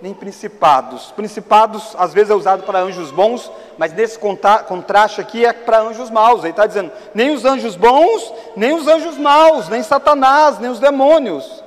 nem 0.00 0.14
principados. 0.14 1.12
Principados 1.12 1.94
às 1.98 2.12
vezes 2.12 2.30
é 2.30 2.34
usado 2.34 2.62
para 2.62 2.80
anjos 2.80 3.10
bons, 3.10 3.50
mas 3.76 3.92
nesse 3.92 4.18
contraste 4.18 5.20
aqui 5.20 5.44
é 5.44 5.52
para 5.52 5.80
anjos 5.80 6.10
maus. 6.10 6.40
Ele 6.40 6.50
está 6.50 6.66
dizendo: 6.66 6.90
nem 7.14 7.30
os 7.30 7.44
anjos 7.44 7.76
bons, 7.76 8.32
nem 8.56 8.72
os 8.72 8.86
anjos 8.86 9.16
maus, 9.18 9.68
nem 9.68 9.82
Satanás, 9.82 10.58
nem 10.58 10.70
os 10.70 10.80
demônios. 10.80 11.62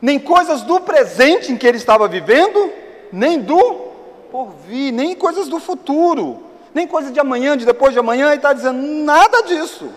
Nem 0.00 0.18
coisas 0.18 0.62
do 0.62 0.80
presente 0.80 1.50
em 1.50 1.56
que 1.56 1.66
ele 1.66 1.78
estava 1.78 2.06
vivendo, 2.06 2.72
nem 3.12 3.40
do 3.40 3.88
porvir, 4.30 4.92
nem 4.92 5.14
coisas 5.14 5.48
do 5.48 5.58
futuro 5.58 6.48
nem 6.74 6.86
coisa 6.86 7.10
de 7.10 7.18
amanhã, 7.18 7.56
de 7.56 7.64
depois 7.64 7.92
de 7.92 7.98
amanhã, 7.98 8.28
ele 8.28 8.36
está 8.36 8.52
dizendo 8.52 8.80
nada 8.80 9.42
disso. 9.42 9.90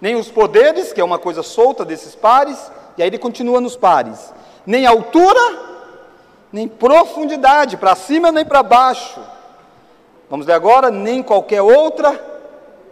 Nem 0.00 0.16
os 0.16 0.30
poderes, 0.30 0.92
que 0.92 1.00
é 1.00 1.04
uma 1.04 1.18
coisa 1.18 1.42
solta 1.42 1.84
desses 1.84 2.14
pares, 2.14 2.70
e 2.98 3.02
aí 3.02 3.08
ele 3.08 3.18
continua 3.18 3.60
nos 3.60 3.76
pares. 3.76 4.32
Nem 4.66 4.86
altura, 4.86 5.62
nem 6.52 6.68
profundidade, 6.68 7.76
para 7.76 7.94
cima 7.94 8.32
nem 8.32 8.44
para 8.44 8.62
baixo. 8.62 9.20
Vamos 10.30 10.46
ler 10.46 10.54
agora, 10.54 10.90
nem 10.90 11.22
qualquer 11.22 11.62
outra 11.62 12.18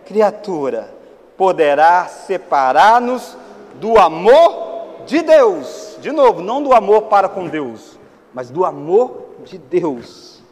criatura 0.05 0.93
poderá 1.37 2.07
separar-nos 2.07 3.37
do 3.75 3.99
amor 3.99 5.05
de 5.07 5.23
Deus. 5.23 5.97
De 6.01 6.12
novo, 6.12 6.41
não 6.41 6.62
do 6.62 6.73
amor 6.73 7.03
para 7.03 7.29
com 7.29 7.49
Deus, 7.49 7.99
mas 8.35 8.51
do 8.51 8.64
amor 8.64 9.29
de 9.45 9.59
Deus 9.59 10.43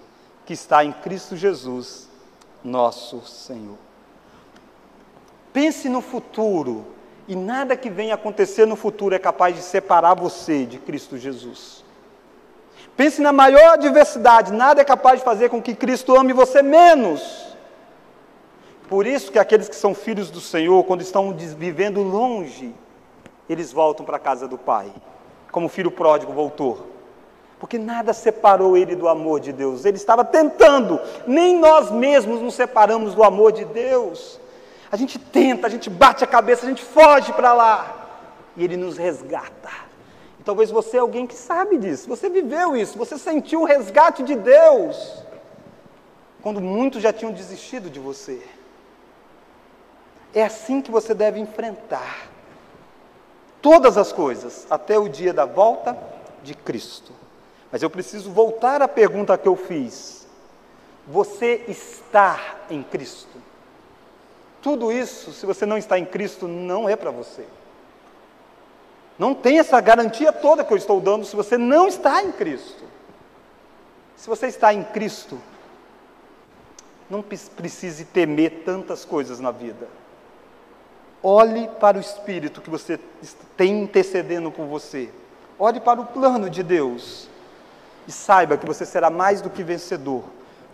que 0.47 0.55
está 0.55 0.85
em 0.85 0.91
Cristo 0.91 1.37
Jesus, 1.37 2.09
nosso 2.65 3.21
Senhor. 3.21 3.79
Pense 5.53 5.89
no 5.89 6.01
futuro, 6.01 6.85
e 7.31 7.37
nada 7.37 7.77
que 7.77 7.89
venha 7.89 8.17
acontecer 8.17 8.67
no 8.67 8.75
futuro 8.75 9.15
é 9.15 9.19
capaz 9.21 9.55
de 9.55 9.63
separar 9.63 10.15
você 10.15 10.67
de 10.67 10.81
Cristo 10.81 11.17
Jesus. 11.17 11.85
Pense 12.97 13.23
na 13.23 13.33
maior 13.33 13.75
adversidade, 13.75 14.53
nada 14.53 14.81
é 14.81 14.85
capaz 14.85 15.21
de 15.21 15.25
fazer 15.25 15.49
com 15.49 15.63
que 15.63 15.77
Cristo 15.77 16.17
ame 16.17 16.33
você 16.33 16.61
menos. 16.61 17.57
Por 18.89 19.07
isso 19.07 19.31
que 19.31 19.39
aqueles 19.39 19.69
que 19.69 19.77
são 19.77 19.95
filhos 19.95 20.29
do 20.29 20.41
Senhor, 20.41 20.83
quando 20.83 21.03
estão 21.03 21.33
vivendo 21.33 22.03
longe, 22.03 22.75
eles 23.49 23.73
voltam 23.73 24.05
para 24.05 24.17
a 24.17 24.21
casa 24.21 24.49
do 24.49 24.59
Pai, 24.59 24.93
como 25.53 25.67
o 25.67 25.71
filho 25.71 25.93
pródigo 25.93 26.33
voltou 26.33 26.91
porque 27.61 27.77
nada 27.77 28.15
separou 28.15 28.75
ele 28.75 28.97
do 28.97 29.07
amor 29.07 29.39
de 29.39 29.53
Deus. 29.53 29.85
Ele 29.85 29.99
estava 29.99 30.25
tentando, 30.25 30.99
nem 31.27 31.59
nós 31.59 31.91
mesmos 31.91 32.41
nos 32.41 32.55
separamos 32.55 33.15
do 33.15 33.23
amor 33.23 33.53
de 33.53 33.67
Deus. 33.67 34.40
A 34.91 34.97
gente 34.97 35.19
tenta, 35.19 35.67
a 35.67 35.71
gente 35.71 35.89
bate 35.89 36.25
a 36.25 36.27
cabeça, 36.27 36.67
a 36.67 36.69
gente 36.69 36.85
foge 36.85 37.33
para 37.33 37.53
lá, 37.53 38.09
e 38.57 38.65
ele 38.65 38.77
nos 38.77 38.97
resgata. 38.97 39.71
E 40.39 40.43
talvez 40.43 40.71
você 40.71 40.97
é 40.97 41.01
alguém 41.01 41.27
que 41.27 41.35
sabe 41.35 41.79
disso, 41.79 42.09
você 42.09 42.29
viveu 42.29 42.77
isso, 42.77 42.99
você 42.99 43.17
sentiu 43.17 43.63
o 43.63 43.65
resgate 43.65 44.23
de 44.23 44.35
Deus, 44.35 45.23
quando 46.43 46.61
muitos 46.61 47.03
já 47.03 47.13
tinham 47.13 47.33
desistido 47.33 47.89
de 47.89 48.01
você. 48.01 48.43
É 50.35 50.45
assim 50.45 50.81
que 50.81 50.91
você 50.91 51.13
deve 51.15 51.39
enfrentar 51.39 52.29
todas 53.61 53.97
as 53.97 54.13
coisas, 54.13 54.67
até 54.71 54.99
o 54.99 55.09
dia 55.09 55.33
da 55.33 55.45
volta 55.45 55.97
de 56.43 56.55
Cristo. 56.55 57.13
Mas 57.71 57.83
eu 57.83 57.91
preciso 57.91 58.31
voltar 58.31 58.83
à 58.83 58.89
pergunta 58.89 59.37
que 59.39 59.47
eu 59.47 59.55
fiz. 59.55 60.27
Você 61.07 61.65
está 61.69 62.57
em 62.69 62.83
Cristo? 62.83 63.50
Tudo 64.63 64.93
isso, 64.93 65.33
se 65.33 65.47
você 65.47 65.65
não 65.65 65.79
está 65.79 65.99
em 65.99 66.05
Cristo, 66.05 66.47
não 66.47 66.89
é 66.89 66.97
para 66.97 67.11
você. 67.11 67.45
Não 69.19 69.35
tem 69.35 69.59
essa 69.59 69.81
garantia 69.81 70.33
toda 70.33 70.65
que 70.65 70.73
eu 70.73 70.77
estou 70.77 71.01
dando 71.01 71.25
se 71.25 71.37
você 71.37 71.59
não 71.59 71.87
está 71.87 72.23
em 72.23 72.33
Cristo. 72.33 72.85
Se 74.17 74.29
você 74.29 74.47
está 74.47 74.73
em 74.73 74.83
Cristo, 74.83 75.39
não 77.09 77.23
precise 77.23 78.05
temer 78.05 78.63
tantas 78.65 79.05
coisas 79.05 79.41
na 79.41 79.51
vida. 79.51 79.89
Olhe 81.23 81.69
para 81.81 81.99
o 81.99 82.01
Espírito 82.01 82.61
que 82.61 82.71
você 82.71 82.99
tem 83.57 83.83
intercedendo 83.83 84.51
com 84.51 84.67
você. 84.69 85.11
Olhe 85.59 85.81
para 85.81 86.01
o 86.01 86.07
plano 86.07 86.49
de 86.49 86.63
Deus. 86.63 87.29
E 88.09 88.13
saiba 88.13 88.57
que 88.57 88.67
você 88.67 88.87
será 88.87 89.11
mais 89.11 89.43
do 89.43 89.51
que 89.51 89.63
vencedor, 89.63 90.25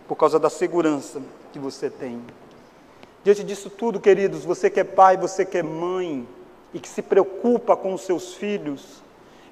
por 0.07 0.15
causa 0.15 0.39
da 0.39 0.49
segurança 0.49 1.21
que 1.51 1.59
você 1.59 1.89
tem. 1.89 2.21
Diante 3.27 3.43
disso 3.43 3.69
tudo, 3.69 3.99
queridos, 3.99 4.45
você 4.45 4.69
que 4.69 4.79
é 4.79 4.85
pai, 4.85 5.17
você 5.17 5.43
que 5.43 5.57
é 5.57 5.61
mãe 5.61 6.25
e 6.73 6.79
que 6.79 6.87
se 6.87 7.01
preocupa 7.01 7.75
com 7.75 7.93
os 7.93 8.03
seus 8.03 8.35
filhos, 8.35 9.03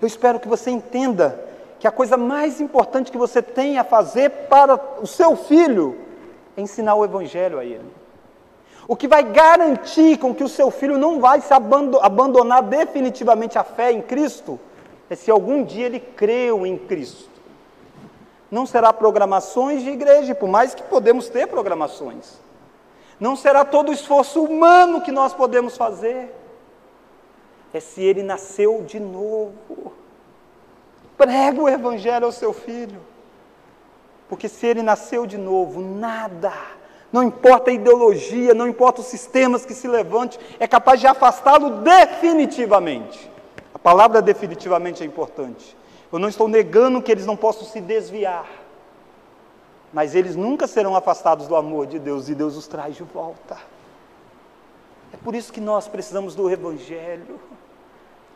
eu 0.01 0.07
espero 0.07 0.39
que 0.39 0.47
você 0.47 0.71
entenda 0.71 1.37
que 1.77 1.85
a 1.85 1.91
coisa 1.91 2.15
mais 2.15 2.61
importante 2.61 3.11
que 3.11 3.17
você 3.17 3.41
tem 3.41 3.77
a 3.77 3.83
fazer 3.83 4.29
para 4.49 4.79
o 5.01 5.05
seu 5.05 5.35
filho 5.35 5.97
é 6.55 6.61
ensinar 6.61 6.95
o 6.95 7.03
Evangelho 7.03 7.59
a 7.59 7.65
ele. 7.65 7.91
O 8.87 8.95
que 8.95 9.09
vai 9.09 9.23
garantir 9.23 10.19
com 10.19 10.33
que 10.33 10.45
o 10.45 10.47
seu 10.47 10.71
filho 10.71 10.97
não 10.97 11.19
vai 11.19 11.41
se 11.41 11.53
abandonar 11.53 12.63
definitivamente 12.63 13.57
a 13.57 13.63
fé 13.65 13.91
em 13.91 14.01
Cristo 14.01 14.57
é 15.09 15.15
se 15.15 15.29
algum 15.29 15.65
dia 15.65 15.87
ele 15.87 15.99
creu 15.99 16.65
em 16.65 16.77
Cristo. 16.77 17.29
Não 18.49 18.65
será 18.65 18.93
programações 18.93 19.83
de 19.83 19.89
igreja, 19.89 20.33
por 20.33 20.47
mais 20.47 20.73
que 20.73 20.83
podemos 20.83 21.27
ter 21.27 21.45
programações. 21.45 22.45
Não 23.19 23.35
será 23.35 23.63
todo 23.63 23.89
o 23.89 23.93
esforço 23.93 24.43
humano 24.43 25.01
que 25.01 25.11
nós 25.11 25.33
podemos 25.33 25.77
fazer. 25.77 26.33
É 27.73 27.79
se 27.79 28.01
ele 28.01 28.23
nasceu 28.23 28.83
de 28.83 28.99
novo. 28.99 29.93
Prega 31.17 31.61
o 31.61 31.69
evangelho 31.69 32.25
ao 32.25 32.31
seu 32.31 32.53
filho. 32.53 33.01
Porque 34.27 34.49
se 34.49 34.65
ele 34.65 34.81
nasceu 34.81 35.25
de 35.25 35.37
novo, 35.37 35.79
nada, 35.81 36.51
não 37.11 37.23
importa 37.23 37.69
a 37.69 37.73
ideologia, 37.73 38.53
não 38.53 38.67
importa 38.67 39.01
os 39.01 39.07
sistemas 39.07 39.65
que 39.65 39.73
se 39.73 39.87
levante, 39.87 40.39
é 40.59 40.67
capaz 40.67 40.99
de 40.99 41.07
afastá-lo 41.07 41.81
definitivamente. 41.81 43.31
A 43.73 43.79
palavra 43.79 44.21
definitivamente 44.21 45.03
é 45.03 45.05
importante. 45.05 45.77
Eu 46.11 46.19
não 46.19 46.27
estou 46.27 46.47
negando 46.47 47.01
que 47.01 47.11
eles 47.11 47.25
não 47.25 47.37
possam 47.37 47.63
se 47.63 47.79
desviar, 47.79 48.47
mas 49.95 50.13
eles 50.13 50.35
nunca 50.35 50.67
serão 50.67 50.93
afastados 50.93 51.47
do 51.47 51.55
amor 51.55 51.87
de 51.87 51.97
Deus 51.97 52.27
e 52.27 52.35
Deus 52.35 52.57
os 52.57 52.67
traz 52.67 52.97
de 52.97 53.03
volta. 53.03 53.57
É 55.13 55.15
por 55.15 55.33
isso 55.33 55.53
que 55.53 55.61
nós 55.61 55.87
precisamos 55.87 56.35
do 56.35 56.51
Evangelho. 56.51 57.39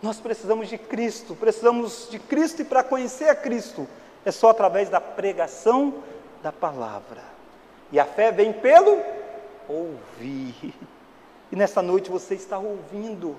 Nós 0.02 0.22
precisamos 0.22 0.70
de 0.70 0.78
Cristo, 0.78 1.36
precisamos 1.36 2.08
de 2.10 2.18
Cristo 2.18 2.62
e 2.62 2.66
para 2.66 2.82
conhecer 2.82 3.28
a 3.28 3.36
Cristo, 3.36 3.86
é 4.24 4.32
só 4.32 4.52
através 4.52 4.88
da 4.88 5.02
pregação 5.02 5.96
da 6.42 6.50
palavra. 6.50 7.22
E 7.92 8.00
a 8.00 8.06
fé 8.06 8.32
vem 8.32 8.54
pelo 8.54 8.98
ouvir. 9.68 10.74
E 11.52 11.58
nessa 11.58 11.82
noite 11.82 12.10
você 12.10 12.36
está 12.36 12.58
ouvindo, 12.58 13.36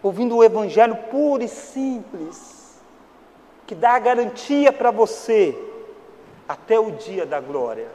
ouvindo 0.00 0.36
o 0.36 0.44
Evangelho 0.44 0.94
puro 1.10 1.42
e 1.42 1.48
simples, 1.48 2.80
que 3.66 3.74
dá 3.74 3.96
a 3.96 3.98
garantia 3.98 4.72
para 4.72 4.92
você 4.92 5.73
até 6.48 6.78
o 6.78 6.92
dia 6.92 7.24
da 7.24 7.40
glória. 7.40 7.88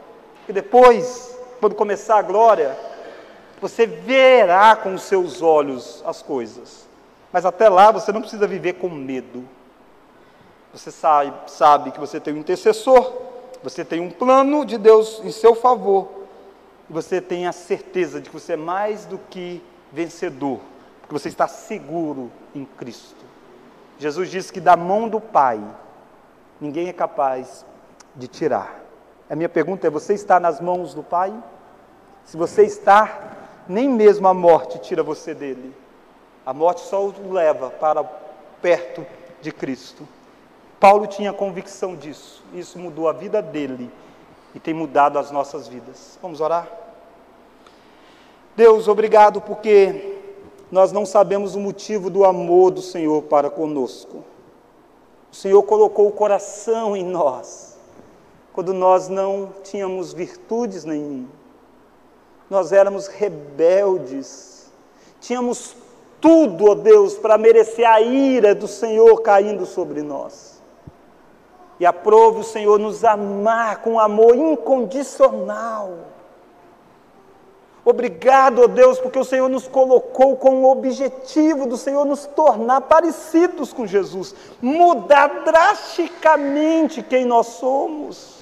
E 0.48 0.52
depois, 0.52 1.36
quando 1.60 1.74
começar 1.74 2.18
a 2.18 2.22
glória, 2.22 2.76
você 3.60 3.86
verá 3.86 4.74
com 4.74 4.94
os 4.94 5.02
seus 5.02 5.42
olhos 5.42 6.02
as 6.06 6.22
coisas. 6.22 6.88
Mas 7.32 7.44
até 7.44 7.68
lá 7.68 7.90
você 7.92 8.12
não 8.12 8.20
precisa 8.20 8.46
viver 8.46 8.74
com 8.74 8.88
medo. 8.88 9.44
Você 10.72 10.90
sabe, 10.90 11.32
sabe 11.50 11.90
que 11.90 12.00
você 12.00 12.18
tem 12.18 12.34
um 12.34 12.38
intercessor, 12.38 13.12
você 13.62 13.84
tem 13.84 14.00
um 14.00 14.10
plano 14.10 14.64
de 14.64 14.78
Deus 14.78 15.20
em 15.24 15.30
seu 15.30 15.54
favor, 15.54 16.08
e 16.88 16.92
você 16.92 17.20
tem 17.20 17.46
a 17.46 17.52
certeza 17.52 18.20
de 18.20 18.30
que 18.30 18.38
você 18.38 18.54
é 18.54 18.56
mais 18.56 19.04
do 19.04 19.18
que 19.30 19.62
vencedor, 19.92 20.60
porque 21.00 21.12
você 21.12 21.28
está 21.28 21.48
seguro 21.48 22.30
em 22.54 22.64
Cristo. 22.64 23.24
Jesus 23.98 24.30
disse 24.30 24.52
que 24.52 24.60
da 24.60 24.76
mão 24.76 25.08
do 25.08 25.20
Pai 25.20 25.60
ninguém 26.60 26.88
é 26.88 26.92
capaz 26.92 27.66
de 28.14 28.28
tirar. 28.28 28.80
A 29.28 29.36
minha 29.36 29.48
pergunta 29.48 29.86
é: 29.86 29.90
você 29.90 30.14
está 30.14 30.40
nas 30.40 30.60
mãos 30.60 30.92
do 30.94 31.02
Pai? 31.02 31.32
Se 32.24 32.36
você 32.36 32.64
está, 32.64 33.36
nem 33.68 33.88
mesmo 33.88 34.26
a 34.26 34.34
morte 34.34 34.78
tira 34.80 35.02
você 35.02 35.34
dele. 35.34 35.74
A 36.44 36.52
morte 36.52 36.80
só 36.80 37.06
o 37.06 37.32
leva 37.32 37.70
para 37.70 38.02
perto 38.60 39.06
de 39.40 39.52
Cristo. 39.52 40.06
Paulo 40.80 41.06
tinha 41.06 41.32
convicção 41.32 41.94
disso. 41.94 42.42
Isso 42.52 42.78
mudou 42.78 43.08
a 43.08 43.12
vida 43.12 43.40
dele 43.40 43.90
e 44.54 44.58
tem 44.58 44.74
mudado 44.74 45.18
as 45.18 45.30
nossas 45.30 45.68
vidas. 45.68 46.18
Vamos 46.20 46.40
orar? 46.40 46.68
Deus, 48.56 48.88
obrigado 48.88 49.40
porque 49.40 50.18
nós 50.72 50.90
não 50.90 51.06
sabemos 51.06 51.54
o 51.54 51.60
motivo 51.60 52.10
do 52.10 52.24
amor 52.24 52.70
do 52.70 52.82
Senhor 52.82 53.22
para 53.22 53.48
conosco. 53.48 54.24
O 55.30 55.36
Senhor 55.36 55.62
colocou 55.62 56.08
o 56.08 56.12
coração 56.12 56.96
em 56.96 57.04
nós 57.04 57.69
quando 58.52 58.74
nós 58.74 59.08
não 59.08 59.52
tínhamos 59.62 60.12
virtudes 60.12 60.84
nenhuma. 60.84 61.28
Nós 62.48 62.72
éramos 62.72 63.06
rebeldes. 63.06 64.70
Tínhamos 65.20 65.76
tudo, 66.20 66.70
ó 66.70 66.74
Deus, 66.74 67.14
para 67.14 67.38
merecer 67.38 67.88
a 67.88 68.00
ira 68.00 68.54
do 68.54 68.66
Senhor 68.66 69.22
caindo 69.22 69.64
sobre 69.64 70.02
nós. 70.02 70.60
E 71.78 71.86
aprove 71.86 72.40
o 72.40 72.44
Senhor 72.44 72.78
nos 72.78 73.04
amar 73.04 73.80
com 73.82 73.98
amor 73.98 74.36
incondicional. 74.36 76.10
Obrigado, 77.82 78.62
ó 78.62 78.66
Deus, 78.66 78.98
porque 78.98 79.18
o 79.18 79.24
Senhor 79.24 79.48
nos 79.48 79.66
colocou 79.66 80.36
com 80.36 80.62
o 80.62 80.70
objetivo 80.70 81.66
do 81.66 81.78
Senhor 81.78 82.04
nos 82.04 82.26
tornar 82.26 82.82
parecidos 82.82 83.72
com 83.72 83.86
Jesus, 83.86 84.34
mudar 84.60 85.44
drasticamente 85.44 87.02
quem 87.02 87.24
nós 87.24 87.46
somos. 87.46 88.39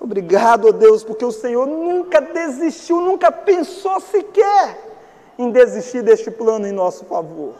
Obrigado, 0.00 0.68
ó 0.68 0.72
Deus, 0.72 1.02
porque 1.02 1.24
o 1.24 1.32
Senhor 1.32 1.66
nunca 1.66 2.20
desistiu, 2.20 3.00
nunca 3.00 3.32
pensou 3.32 4.00
sequer 4.00 4.78
em 5.38 5.50
desistir 5.50 6.02
deste 6.02 6.30
plano 6.30 6.66
em 6.66 6.72
nosso 6.72 7.04
favor. 7.04 7.54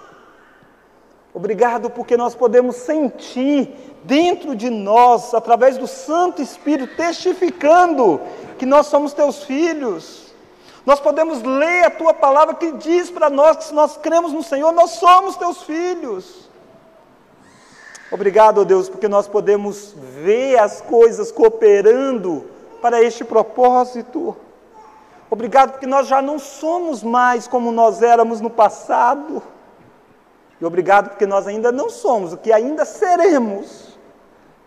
Obrigado 1.34 1.90
porque 1.90 2.16
nós 2.16 2.34
podemos 2.34 2.76
sentir 2.76 3.74
dentro 4.04 4.56
de 4.56 4.70
nós, 4.70 5.34
através 5.34 5.76
do 5.76 5.86
Santo 5.86 6.40
Espírito, 6.40 6.96
testificando 6.96 8.20
que 8.58 8.64
nós 8.64 8.86
somos 8.86 9.12
teus 9.12 9.44
filhos. 9.44 10.28
Nós 10.86 11.00
podemos 11.00 11.42
ler 11.42 11.84
a 11.84 11.90
tua 11.90 12.14
palavra 12.14 12.54
que 12.54 12.72
diz 12.72 13.10
para 13.10 13.28
nós 13.28 13.58
que 13.58 13.64
se 13.64 13.74
nós 13.74 13.96
cremos 13.96 14.32
no 14.32 14.42
Senhor, 14.42 14.72
nós 14.72 14.92
somos 14.92 15.36
teus 15.36 15.62
filhos. 15.62 16.47
Obrigado, 18.10 18.64
Deus, 18.64 18.88
porque 18.88 19.06
nós 19.06 19.28
podemos 19.28 19.94
ver 20.22 20.58
as 20.58 20.80
coisas 20.80 21.30
cooperando 21.30 22.44
para 22.80 23.02
este 23.02 23.22
propósito. 23.22 24.34
Obrigado 25.30 25.72
porque 25.72 25.86
nós 25.86 26.06
já 26.06 26.22
não 26.22 26.38
somos 26.38 27.02
mais 27.02 27.46
como 27.46 27.70
nós 27.70 28.02
éramos 28.02 28.40
no 28.40 28.48
passado. 28.48 29.42
E 30.60 30.64
obrigado 30.64 31.10
porque 31.10 31.26
nós 31.26 31.46
ainda 31.46 31.70
não 31.70 31.88
somos, 31.90 32.32
o 32.32 32.36
que 32.36 32.50
ainda 32.50 32.84
seremos, 32.84 33.98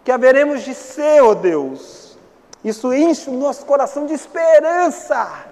que 0.06 0.12
haveremos 0.12 0.62
de 0.62 0.74
ser, 0.74 1.22
ó 1.22 1.30
oh 1.30 1.36
Deus. 1.36 2.18
Isso 2.64 2.94
enche 2.94 3.30
o 3.30 3.34
nosso 3.34 3.66
coração 3.66 4.06
de 4.06 4.14
esperança, 4.14 5.46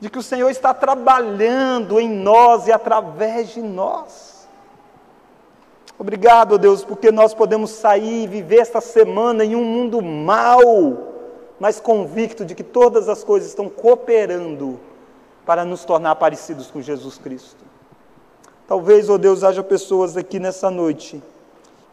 de 0.00 0.10
que 0.10 0.18
o 0.18 0.22
Senhor 0.22 0.50
está 0.50 0.74
trabalhando 0.74 2.00
em 2.00 2.08
nós 2.08 2.66
e 2.66 2.72
através 2.72 3.50
de 3.50 3.62
nós. 3.62 4.39
Obrigado, 6.00 6.56
Deus, 6.56 6.82
porque 6.82 7.12
nós 7.12 7.34
podemos 7.34 7.72
sair 7.72 8.24
e 8.24 8.26
viver 8.26 8.60
esta 8.60 8.80
semana 8.80 9.44
em 9.44 9.54
um 9.54 9.62
mundo 9.62 10.00
mau, 10.00 11.12
mas 11.60 11.78
convicto 11.78 12.42
de 12.42 12.54
que 12.54 12.64
todas 12.64 13.06
as 13.06 13.22
coisas 13.22 13.50
estão 13.50 13.68
cooperando 13.68 14.80
para 15.44 15.62
nos 15.62 15.84
tornar 15.84 16.14
parecidos 16.14 16.70
com 16.70 16.80
Jesus 16.80 17.18
Cristo. 17.18 17.62
Talvez, 18.66 19.10
ó 19.10 19.12
oh 19.12 19.18
Deus, 19.18 19.44
haja 19.44 19.62
pessoas 19.62 20.16
aqui 20.16 20.38
nessa 20.38 20.70
noite 20.70 21.22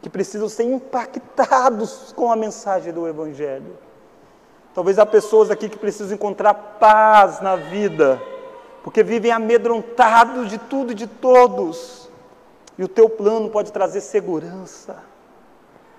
que 0.00 0.08
precisam 0.08 0.48
ser 0.48 0.62
impactados 0.62 2.10
com 2.16 2.32
a 2.32 2.36
mensagem 2.36 2.94
do 2.94 3.06
Evangelho. 3.06 3.76
Talvez 4.74 4.98
há 4.98 5.04
pessoas 5.04 5.50
aqui 5.50 5.68
que 5.68 5.76
precisam 5.76 6.14
encontrar 6.14 6.54
paz 6.54 7.42
na 7.42 7.56
vida, 7.56 8.18
porque 8.82 9.02
vivem 9.02 9.32
amedrontados 9.32 10.48
de 10.48 10.56
tudo 10.56 10.92
e 10.92 10.94
de 10.94 11.06
todos. 11.06 12.07
E 12.78 12.84
o 12.84 12.88
teu 12.88 13.08
plano 13.10 13.50
pode 13.50 13.72
trazer 13.72 14.00
segurança. 14.00 15.02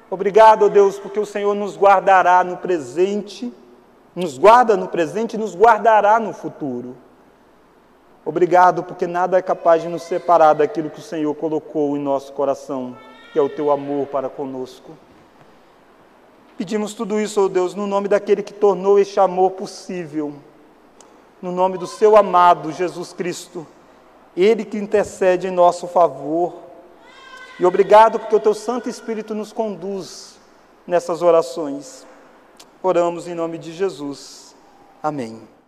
Obrigado, 0.09 0.69
Deus, 0.69 0.97
porque 0.97 1.19
o 1.19 1.25
Senhor 1.25 1.53
nos 1.53 1.77
guardará 1.77 2.43
no 2.43 2.57
presente, 2.57 3.53
nos 4.15 4.37
guarda 4.37 4.75
no 4.77 4.87
presente 4.87 5.35
e 5.35 5.37
nos 5.37 5.55
guardará 5.55 6.19
no 6.19 6.33
futuro. 6.33 6.95
Obrigado, 8.25 8.83
porque 8.83 9.05
nada 9.05 9.37
é 9.37 9.41
capaz 9.41 9.81
de 9.81 9.87
nos 9.87 10.03
separar 10.03 10.53
daquilo 10.53 10.89
que 10.89 10.99
o 10.99 11.03
Senhor 11.03 11.33
colocou 11.35 11.95
em 11.97 11.99
nosso 11.99 12.31
coração, 12.33 12.97
que 13.33 13.39
é 13.39 13.41
o 13.41 13.49
teu 13.49 13.71
amor 13.71 14.07
para 14.07 14.29
conosco. 14.29 14.91
Pedimos 16.57 16.93
tudo 16.93 17.19
isso, 17.19 17.43
ó 17.43 17.47
Deus, 17.47 17.73
no 17.75 17.87
nome 17.87 18.07
daquele 18.07 18.43
que 18.43 18.53
tornou 18.53 18.99
este 18.99 19.19
amor 19.19 19.51
possível, 19.51 20.33
no 21.41 21.51
nome 21.51 21.77
do 21.77 21.87
seu 21.87 22.17
amado 22.17 22.71
Jesus 22.71 23.13
Cristo, 23.13 23.65
ele 24.35 24.65
que 24.65 24.77
intercede 24.77 25.47
em 25.47 25.51
nosso 25.51 25.87
favor. 25.87 26.68
E 27.59 27.65
obrigado 27.65 28.19
porque 28.19 28.35
o 28.35 28.39
teu 28.39 28.53
Santo 28.53 28.87
Espírito 28.87 29.35
nos 29.35 29.51
conduz 29.51 30.39
nessas 30.87 31.21
orações. 31.21 32.07
Oramos 32.81 33.27
em 33.27 33.35
nome 33.35 33.57
de 33.57 33.73
Jesus. 33.73 34.55
Amém. 35.03 35.58